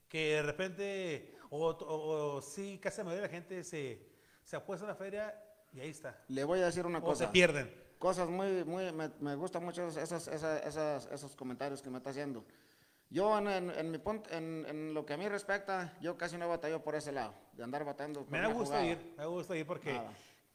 [0.08, 4.06] Que de repente, o, o- o sí, casi la mayoría de la gente se,
[4.44, 5.34] se apuesta en la feria
[5.72, 6.22] y ahí está.
[6.28, 7.24] Le voy a decir una O cosa.
[7.26, 7.74] se pierden.
[7.98, 9.96] cosas muy, muy, me, me gustan mucho esos,
[10.28, 12.44] esas- esas- esos comentarios que me está haciendo.
[13.12, 16.38] Yo en, en- en mi punto, en, en lo que a mí respecta, yo casi
[16.38, 18.20] no batallo por ese lado, de andar batallando.
[18.22, 18.86] por Me da gusto jugada.
[18.86, 20.12] ir, me da gusto ir porque Nada.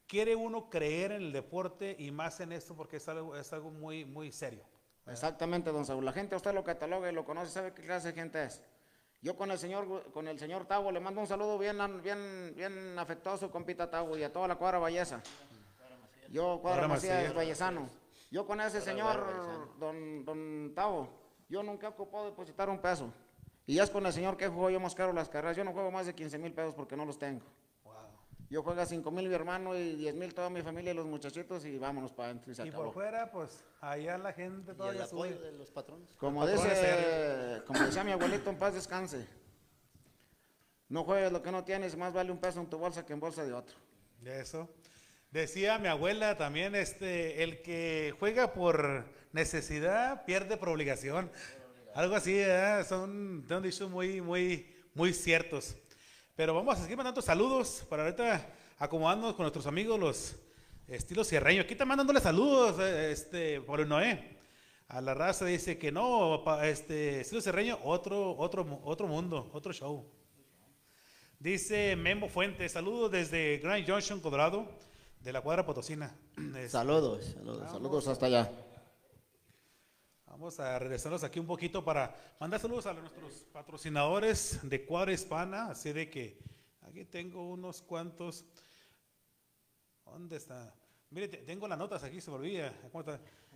[0.08, 3.70] quiere uno creer en el deporte y más en esto porque es algo, es algo
[3.70, 4.64] muy, muy serio.
[5.06, 6.04] Exactamente, don Saúl.
[6.04, 8.60] La gente usted lo cataloga y lo conoce, sabe qué clase de gente es.
[9.22, 12.98] Yo con el señor, con el señor Tavo le mando un saludo bien, bien, bien
[12.98, 15.22] afectuoso, compita Tavo, y a toda la cuadra Valleza.
[16.28, 17.32] Yo, cuadra Macías.
[17.34, 17.88] Vallezano.
[18.30, 21.08] Yo con ese señor, don, don Tavo,
[21.48, 23.12] yo nunca he ocupado depositar un peso.
[23.66, 25.56] Y ya es con el señor que juego yo más caro las carreras.
[25.56, 27.44] Yo no juego más de 15 mil pesos porque no los tengo.
[28.50, 31.04] Yo juego a 5 mil mi hermano y 10 mil toda mi familia y los
[31.04, 34.70] muchachitos y vámonos para adentro y se Y por fuera, pues allá la gente Y
[34.70, 35.44] el todavía apoyo sube.
[35.44, 36.08] de los patrones.
[36.16, 39.26] Como Patrones dice, como decía mi abuelito, en paz descanse.
[40.88, 43.20] No juegues lo que no tienes, más vale un peso en tu bolsa que en
[43.20, 43.76] bolsa de otro.
[44.24, 44.66] Eso.
[45.30, 51.30] Decía mi abuela también, este, el que juega por necesidad pierde por obligación.
[51.94, 52.86] Algo así, ¿verdad?
[52.86, 55.76] son, son muy, muy, muy ciertos.
[56.36, 58.46] Pero vamos a seguir mandando saludos para ahorita
[58.78, 60.36] acomodarnos con nuestros amigos los
[60.86, 61.64] estilos cierreños.
[61.64, 64.38] Aquí está mandándole saludos, eh, este, Pablo Noé.
[64.88, 70.10] A la raza dice que no, este, estilo cierreño, otro, otro, otro mundo, otro show.
[71.38, 74.66] Dice Memo Fuentes, saludos desde Grand Junction, Colorado,
[75.20, 76.16] de la cuadra Potosina.
[76.56, 77.70] Es- Saludos, saludos.
[77.70, 78.50] Saludos hasta allá.
[80.38, 85.66] Vamos a regresarnos aquí un poquito para mandar saludos a nuestros patrocinadores de Cuadra Hispana,
[85.70, 86.38] así de que
[86.82, 88.44] aquí tengo unos cuantos.
[90.04, 90.72] ¿Dónde está?
[91.10, 92.72] Mire, te- tengo las notas aquí, se me olvida.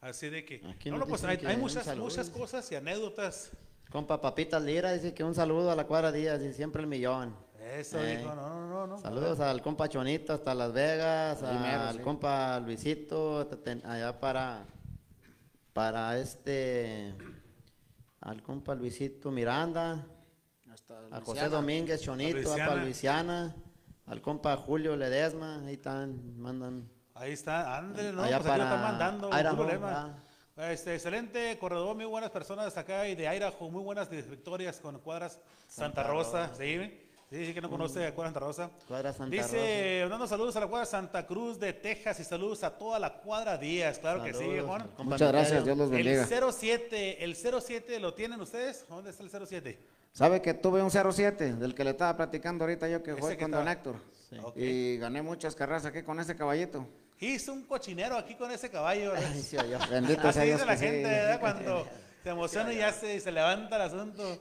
[0.00, 2.74] Así de que, Aquí no, no, pues hay, que hay un muchas, muchas cosas y
[2.74, 3.50] anécdotas.
[3.90, 7.36] Compa Papitas Lira dice que un saludo a la cuadra Díaz y siempre el millón.
[7.60, 8.16] Eso, Eh.
[8.18, 8.98] dijo, no, no, no, no.
[8.98, 12.02] Saludos al compa Chonito hasta Las Vegas, Primero, al sí.
[12.02, 13.48] compa Luisito
[13.84, 14.66] allá para
[15.72, 17.14] para este
[18.22, 20.06] al compa Luisito Miranda,
[20.72, 21.48] Hasta a José.
[21.48, 22.66] Domínguez Chonito, a Luisiana.
[22.68, 23.56] para Luisiana,
[24.06, 28.64] al compa Julio Ledesma, ahí están, mandan Ahí está, André, no, Allá pues aquí lo
[28.64, 30.24] para están mandando, no Idaho, problema.
[30.56, 35.32] Este, excelente corredor, muy buenas personas acá y de Idaho, muy buenas victorias con cuadras
[35.66, 36.54] Santa, Santa Rosa, Rosa.
[36.56, 37.01] sí,
[37.32, 38.70] sí, sí que no conoce a cuadra Santa Rosa.
[38.86, 42.70] Cuadra Santa Dice, dando saludos a la cuadra Santa Cruz de Texas y saludos a
[42.78, 44.90] toda la cuadra Díaz, claro que sí, Saludos Juan.
[44.98, 45.64] Muchas gracias.
[45.64, 46.22] Dios los bendiga.
[46.22, 49.78] El 07, el 07 lo tienen ustedes, ¿dónde está el 07?
[50.12, 53.32] ¿Sabe que tuve un 07 del que le estaba platicando ahorita yo que que con
[53.32, 53.96] estaba- Don Héctor?
[54.44, 54.56] Ok.
[54.56, 56.86] Y gané muchas carreras aquí con ese caballito.
[57.18, 59.12] Hizo un cochinero aquí con ese caballo.
[59.16, 59.56] Ay, sí.
[59.90, 60.84] Bendito Así sea Dios dice la que sí.
[60.84, 61.40] gente, ¿verdad?
[61.40, 61.86] Cuando
[62.22, 64.38] se emociona y ya se, se levanta el asunto.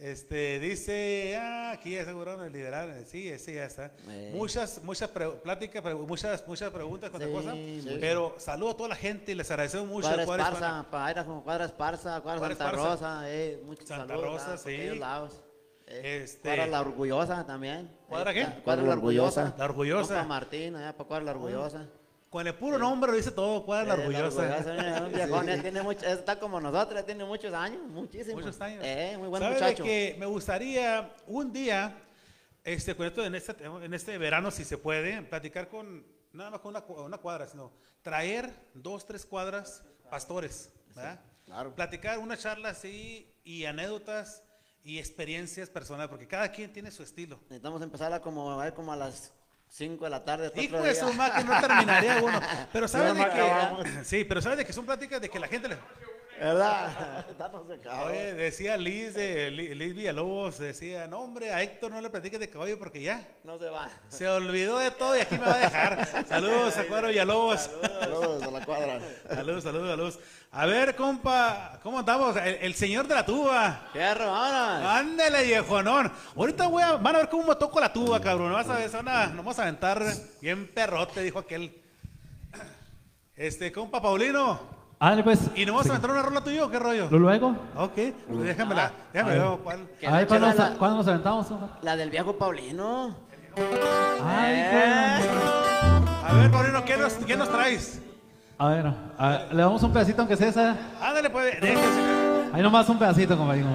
[0.00, 2.92] Este, dice, ah, aquí ya aseguraron el liderazgo.
[3.06, 3.92] Sí, sí, ya está.
[4.08, 4.32] Eh.
[4.34, 7.54] Muchas, muchas pre- pláticas, pre- muchas, muchas preguntas, cuántas Sí, cosas.
[7.54, 7.96] sí.
[8.00, 10.08] Pero saludo a toda la gente y les agradecemos mucho.
[10.08, 12.88] Cuadra Esparza, para Idaho, Cuadra Esparza, Cuadra Cuadra Santa Esparza.
[12.90, 14.98] Rosa, eh, muchos Santa saludos, Rosa, por sí.
[14.98, 15.42] lados.
[15.86, 17.90] Eh, Este- Cuadra La Orgullosa también.
[18.08, 18.62] ¿Cuadra Eh, qué?
[18.62, 19.54] Cuadra La La Orgullosa.
[19.56, 20.24] La Orgullosa.
[20.24, 21.86] Martín, allá para Cuadra La Orgullosa.
[22.34, 25.04] Con el puro nombre lo dice todo, Cuadra la Eh, orgullosa.
[25.06, 28.42] un viejón, tiene mucho- está como nosotros, tiene muchos años, muchísimos.
[28.42, 28.82] Muchos años.
[28.84, 29.84] Eh, muy buen ¿Sabe de muchacho.
[29.84, 31.96] que me gustaría un día,
[32.64, 36.58] este, con esto en este, en este verano, si se puede, platicar con, nada más
[36.58, 37.70] con una, una cuadra, sino
[38.02, 41.20] traer dos, tres cuadras pastores, ¿verdad?
[41.44, 41.72] claro.
[41.76, 44.42] Platicar una charla así y anécdotas
[44.82, 47.38] y experiencias personales, porque cada quien tiene su estilo.
[47.42, 49.32] Necesitamos empezar a como, a ver como a las
[49.76, 50.46] 5 de la tarde.
[50.46, 51.00] hasta Hijo otro de día.
[51.02, 52.40] su que no terminaría uno.
[52.72, 55.68] Pero sabes de que, sí, pero sabes de que son pláticas de que la gente
[55.68, 55.76] le,
[56.38, 57.24] ¿Verdad?
[58.06, 62.38] Oye, decía Liz de Li- Liz Villalobos, decía, no hombre, a Héctor no le platiques
[62.40, 63.88] de caballo porque ya No se va.
[64.08, 66.26] se olvidó de todo y aquí me va a dejar.
[66.28, 67.70] Saludos a Cuadro Villalobos.
[68.00, 69.00] Saludos a la cuadra.
[69.28, 70.18] Saludos, saludos, saludos.
[70.56, 72.36] A ver, compa, ¿cómo andamos?
[72.36, 73.88] El, el señor de la tuba.
[73.92, 74.88] Fierro, vámonos.
[74.88, 76.12] Ándale, viejonón.
[76.36, 78.52] Ahorita voy a, van a ver cómo me toco la tuba, cabrón.
[78.52, 80.00] Vas a ver, se van a- nos vamos a aventar
[80.40, 81.76] bien perrote, dijo aquel.
[83.34, 84.60] Este, compa Paulino.
[85.00, 85.40] Ándale, pues.
[85.56, 87.08] ¿Y nos vamos a aventar una rola tuya o qué rollo?
[87.10, 87.48] ¿Lo luego?
[87.76, 87.92] Ok,
[88.28, 89.88] pues déjamela, déjame ver cuál.
[90.02, 91.46] Ay, la ¿cuándo, nos, la- cuándo nos aventamos?
[91.48, 91.78] compa?
[91.82, 93.16] La del viejo Paulino.
[94.24, 94.68] Ay, Eh.
[94.70, 98.00] qué- A ver, Paulino, ¿qué nos, qué nos traes?
[98.56, 98.84] A ver,
[99.52, 100.76] le damos un pedacito aunque sea esa.
[101.02, 101.56] Ándale, pues.
[102.52, 103.68] Ahí nomás un pedacito, compañero.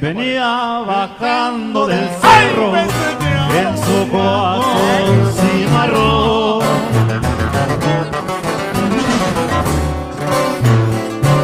[0.00, 6.62] Venía bajando del cerro en su corazón cimarrón.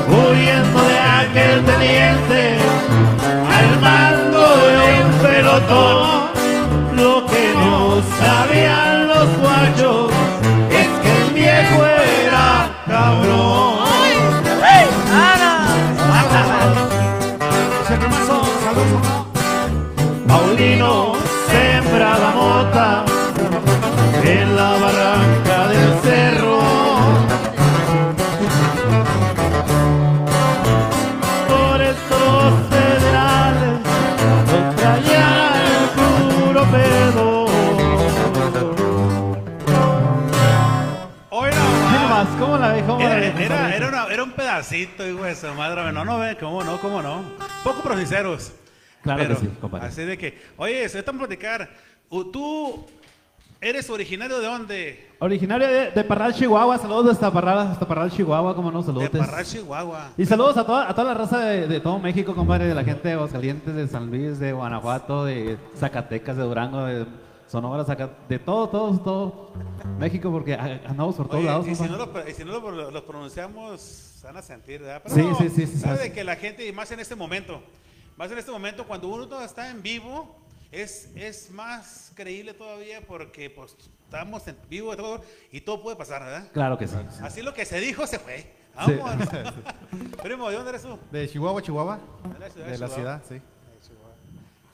[0.08, 2.58] Huyendo de aquel teniente
[3.50, 6.30] al mando de un pelotón,
[6.94, 8.91] lo que no sabía
[44.62, 45.92] despacito, hijo de su madre.
[45.92, 47.22] No, no, ve, cómo no, cómo no.
[47.64, 48.52] Poco pero sinceros.
[49.02, 49.86] Claro Pero, que sí, compadre.
[49.88, 51.68] Así de que, oye, se están platicar.
[52.08, 52.86] ¿Tú
[53.60, 55.10] eres originario de dónde?
[55.18, 56.78] Originario de, de Parral, Chihuahua.
[56.78, 58.54] Saludos desde Parral, hasta Parral, Chihuahua.
[58.54, 59.10] Como no, De saludos.
[59.10, 60.10] Parral, Chihuahua.
[60.16, 62.84] Y saludos a toda, a toda la raza de, de todo México, compadre, de la
[62.84, 67.06] gente de Aguascalientes, de San Luis, de Guanajuato, de Zacatecas, de Durango, de
[67.52, 69.52] Sonora, Zaca- de todo, todo, todo
[69.98, 71.68] México, porque a- andamos por todos Oye, lados.
[71.68, 75.02] y si no, lo, y si no lo, lo pronunciamos, se van a sentir, ¿verdad?
[75.06, 76.08] Sí, sí, sí, sí, ¿sabes sí.
[76.08, 77.62] de que la gente, y más en este momento,
[78.16, 80.34] más en este momento, cuando uno está en vivo,
[80.70, 85.96] es, es más creíble todavía porque pues, estamos en vivo y todo, y todo puede
[85.96, 86.48] pasar, ¿verdad?
[86.54, 86.96] Claro que sí.
[87.22, 88.50] Así lo que se dijo se fue.
[88.86, 88.94] Sí.
[88.94, 89.28] Vamos.
[90.22, 90.98] Primo, ¿de dónde eres tú?
[91.10, 91.98] De Chihuahua, Chihuahua.
[92.32, 92.94] De la ciudad De la Chihuahua.
[92.96, 93.42] ciudad, sí.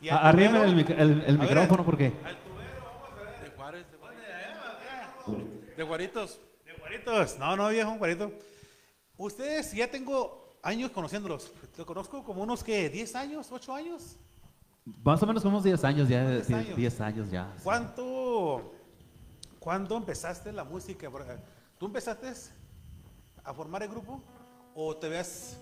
[0.01, 2.13] Y al A- Arrímele el, el- el A ver, micrófono porque
[5.77, 6.41] de, Guaritos.
[6.65, 7.39] De Guaritos.
[7.39, 8.33] No, no, viejo, Guarito.
[9.17, 11.53] Ustedes, ya tengo años conociéndolos.
[11.77, 13.51] Te conozco como unos, que ¿10 años?
[13.51, 14.17] ¿8 años?
[15.05, 16.77] más o menos como unos 10 años ya, 10 10 años.
[16.77, 17.55] 10 años ya.
[17.63, 18.73] ¿Cuánto,
[19.59, 21.11] ¿Cuándo empezaste la música?
[21.79, 22.33] ¿Tú empezaste
[23.45, 24.23] a formar el grupo
[24.75, 25.61] o te ves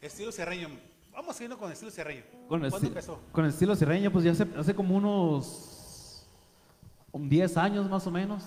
[0.00, 0.68] estilo serreño?
[1.12, 2.22] Vamos a irnos con estilo serreño.
[2.48, 3.18] Con el, ¿Cuándo empezó?
[3.32, 6.26] con el estilo sirreño, pues ya hace, hace como unos
[7.10, 8.44] un 10 años más o menos.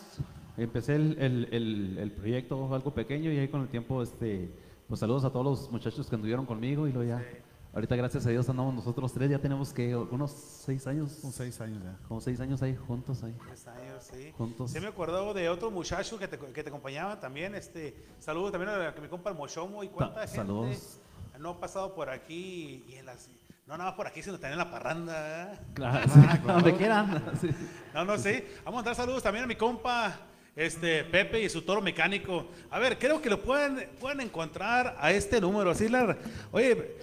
[0.60, 4.50] Empecé el, el- el- el proyecto, algo pequeño, y ahí con el tiempo, este,
[4.88, 7.24] pues saludos a todos los muchachos que anduvieron conmigo y luego ya.
[7.72, 11.62] Ahorita, gracias a Dios, andamos nosotros tres, ya tenemos que unos 6 años, Con seis
[11.62, 11.96] años ya.
[12.08, 13.36] como 6 años ahí juntos ahí.
[13.46, 14.34] 10 años, sí.
[14.36, 14.72] Juntos.
[14.72, 17.54] Sí me acordaba de otro muchacho que te, que te acompañaba también.
[17.54, 21.00] Este, saludos también a mi compa el Mochomo y cuánta Ta- gente saludos.
[21.38, 23.30] no ha pasado por aquí y en las...
[23.68, 25.14] No nada más por aquí, sino también en la parranda.
[25.14, 25.60] ¿verdad?
[25.76, 27.24] Claro, sí, donde quieran.
[27.40, 27.50] sí.
[27.94, 28.44] No, no, sí.
[28.66, 30.20] Vamos a dar saludos también a mi compa
[30.56, 32.48] este, Pepe y su toro mecánico.
[32.72, 35.72] A ver, creo que lo pueden, pueden encontrar a este número.
[35.72, 36.18] Así la,
[36.52, 36.98] oye,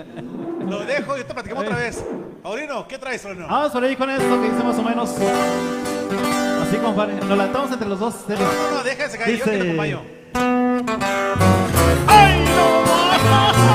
[0.68, 2.04] Lo dejo y te platicamos otra vez.
[2.42, 3.48] Paulino, ¿qué traes, Paulino?
[3.48, 5.10] Vamos por ahí con esto que dice más o menos.
[6.62, 7.16] Así, compadre.
[7.16, 8.16] Nos levantamos entre los dos.
[8.30, 9.38] No, no, no, déjese caer.
[9.38, 10.02] Yo te Dice- acompaño.
[12.08, 13.75] ¡Saludcita,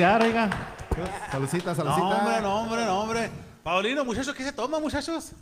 [0.00, 0.50] pistear, oiga.
[1.30, 2.04] Salucita, salucita.
[2.04, 3.30] No, hombre, no, hombre, no, hombre.
[3.62, 5.32] Paulino, muchachos, ¿qué se toma, muchachos?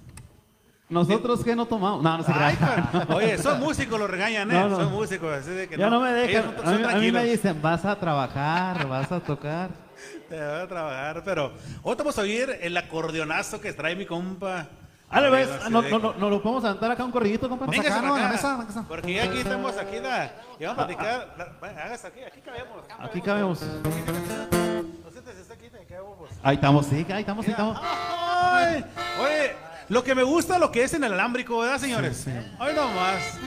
[0.88, 2.02] Nosotros que no tomamos.
[2.02, 2.56] No, no se Ay,
[3.08, 4.68] Oye, son músicos, los regañan, ¿eh?
[4.70, 5.32] Son músicos.
[5.32, 6.54] Así de que ya no, no me dejan.
[6.64, 9.70] A mí, a, mí, me dicen, vas a trabajar, vas a tocar.
[10.28, 11.52] Te vas a trabajar, pero
[11.82, 14.66] hoy vamos a oír el acordeonazo que trae mi compa.
[15.10, 17.64] A la vez, no, no, no, no lo podemos sentar acá un corridito, compa.
[17.66, 18.84] Venga, acá, no, en la mesa, mesa.
[18.86, 20.30] Porque aquí estamos, aquí la.
[20.60, 21.34] Y vamos a ah, platicar.
[21.38, 21.66] Ah.
[21.84, 22.84] Hágase aquí, aquí cabemos.
[22.98, 23.62] Aquí cabemos.
[23.62, 26.18] No sé si está aquí, te cabemos.
[26.18, 26.32] Pues.
[26.42, 27.78] Ahí estamos, sí, ahí estamos, ahí estamos.
[27.82, 28.84] Ay,
[29.20, 29.56] oye,
[29.88, 32.26] lo que me gusta, lo que es en el alámbrico, ¿verdad, señores?
[32.58, 33.38] Hoy nomás.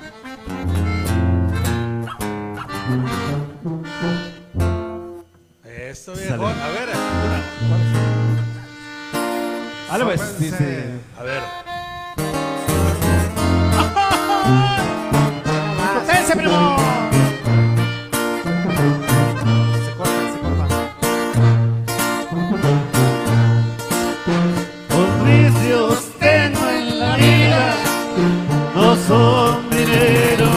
[5.64, 6.48] Eso, viejo.
[6.48, 6.96] A ver, eh,
[7.66, 8.21] una-
[9.92, 10.40] Dale pues.
[10.40, 10.86] Dice.
[11.20, 11.42] A ver.
[16.00, 16.78] ¡Potencia, primo!
[19.84, 20.66] Se corta, se corta.
[24.90, 27.76] Los vicios tengo en la vida
[28.74, 30.51] no son dinero.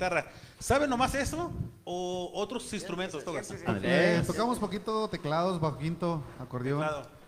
[0.00, 0.26] guitarra.
[0.58, 1.52] ¿Sabe nomás eso
[1.84, 3.46] o otros instrumentos tocas?
[3.46, 3.64] Sí, sí, sí.
[3.66, 6.80] Ah, eh, Tocamos poquito teclados, bajo quinto, acordeón.
[6.80, 7.20] Teclado.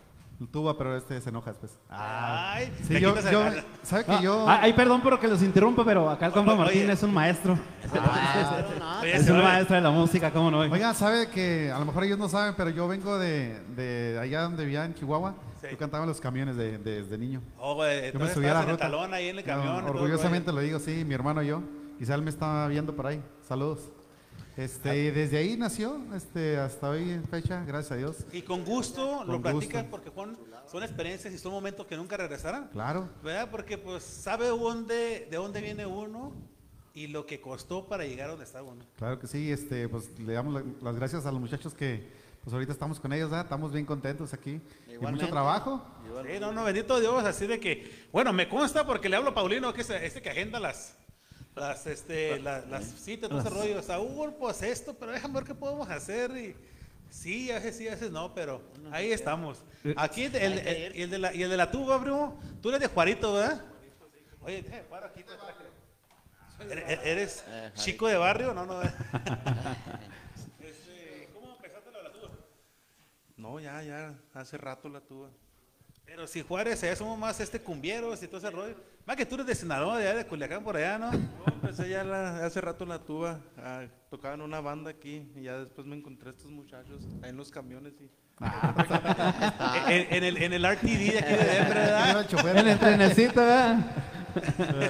[0.51, 1.71] Tuba, pero este se enoja después.
[1.87, 2.01] Pues.
[2.01, 3.45] Ay, sí, yo, yo
[3.85, 4.45] ¿sabe que no, yo?
[4.49, 6.93] Ay, perdón por que los interrumpa, pero acá el compa Martín oye.
[6.93, 7.57] es un maestro.
[7.95, 10.59] Ah, es un maestro de la música, ¿cómo no?
[10.61, 14.43] Oiga, sabe que a lo mejor ellos no saben, pero yo vengo de, de allá
[14.43, 15.37] donde vivía en Chihuahua.
[15.61, 15.69] Sí.
[15.71, 17.41] Yo cantaba en los camiones de, de, desde niño.
[17.61, 18.79] Oh, güey, yo me subía a la ruta.
[18.79, 19.85] Talón ahí en el camión.
[19.85, 21.63] No, orgullosamente todo, lo digo, sí, mi hermano y yo.
[22.03, 23.23] Quizá él me está viendo por ahí.
[23.47, 23.79] Saludos.
[24.57, 28.17] Este, y desde ahí nació, este, hasta hoy en fecha, gracias a Dios.
[28.33, 29.91] Y con gusto lo Con platicas gusto.
[29.93, 30.37] porque son,
[30.69, 32.71] son experiencias y son momentos que nunca regresarán.
[32.73, 33.09] Claro.
[33.23, 33.49] ¿Verdad?
[33.53, 36.33] Porque pues sabe dónde, de dónde viene uno
[36.93, 38.85] y lo que costó para llegar a donde está uno.
[38.99, 42.05] Claro que sí, este, pues le damos la- las gracias a los muchachos que
[42.43, 43.45] pues ahorita estamos con ellos, ¿verdad?
[43.45, 44.61] estamos bien contentos aquí.
[44.93, 45.87] Y mucho trabajo.
[46.27, 49.35] Sí, no, no, bendito Dios, así de que, bueno, me consta porque le hablo a
[49.35, 50.97] Paulino, que es este que agenda las,
[51.55, 53.83] las, este, la- las citas, todo ese rollo.
[53.83, 56.31] Saúl, pues esto, pero déjame ver qué podemos hacer.
[56.37, 56.57] Y
[57.11, 59.63] sí, a veces sí, a veces no, pero ahí estamos.
[59.97, 60.59] Aquí el, el-
[60.97, 63.63] el- de la, y el de la tuba, bro, tú eres de Juarito, ¿verdad?
[64.41, 65.63] Oye, eh, para aquí te traje.
[66.71, 68.55] ¿Eres, eres chico de barrio?
[68.55, 68.81] No, no.
[70.61, 72.31] Este, ¿Cómo empezaste la tuba?
[73.37, 75.29] No, ya, ya, hace rato la tuve.
[76.05, 78.77] Pero si Juárez, allá somos más este cumbieros y todo ese rollo.
[79.07, 81.11] Más que tú eres de Sinaloa, de allá de Culiacán por allá, ¿no?
[81.11, 81.19] No,
[81.53, 83.41] empecé ya la- hace rato la tuba.
[83.59, 87.31] ah, tocaba en una banda aquí y ya después me encontré a estos muchachos ahí
[87.31, 88.09] en los camiones y
[89.89, 92.57] en, en el, en el RTD de aquí de Denver, Yo ¿verdad?
[92.63, 93.79] En el trenecito, ¿verdad?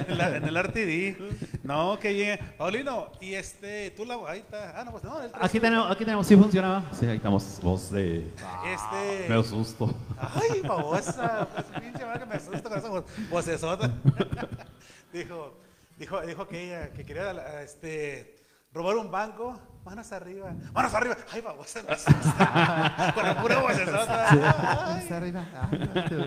[0.07, 1.63] en, la- en el RTD.
[1.63, 2.39] No, qué bien.
[2.57, 4.17] Paulino, y este, tú la.
[4.27, 4.79] Ahí está.
[4.79, 5.21] Ah, no, pues no.
[5.21, 6.83] el Aquí tenemos, aquí tenemos, sí funcionaba.
[6.97, 8.19] Sí, ahí estamos, voz de...
[8.65, 9.29] Este.
[9.29, 9.93] Me asusto.
[10.17, 11.47] Ay, babosa.
[11.53, 13.91] Pues, pinche madre que me asusta con esa voz- vocesota.
[15.13, 15.57] dijo,
[15.97, 18.35] dijo, dijo que ella, que quería este,
[18.73, 19.59] robar un banco.
[19.85, 20.53] Manos arriba.
[20.73, 21.17] Manos arriba.
[21.29, 21.81] Ay, babosa,
[23.15, 24.97] con la pura vocesota.
[24.97, 25.45] Está arriba.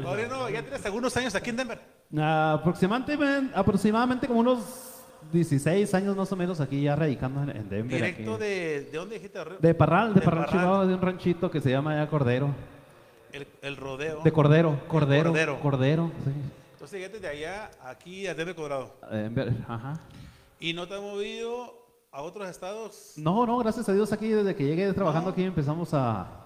[0.03, 1.81] Paulino, ya tienes algunos años aquí en Denver.
[2.19, 4.97] Aproximadamente, aproximadamente como unos
[5.32, 7.97] 16 años más o menos aquí ya radicando en, en Denver.
[7.97, 8.43] Directo aquí.
[8.44, 8.89] de.
[8.93, 9.39] ¿De dónde dijiste?
[9.59, 10.61] De Parral, de, de Parral, Parral.
[10.61, 12.51] Chihuahua, de un ranchito que se llama ya Cordero.
[13.32, 14.20] El, el rodeo.
[14.23, 15.31] De Cordero, Cordero.
[15.31, 15.61] Cordero.
[15.61, 16.31] Cordero, sí.
[16.87, 18.95] Entonces llegaste de allá aquí a Denver, Colorado.
[19.11, 19.99] Denver, ajá.
[20.61, 21.75] ¿Y no te has movido
[22.13, 23.15] a otros estados?
[23.17, 25.33] No, no, gracias a Dios aquí desde que llegué trabajando No.
[25.33, 26.45] aquí empezamos a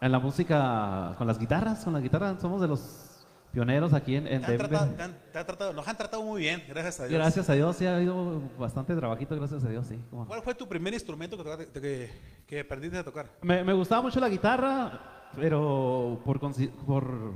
[0.00, 4.26] en la música con las guitarras, con las guitarras somos de los pioneros aquí en,
[4.28, 4.96] en Te han tratado- Denver.
[4.96, 7.18] te han- te han tratado- nos han tratado muy bien, gracias a Dios.
[7.20, 10.00] Gracias a Dios, sí ha habido bastante trabajito, gracias a Dios, sí.
[10.10, 10.26] cómo.
[10.26, 12.10] ¿Cuál fue tu primer instrumento que, tocaste- que,
[12.46, 13.26] que aprendiste a tocar?
[13.42, 17.32] Me, me gustaba mucho la guitarra, pero por, por,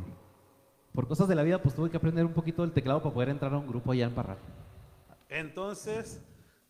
[0.97, 3.29] por cosas de la vida, pues tuve que aprender un poquito el teclado para poder
[3.29, 4.39] entrar a un grupo allá en Parral.
[5.29, 6.21] Entonces,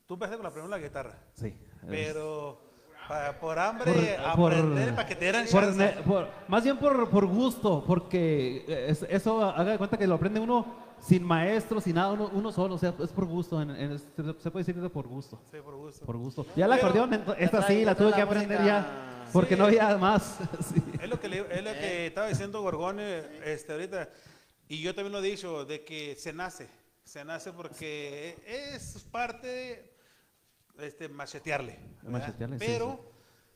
[0.06, 1.54] tú empezaste con la primera la guitarra, Sí.
[1.88, 2.60] pero
[3.08, 5.64] pa- por hambre, por- aprender para que te dieran por
[6.04, 10.40] por- más bien por, por gusto, porque es- eso haga de cuenta que lo aprende
[10.40, 13.98] uno sin maestro, sin nada, uno, uno solo, o sea, es por gusto, en- en-
[13.98, 16.04] se puede decir que por gusto, Sí, por gusto.
[16.04, 16.46] por gusto.
[16.56, 18.64] Ya la acordeón, esta sí, la tuve trae que la aprender música.
[18.80, 19.58] ya, porque Sí.
[19.60, 20.38] no había más.
[20.74, 20.82] sí.
[21.00, 24.08] Es lo que, le- es lo que estaba diciendo Gorgone este, ahorita,
[24.68, 26.68] y yo también lo he dicho, de que se nace,
[27.04, 29.92] se nace porque es parte
[30.78, 31.78] este, machetearle.
[32.02, 33.12] Machetearle, sí, Pero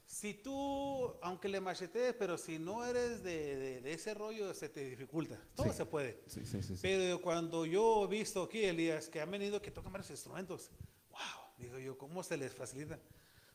[0.07, 4.69] si tú, aunque le machetees, pero si no eres de, de- de ese rollo, se
[4.69, 5.39] te dificulta.
[5.55, 6.23] Todo se puede.
[6.27, 6.79] Sí, sí, sí, sí.
[6.83, 10.71] Pero cuando yo he visto aquí, Elías, que han venido que tocan varios instrumentos,
[11.11, 11.21] wow,
[11.59, 12.99] digo yo, ¿cómo se les facilita?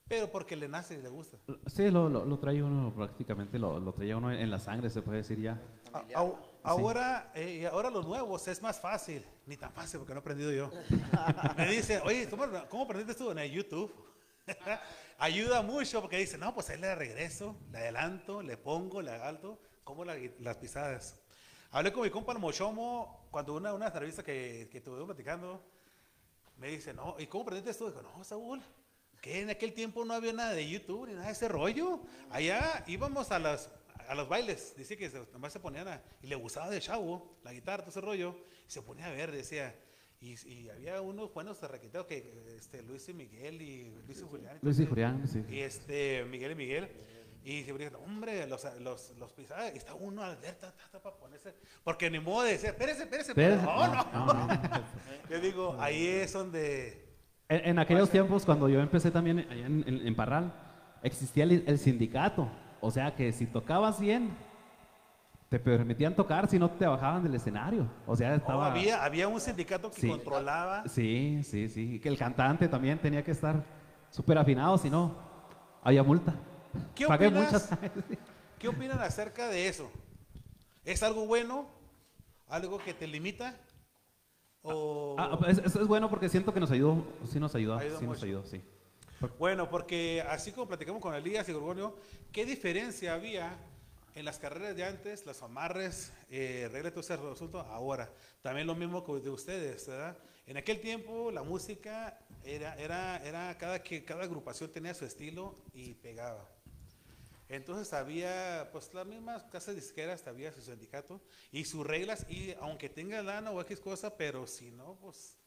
[0.07, 1.38] Pero porque le nace y le gusta.
[1.65, 5.02] Sí, lo, lo, lo trae uno prácticamente, lo, lo traía uno en, la sangre, se
[5.02, 5.60] puede decir ya.
[5.94, 10.19] A- au- ahora, eh, ahora los nuevos es más fácil, ni tan fácil porque no
[10.19, 10.69] he aprendido yo.
[11.57, 13.91] Me dicen, oye, ¿cómo, cómo aprendiste tú en el YouTube?
[15.18, 19.60] Ayuda mucho porque dicen, no, pues ahí le regreso, le adelanto, le pongo, le alto,
[19.84, 21.19] como la las pisadas.
[21.72, 25.64] Hablé con mi compa el Mochomo cuando una, una entrevista que, que estuvimos platicando,
[26.57, 27.88] me dice, no, ¿y cómo aprendiste esto?
[27.88, 28.61] Dijo, no, Saúl,
[29.26, 32.00] que en aquel tiempo no había nada de YouTube ni nada de ese rollo.
[32.30, 33.72] Allá íbamos a las
[34.08, 37.40] a los bailes, dice que se, nomás se ponían a, y le gustaba de chavo,
[37.44, 38.38] la guitarra, todo ese rollo,
[38.68, 39.76] y se ponía a ver, decía,
[40.22, 44.60] y, y había unos buenos requiteos que este, Luis y Miguel y Luis y Julián.
[44.62, 45.44] Luis y Julián, sí.
[45.50, 46.90] y este, Miguel y Miguel.
[47.44, 52.12] Y se ponían, hombre, los, los, los pisadas, y está uno alerta para ponerse, porque
[52.12, 53.64] ni modo de decir, espérese, espérese, Espérese.
[53.64, 54.04] no, no.
[54.14, 54.86] No, no, no.
[55.32, 57.05] Yo digo, ahí es donde,
[57.50, 60.52] En, en aquellos tiempos, cuando yo empecé también allá en, en- en Parral,
[61.04, 62.50] existía el, el sindicato.
[62.82, 64.36] O sea que si tocabas bien,
[65.50, 67.88] te permitían tocar, si no te bajaban del escenario.
[68.08, 68.72] O sea, oh, estaba...
[68.72, 70.10] había, había un sindicato que Sí.
[70.10, 70.88] controlaba.
[70.88, 72.00] Sí, sí, sí.
[72.00, 73.64] Que el cantante también tenía que estar
[74.10, 75.16] súper afinado, si no,
[75.84, 76.34] había multa.
[76.96, 77.52] ¿Qué Pagué opinas?
[77.54, 77.70] muchas.
[78.60, 79.92] ¿Qué opinan acerca de eso?
[80.84, 81.68] ¿Es algo bueno?
[82.48, 83.56] ¿Algo que te limita?
[84.66, 85.16] ¿O...
[85.18, 88.06] Ah, es, es- es bueno porque siento que nos ayudó, sí nos ayudó, Ayudó sí
[88.06, 88.26] nos mucho.
[88.26, 88.62] ayudó, sí.
[89.40, 91.96] Bueno, porque así como platicamos con Elías y Gorgonio,
[92.32, 93.58] ¿qué diferencia había
[94.14, 98.12] en las carreras de antes, los amarres, eh, reglas, todo ese asunto, ahora?
[98.42, 100.18] También lo mismo que de ustedes, ¿verdad?
[100.48, 105.56] En aquel tiempo la música era, era, era cada, que, cada agrupación tenía su estilo
[105.74, 106.48] y pegaba.
[107.48, 112.90] Entonces había, pues las mismas casas disqueras, había su sindicato y sus reglas, y aunque
[112.90, 115.38] tenga lana o X cosa, pero si no, pues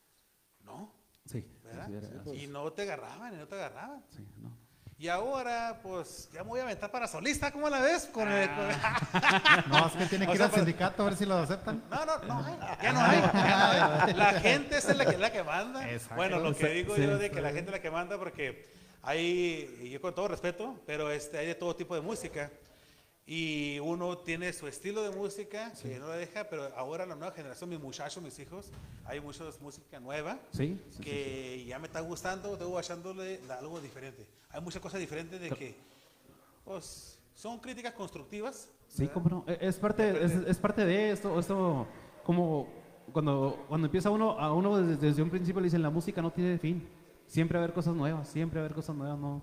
[0.61, 0.95] no,
[1.27, 1.89] Sí, ¿verdad?
[2.25, 4.05] sí, y no te agarraban, y no te agarraban.
[4.17, 4.57] sí, no.
[5.01, 8.07] Y ahora, pues, ya me voy a aventar para solista, ¿cómo la ves?
[8.07, 8.67] Con el- con-
[9.71, 11.35] No, es que tiene que O ir sea, al para- sindicato a ver si lo
[11.37, 11.85] aceptan.
[11.91, 13.59] No, no, no, hay, ya no hay, ya
[13.99, 14.15] no hay.
[14.15, 15.89] La gente es la que, la que manda.
[15.89, 16.17] Exacto.
[16.17, 18.69] Bueno, lo que digo sí, yo de que la gente es la que manda porque
[19.03, 22.51] hay, yo con todo respeto, pero este, hay de todo tipo de música.
[23.31, 27.35] Y uno tiene su estilo de música que no la deja, pero ahora la nueva
[27.35, 28.71] generación, mis muchachos, mis hijos,
[29.05, 30.39] hay mucha música nueva.
[30.53, 34.27] Sí, sí, sí, que ya me está gustando, debo echándole algo diferente.
[34.49, 35.77] Hay muchas cosas diferentes de que,
[36.65, 38.71] pues, son críticas constructivas.
[38.89, 39.45] Sí, cómo no.
[39.47, 41.87] E- Es parte, es, es parte de esto, esto
[42.25, 42.67] como
[43.13, 46.33] cuando, cuando empieza uno, a uno desde, desde un principio le dicen la música no
[46.33, 46.89] tiene fin.
[47.29, 49.43] Siempre va a haber cosas nuevas, siempre va a haber cosas nuevas, no.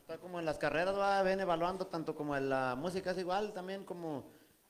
[0.00, 3.52] Está como en las carreras, va, ven evaluando tanto como en la música es igual,
[3.52, 4.24] también como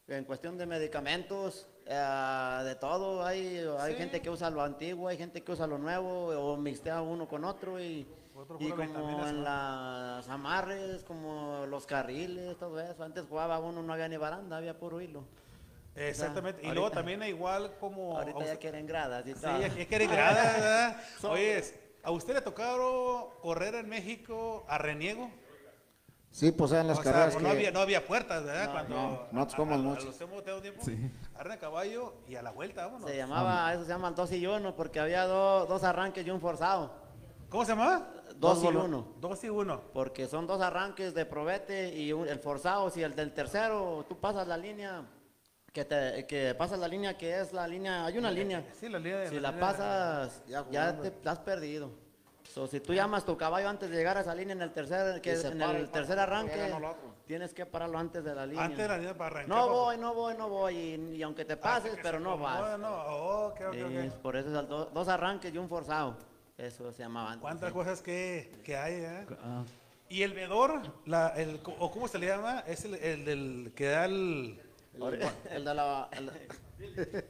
[0.09, 3.25] en cuestión de medicamentos, eh, de todo.
[3.25, 3.99] Hay, hay Sí.
[3.99, 7.45] gente que usa lo antiguo, hay gente que usa lo nuevo, o mixtea uno con
[7.45, 7.81] otro.
[7.81, 13.05] Y, Otro y como en las amarres, como los carriles, todo eso.
[13.05, 15.25] Antes jugaba uno, no había ni baranda, había puro hilo.
[15.95, 16.61] Exactamente.
[16.63, 18.19] Y ahorita- luego también igual como...
[18.19, 19.61] Ahorita ya quieren gradas y Sí, todo.
[19.61, 20.97] ya que quiere grada, ¿verdad?
[21.31, 21.63] Oye,
[22.05, 25.31] ¿a usted le tocaron correr en México a reniego?
[26.31, 27.57] Sí, pues eran las o sea, carreras pues no, que...
[27.57, 28.67] había, no había puertas, ¿verdad?
[28.67, 30.05] No, Cuando no, a- como a- a muchos.
[30.07, 30.99] los hemos tenido tiempo, Sí.
[31.61, 33.09] caballo y a la vuelta, vámonos.
[33.09, 36.41] Se llamaba, eso se llaman dos y uno, porque había do- dos arranques y un
[36.41, 36.93] forzado.
[37.49, 38.11] ¿Cómo se llamaba?
[38.35, 39.07] Dos y volu- uno.
[39.21, 39.81] Dos y uno.
[39.93, 44.19] Porque son dos arranques de probete y un- el forzado, si el del tercero tú
[44.19, 45.05] pasas la línea,
[45.75, 48.99] que, te, que pasas la línea que es la línea, hay una línea, Sí, la
[49.01, 49.29] línea de...
[49.29, 51.91] si la línea de- pasas Ya te, la has perdido.
[52.45, 55.21] So, si tú llamas tu caballo antes de llegar a esa línea en el tercer,
[55.21, 56.75] que en para el el tercer arranque, el
[57.27, 58.65] tienes que pararlo antes de la línea.
[58.65, 59.49] Antes de la línea para arrancar.
[59.49, 62.79] no voy, no voy, no voy, y, y aunque te hasta pases, pero no vas.
[62.79, 64.15] No, oh, ok, ok, Sí, ok.
[64.23, 66.17] por eso es el do- dos arranques y un forzado.
[66.57, 67.43] Eso se llamaba antes.
[67.43, 67.75] ¿Cuántas sí.
[67.75, 69.27] cosas que, que hay, eh?
[69.43, 69.65] Ah,
[70.09, 73.87] Y el vedor, la, el, o cómo se le llama, es el, el del que
[73.89, 74.61] da el...
[74.97, 76.09] El, el de la...
[76.13, 76.31] el-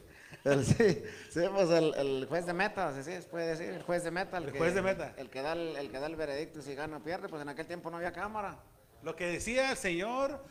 [0.44, 3.82] el- sí, sí, pues el, el juez de meta, sí, sí, se puede decir, el
[3.82, 4.38] juez de meta.
[4.38, 5.14] El juez de meta.
[5.16, 7.40] El que, da el, el que da el veredicto y si gana o pierde, pues
[7.42, 8.58] en aquel tiempo no había cámara.
[9.02, 10.42] Lo que decía el señor,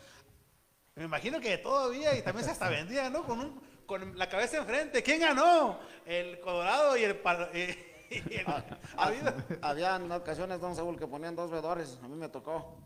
[0.95, 3.23] me imagino que todavía, y también se hasta vendía, ¿no?
[3.25, 5.01] Con, un, con la cabeza enfrente.
[5.03, 5.79] ¿Quién ganó?
[6.05, 7.19] El Colorado y el...
[8.13, 8.63] Y el- Ah,
[8.97, 12.77] ha habido- Había en ocasiones, don Saúl, que ponían dos vedores, a mí me tocó.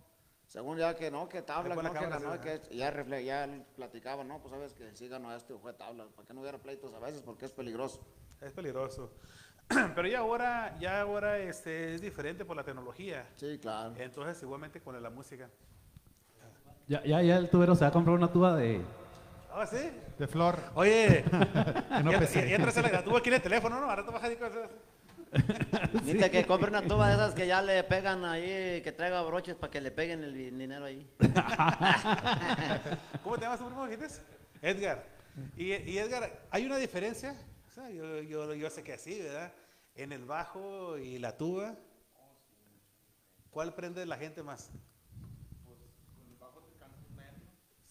[0.47, 4.23] Según ya que no, que tabla, no, que ganó, que ya, refle- ya él platicaba,
[4.23, 6.93] no, pues sabes que sí ganó este o fue tabla, para que no hubiera pleitos
[6.93, 8.01] a veces, porque es peligroso.
[8.39, 9.11] Es peligroso.
[9.95, 13.27] Pero ya ahora, ya ahora este, es diferente por la tecnología.
[13.35, 13.93] Sí, claro.
[13.97, 15.49] Entonces, igualmente con la música.
[16.87, 18.81] ya, ya, ya el tubero se va a comprar una tuba de...
[19.51, 19.89] Ah, sí.
[20.17, 20.59] De flor.
[20.75, 23.89] Oye, Que no ya, ya, ya traes la tuvo aquí en el teléfono, ¿no?
[23.89, 24.69] Ahora te bajas y cosas.
[26.03, 29.55] Dice que compre una tuba de esas que ya le pegan ahí, que traiga broches
[29.55, 31.09] para que le peguen el dinero ahí.
[33.23, 34.21] ¿Cómo te llamas primo, dijiste?
[34.61, 35.05] Edgar.
[35.55, 37.35] Y, y Edgar, ¿hay una diferencia?
[37.67, 39.53] O sea, yo, yo, yo sé que sí, ¿verdad?
[39.95, 41.75] En el bajo y la tuba.
[43.51, 44.71] ¿Cuál prende la gente más?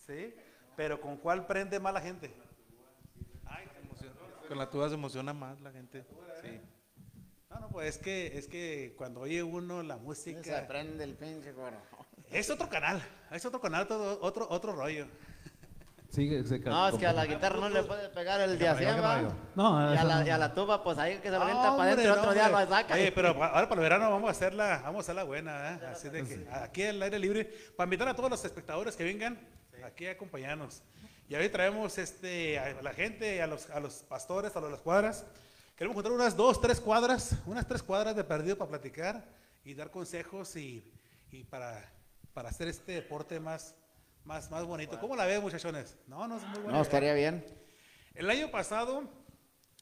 [0.07, 0.35] Sí,
[0.77, 2.33] pero ¿con cuál prende más la gente?
[3.45, 4.15] Ay, te emociona.
[4.47, 6.07] Con la tuba se emociona más la gente.
[6.41, 6.61] Sí.
[7.67, 11.53] No, pues es que, es que cuando oye uno la Se música, prende el pinche
[11.53, 11.77] coro.
[12.31, 13.03] es otro canal,
[13.33, 15.07] es otro canal, todo, otro, otro rollo.
[16.11, 19.35] Sí, se No, es que a la guitarra no le puede pegar el de traigo.
[19.57, 20.27] No, Y a, la, no.
[20.27, 22.69] y a la tuba, pues ahí que se lo avienta para adentro otro día lo
[22.69, 22.95] saca.
[22.95, 25.81] Oye, pero ahora para el verano vamos a hacerla, vamos a hacerla buena, ¿eh?
[25.91, 27.45] Así de que aquí al aire libre,
[27.77, 29.39] para invitar a todos los espectadores que vengan
[29.85, 30.83] aquí a acompañarnos.
[31.29, 35.27] Y ahí traemos este, a la gente, a los, a los pastores, a las cuadras.
[35.77, 39.29] Queremos juntar unas dos, tres cuadras, unas tres cuadras de perdido para platicar
[39.63, 40.83] y dar consejos y,
[41.31, 41.93] y para,
[42.33, 43.77] para hacer este deporte más,
[44.25, 44.99] más, más bonito.
[44.99, 45.99] ¿Cómo la ven, muchachones?
[46.07, 46.79] No, no es muy buena.
[46.79, 47.45] No, estaría bien.
[48.15, 49.03] El año pasado,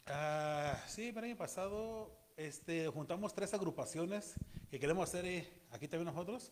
[0.09, 4.35] ah, sí, el año pasado, este, juntamos tres agrupaciones
[4.73, 6.51] que queremos hacer eh, aquí también nosotros.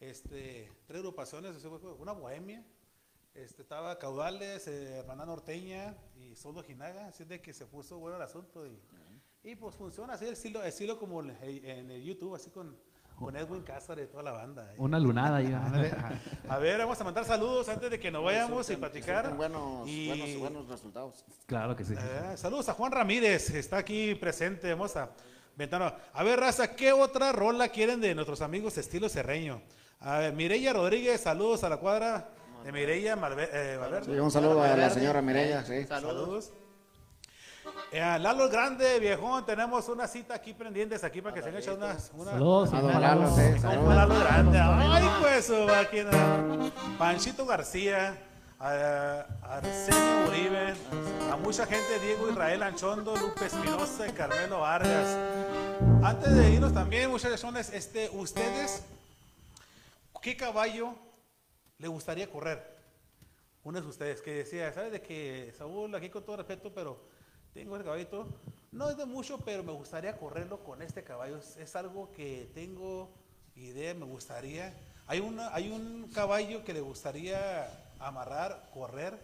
[0.00, 1.64] Este, tres agrupaciones,
[1.96, 2.66] una bohemia,
[3.34, 8.16] Este, estaba Caudales, eh, Hermana Norteña y Solo Jinaga, así de que se puso bueno
[8.16, 8.78] el asunto y,
[9.44, 12.76] y pues funciona así, el estilo, estilo como el- en el YouTube, así con,
[13.16, 14.74] con Edwin Cáceres y toda la banda.
[14.78, 15.52] Una lunada ahí.
[16.48, 19.32] A ver, vamos a mandar saludos antes de que nos vayamos y platicar.
[19.36, 21.24] Buenos, Y- buenos, buenos resultados.
[21.46, 21.94] Claro que sí.
[21.96, 24.70] Eh, saludos a Juan Ramírez, está aquí presente.
[24.70, 25.08] Vamos a
[25.56, 25.92] Ventano.
[26.14, 29.60] A ver, raza, ¿qué otra rola quieren de nuestros amigos estilo serreño?
[30.00, 32.30] A ver, Mireya Rodríguez, saludos a la cuadra
[32.64, 34.12] de Mireya Malve- eh, Valverde.
[34.12, 35.84] Sí, un saludo a la señora Mireya, sí.
[35.86, 36.52] Saludos.
[37.92, 41.74] Eh, a Lalo Grande, viejón, tenemos una cita aquí pendientes aquí para que se echen
[41.74, 42.72] unas, unas Saludos.
[42.72, 43.00] A don.
[43.00, 43.94] Lalo, sí, saludos.
[43.94, 44.58] Lalo Grande.
[44.60, 46.70] Ay, pues, su máquina.
[46.98, 48.16] Panchito García,
[48.60, 50.74] a Arsenio Uribe,
[51.32, 55.16] a mucha gente, Diego Israel Anchondo, Lupe Espinosa y Carmelo Vargas.
[56.02, 58.82] Antes de irnos también, muchachones, este, ustedes,
[60.22, 60.94] ¿qué caballo
[61.80, 62.78] le gustaría correr?
[63.64, 66.98] Uno de ustedes que decía, ¿sabes de que Saúl, aquí con todo respeto, pero
[67.52, 68.28] tengo el caballito?
[68.72, 71.38] No es de mucho, pero me gustaría correrlo con este caballo.
[71.38, 73.10] Es, es algo que tengo
[73.56, 74.74] idea, me gustaría.
[75.06, 79.18] Hay, una, hay un caballo que le gustaría amarrar, correr,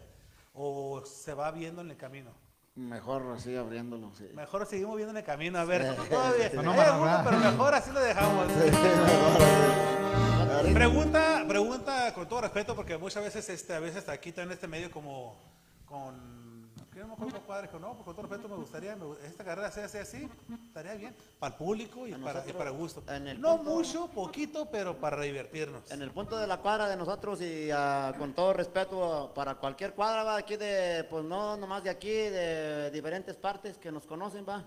[0.52, 2.30] o se va viendo en el camino.
[2.74, 4.28] Mejor así abriéndolo, sí.
[4.34, 5.96] Mejor seguimos viendo en el camino, a ver.
[5.96, 6.92] Todavía, Para no amarrar.
[6.94, 8.48] alguno, pero mejor así lo dejamos.
[10.62, 14.66] Pregunta, pregunta con todo respeto, porque muchas veces, este, a veces aquí está en este
[14.66, 15.36] medio como
[15.84, 17.66] con, ¿qué no me acuerdo cuadra?
[17.66, 20.28] Dijo, no, pues con todo respeto me gustaría, me esta carrera sea así, así,
[20.66, 23.02] estaría bien, para el público y, para, y nosotros, para gusto.
[23.08, 25.90] en el No punto- mucho, poquito, pero para divertirnos.
[25.90, 29.92] En el punto de la cuadra de nosotros y ah, con todo respeto para cualquier
[29.94, 34.44] cuadra, va, aquí de, pues no nomás de aquí, de diferentes partes que nos conocen,
[34.48, 34.64] va.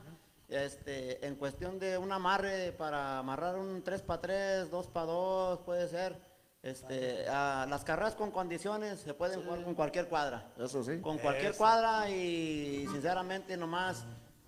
[0.49, 5.59] Este, en cuestión de un amarre para amarrar un 3 para 3, 2 para 2,
[5.59, 6.17] puede ser.
[6.63, 10.51] Este, las carreras con condiciones se pueden jugar con cualquier cuadra.
[10.57, 10.99] Eso sí.
[10.99, 11.57] Con cualquier Eso.
[11.59, 14.03] cuadra y sinceramente nomás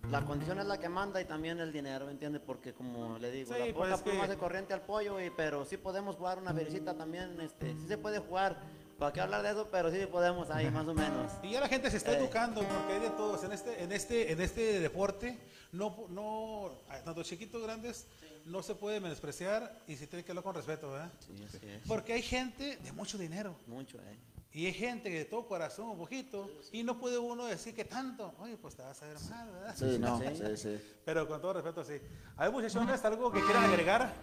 [0.09, 2.39] la condición es la que manda y también el dinero, ¿me entiende?
[2.39, 5.21] Porque como le digo, Sí, la pues poca es que- pluma hace corriente al pollo,
[5.21, 8.57] y, pero sí podemos jugar una felicita también, este, sí se puede jugar,
[8.97, 9.67] ¿para qué hablar de eso?
[9.71, 11.31] Pero sí podemos ahí más o menos.
[11.43, 12.17] Y ya la gente se está Eh.
[12.17, 13.43] educando porque hay de todos.
[13.43, 15.37] En este, en este, en este deporte,
[15.71, 16.71] no, no,
[17.05, 18.07] tanto chiquitos grandes,
[18.45, 21.11] no se puede menospreciar y se tiene que hablar con respeto, ¿verdad?
[21.19, 21.87] Sí, así es.
[21.87, 23.55] Porque hay gente de mucho dinero.
[23.67, 24.17] Mucho, eh.
[24.53, 27.85] Y hay gente que de todo corazón, un poquito, y no puede uno decir que
[27.85, 28.33] tanto.
[28.39, 29.75] Oye, pues te vas a ver mal, ¿verdad?
[29.77, 30.81] Sí, no, sí, sí.
[31.05, 31.93] Pero con todo respeto, sí.
[32.35, 34.13] ¿Hay muchachones algo que quieran agregar?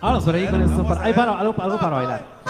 [0.00, 0.76] Vámonos por ahí con esto.
[0.76, 1.16] Vamos Para, a ahí ver.
[1.16, 2.42] para, algo, algo para bailar.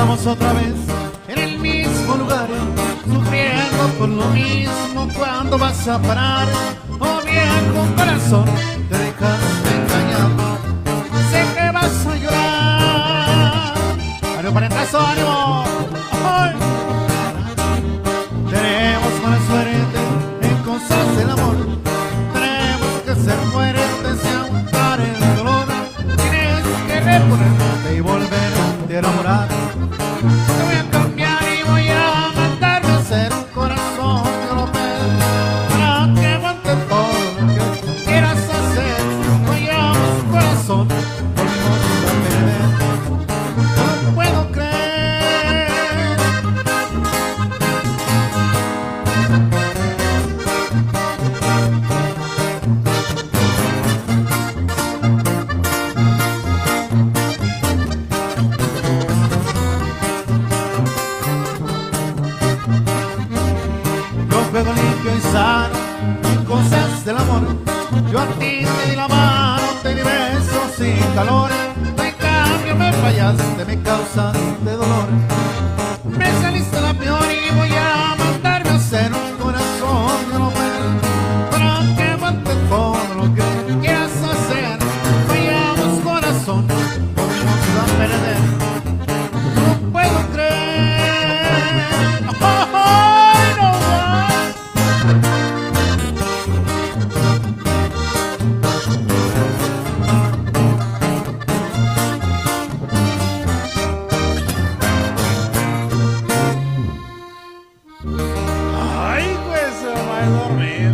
[0.00, 0.74] Estamos otra vez
[1.28, 2.48] en el mismo lugar,
[3.04, 6.48] sufriendo por lo mismo cuando vas a parar.
[6.98, 8.46] Oh viejo corazón,
[8.88, 10.30] te dejaste engañar,
[11.30, 13.74] sé que vas a llorar.
[14.38, 15.64] ¡Ánimo, parentazo, ánimo!
[16.24, 16.54] ¡Ay!
[18.50, 19.98] Tenemos mala suerte
[20.40, 21.56] en cosas del amor.
[22.32, 25.66] Tenemos que ser fuertes y aguantar el dolor.
[26.16, 29.59] Tienes que reponerte y volverte a enamorar.
[110.20, 110.90] A dormir!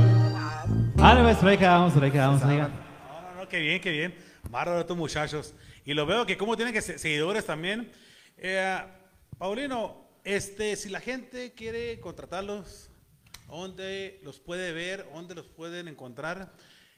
[0.94, 2.42] Vale, pues quedamos, por ahí quedamos.
[2.42, 2.68] amiga.
[2.68, 4.14] No, no, no, qué bien, qué bien.
[4.50, 5.54] Bárbaro tus muchachos.
[5.84, 7.90] y lo veo que como tienen que se- seguidores también.
[8.38, 8.78] Eh,
[9.38, 12.90] Paulino, este, si la gente quiere contratarlos,
[13.48, 15.06] ¿dónde los puede ver?
[15.14, 16.52] ¿Dónde los pueden encontrar?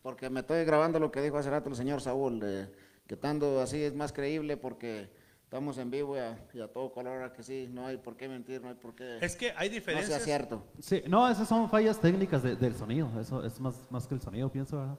[0.01, 2.67] Porque me estoy grabando lo que dijo hace rato el señor Saúl, de
[3.07, 5.09] que estando así es más creíble porque
[5.43, 8.17] estamos en vivo y a, y a todo color, a que sí, no hay por
[8.17, 9.17] qué mentir, no hay por qué...
[9.21, 10.23] Es que hay no sea diferencias.
[10.23, 10.63] cierto.
[10.79, 13.09] Sí, no, esas son fallas técnicas de- del sonido.
[13.19, 14.97] Eso es más, más que el sonido, pienso, ¿verdad?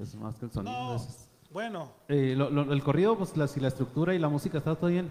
[0.00, 0.72] Es más que el sonido.
[0.94, 1.06] no,
[1.50, 4.74] bueno, Eh, lo- lo- el corrido, pues la, si la estructura y la música está
[4.74, 5.08] todo bien,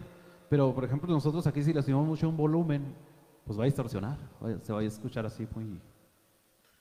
[0.51, 2.93] pero por ejemplo nosotros aquí si le subimos mucho un volumen,
[3.45, 4.17] pues va a distorsionar,
[4.61, 5.79] se va a escuchar así muy...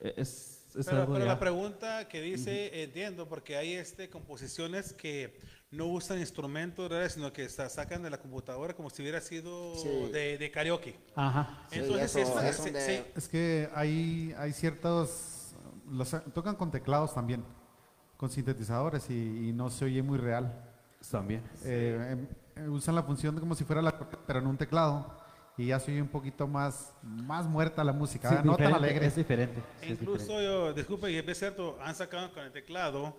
[0.00, 4.10] eh, Es, es pero, algo pero ya- la pregunta que dice, entiendo, porque hay este
[4.10, 5.38] composiciones que
[5.70, 7.08] no usan instrumentos, ¿verdad?
[7.08, 9.88] sino que sa- sacan de la computadora como si hubiera sido Sí.
[10.12, 10.96] de, de karaoke.
[11.14, 11.64] Ajá.
[11.70, 13.02] Sí, Entonces, eso sí, es sí, donde- sí.
[13.14, 15.54] Es que hay, hay ciertos,
[15.88, 17.44] los, tocan con teclados también,
[18.16, 20.66] con sintetizadores y, y no se oye muy real.
[21.10, 21.42] También.
[21.64, 22.28] Eh, em, eh,
[22.68, 23.92] usan la función como si fuera la
[24.26, 25.18] pero en un teclado
[25.56, 29.06] y ya se oye un poquito más, más muerta la música, Sí, no tan alegre.
[29.06, 29.60] Es diferente.
[29.80, 30.44] sí, es Incluso diferente.
[30.44, 33.14] yo, disculpe, y es cierto, han sacado con el teclado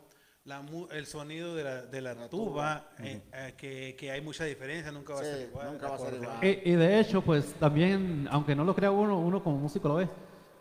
[0.45, 4.43] la mu- el sonido de la, de la, tuba, eh, eh, que, que hay mucha
[4.45, 5.71] diferencia, nunca va a Sí, ser igual.
[5.71, 6.37] nunca va a ser igual.
[6.41, 9.95] Eh, y de hecho, pues también, aunque no lo crea uno, uno como músico lo
[9.95, 10.09] ve,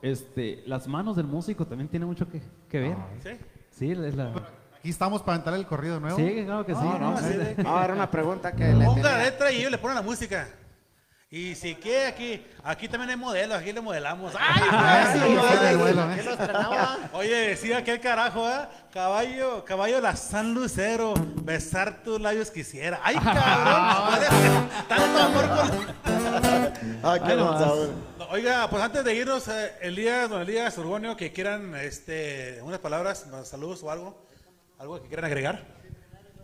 [0.03, 2.97] este, las manos del músico también tienen mucho que, que ver.
[3.23, 3.31] ¿Sí?
[3.71, 4.35] Sí, es la...
[4.81, 6.17] Aquí estamos para entrar el corrido nuevo.
[6.17, 6.81] Sí, claro que sí.
[6.83, 7.21] No, no, ¿no?
[7.21, 10.03] de- no, era una pregunta que le Ponga la letra y ellos le ponen la
[10.03, 10.49] música.
[11.33, 14.35] Y si quiere aquí, aquí también hay modelos, aquí le modelamos.
[14.37, 16.17] ¡Ay, Ah, sí, sí, de vuelo, ¿eh?
[16.25, 17.17] ¿Qué?
[17.17, 18.67] Oye, decía aquel carajo, ¿eh?
[18.93, 22.99] Caballo, caballo la San Lucero, besar tus labios quisiera.
[23.05, 24.69] ¡Ay, cabrón!
[24.89, 25.95] Tanto amor con...
[27.05, 27.63] Ay, Ahí nomás.
[28.31, 33.27] Oiga, pues antes de irnos, eh, Elías, don Elías Urgonio, que quieran, este, unas palabras,
[33.45, 34.30] saludos o algo,
[34.81, 35.63] algo que quieran agregar.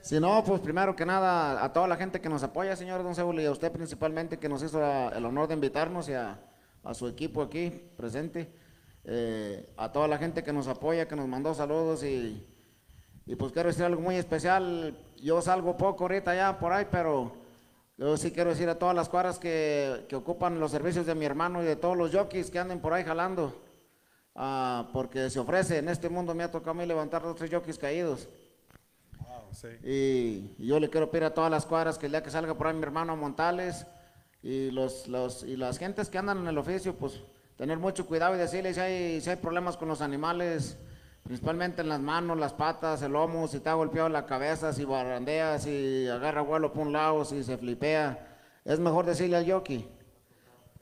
[0.02, 3.14] Si no, pues primero que nada, a toda la gente que nos apoya, señor Don
[3.14, 6.38] Saúl, y a usted principalmente que nos hizo la- el honor de invitarnos y a,
[6.84, 8.52] a su equipo aquí presente,
[9.04, 12.46] eh, a toda la gente que nos apoya, que nos mandó saludos y,
[13.24, 14.96] y pues quiero decir algo muy especial.
[15.16, 17.32] Yo salgo poco ahorita ya por ahí, pero
[17.96, 21.24] yo sí quiero decir a todas las cuadras que, que ocupan los servicios de mi
[21.24, 23.62] hermano y de todos los jockeys que anden por ahí jalando,
[24.36, 27.50] ah, porque se ofrece, en este mundo me ha tocado a mí levantar los tres
[27.50, 28.28] jockeys caídos.
[29.82, 32.54] Y, y yo le quiero pedir a todas las cuadras que el día que salga
[32.54, 33.86] por ahí mi hermano Montales
[34.42, 37.20] y, los, los, y las gentes que andan en el oficio, pues
[37.56, 40.76] tener mucho cuidado y decirles si hay, si hay problemas con los animales,
[41.24, 44.84] principalmente en las manos, las patas, el lomo, si te ha golpeado la cabeza, si
[44.84, 48.36] barandea, si agarra vuelo por un lado, si se flipea.
[48.64, 49.88] Es mejor decirle al jockey.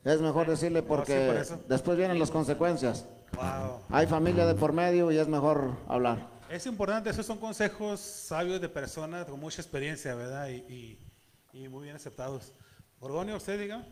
[0.04, 1.60] Es mejor decirle porque por eso.
[1.68, 3.06] después vienen las consecuencias.
[3.36, 3.80] Wow.
[3.90, 6.28] Hay familia de por medio y es mejor hablar.
[6.50, 10.48] Es importante, esos son consejos sabios de personas con mucha experiencia, ¿verdad?
[10.48, 10.98] Y, y-
[11.64, 12.52] y muy bien aceptados.
[13.00, 13.84] Orgonio, usted diga.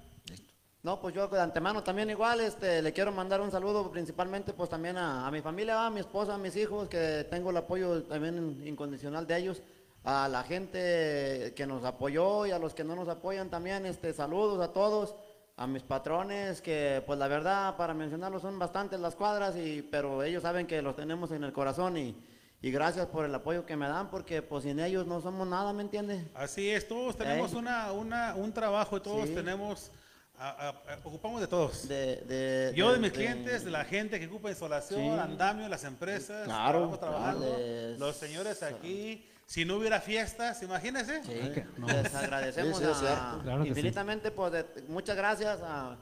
[0.83, 4.69] No, pues yo de antemano también igual, este, le quiero mandar un saludo principalmente pues
[4.69, 8.03] también a, a mi familia, a mi esposa, a mis hijos, que tengo el apoyo
[8.03, 9.63] también incondicional de ellos,
[10.03, 14.13] a la gente que nos apoyó y a los que no nos apoyan también, este,
[14.13, 15.15] saludos a todos,
[15.63, 20.23] a mis patrones, que pues la verdad, para mencionarlos, son bastantes las cuadras, y, pero
[20.25, 22.17] ellos saben que los tenemos en el corazón y,
[22.61, 25.73] y gracias por el apoyo que me dan, porque pues sin ellos no somos nada,
[25.73, 26.25] ¿me entiendes?
[26.35, 27.59] Así es, todos tenemos Ey.
[27.59, 29.35] una, una, un trabajo y todos Sí.
[29.37, 29.93] tenemos,
[30.37, 31.87] a- a- a- ocupamos de todos.
[31.87, 35.09] De, de- Yo de, de- mis clientes, de la gente que ocupa insolación, Sí.
[35.09, 41.23] andamio, las empresas, Claro, trabajando, les- los señores aquí, si no hubiera fiestas, imagínense.
[41.25, 41.87] Sí, no.
[41.87, 43.43] les agradecemos Sí, sí, es a- cierto.
[43.43, 43.69] Claro que sí.
[43.69, 45.97] infinitamente, pues de- muchas gracias a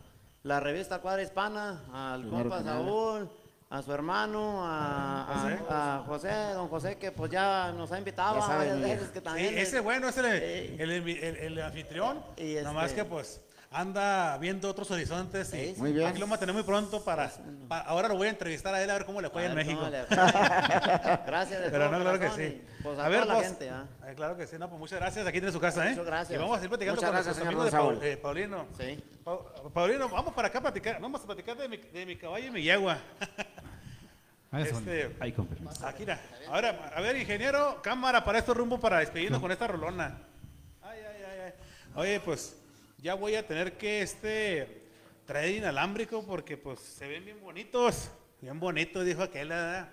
[0.45, 2.63] la revista Cuadra Hispana, al Primero compa.
[2.63, 3.29] Saúl,
[3.69, 5.59] a su hermano, a a- José.
[5.69, 9.19] a, José, don José, que pues ya nos ha invitado Ya saben, varias veces, que
[9.19, 13.05] Sí, también ese es- bueno es el, el, el- el anfitrión, Y este- nomás que
[13.05, 13.41] pues
[13.73, 15.75] anda viendo otros horizontes y.
[15.79, 16.09] Muy bien.
[16.09, 17.31] aquí lo vamos a tener muy pronto para,
[17.69, 19.89] pa- ahora lo voy a entrevistar a él a ver cómo le fue en México.
[19.89, 20.17] le fue.
[21.27, 22.63] Gracias de Pero no, claro que sí.
[22.83, 23.87] Pues a, a ver, la pues, gente, ¿ah?
[24.09, 25.91] eh, claro que sí, no, pues muchas gracias, aquí tiene su casa, ¿eh?
[25.91, 26.37] Muchas gracias.
[26.37, 28.67] Y vamos a seguir platicando Muchas con gracias, nuestros señor amigos de Paul- eh, Paulino.
[28.77, 29.05] Sí.
[29.23, 32.47] Pa- Paulino, vamos para acá a platicar, vamos a platicar de mi, de mi caballo
[32.47, 32.99] y mi yegua.
[34.51, 34.79] Ahí son.
[34.79, 35.33] Este- Ahí.
[35.85, 36.05] Aquí.
[36.49, 40.19] Ahora, a ver, ingeniero, cámara para estos rumbo para despedirnos con esta rolona.
[40.83, 41.53] Ay, ay, ay, ay.
[41.95, 42.57] Oye, pues
[43.01, 44.83] ya voy a tener que este
[45.27, 48.11] traer inalámbrico porque pues se ven bien bonitos.
[48.41, 49.89] Bien bonitos, dijo aquel, ¿verdad?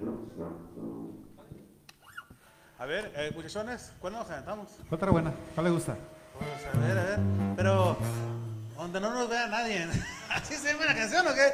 [2.79, 4.69] A ver, eh, muchachones, ¿cuándo nos aventamos?
[4.89, 5.33] Otra buena.
[5.53, 5.97] ¿Cuál le gusta?
[6.37, 7.19] Pues a ver, a ver.
[7.55, 7.97] Pero
[8.75, 9.87] donde no nos vea nadie.
[10.29, 11.51] ¿Así se llama la canción o qué?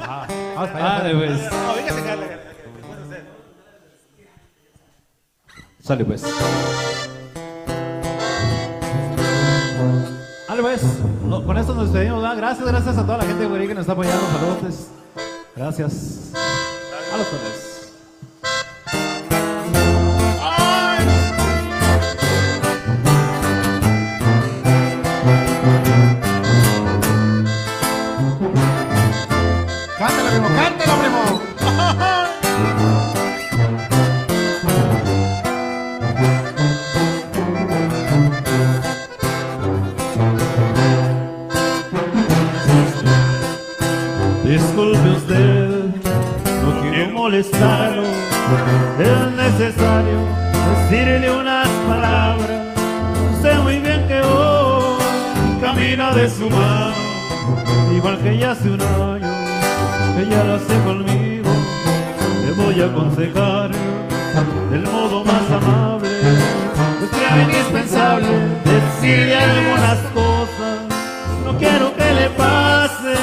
[0.00, 1.04] Ah, vamos para allá.
[1.04, 1.52] Dale, pues.
[1.52, 2.40] No, véngase, Carla.
[5.80, 6.24] Sale pues.
[10.48, 10.82] Dale pues.
[11.26, 12.22] No, con esto nos despedimos.
[12.36, 14.26] Gracias, gracias a toda la gente que nos está apoyando.
[14.32, 14.58] Saludos.
[14.60, 14.88] pues.
[15.56, 16.32] Gracias.
[16.34, 17.73] A
[47.24, 48.02] molestarlo.
[48.98, 50.18] Es necesario
[50.68, 52.60] decirle unas palabras.
[53.40, 55.02] Sé muy bien que hoy
[55.58, 56.92] camina de su mano,
[57.96, 59.32] igual que ya hace un año.
[60.18, 61.50] Ella lo hace conmigo.
[62.44, 63.70] Le voy a aconsejar
[64.70, 66.10] del modo más amable.
[67.04, 68.28] Es que es indispensable
[68.66, 70.76] decirle algunas cosas.
[71.46, 73.14] No quiero que le pase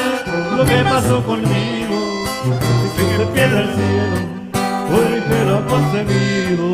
[0.57, 2.10] lo que pasó conmigo.
[2.43, 4.17] Y que se pierda el cielo,
[4.89, 6.67] porque lo ha conseguido.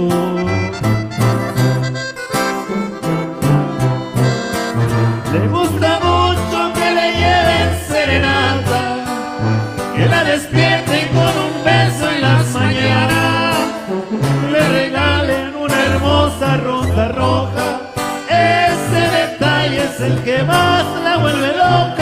[5.34, 8.82] Le gusta mucho que le lleven serenata,
[9.94, 13.58] que la despierten con un beso en las mañanas,
[14.50, 17.68] le regalen una hermosa rosa roja.
[18.30, 21.97] Ese detalle es el que más la vuelve loca,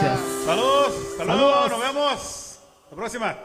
[0.00, 0.20] Gracias.
[0.46, 1.70] Saludos, saludos, Saludos.
[1.70, 2.58] nos vemos.
[2.90, 3.36] La próxima.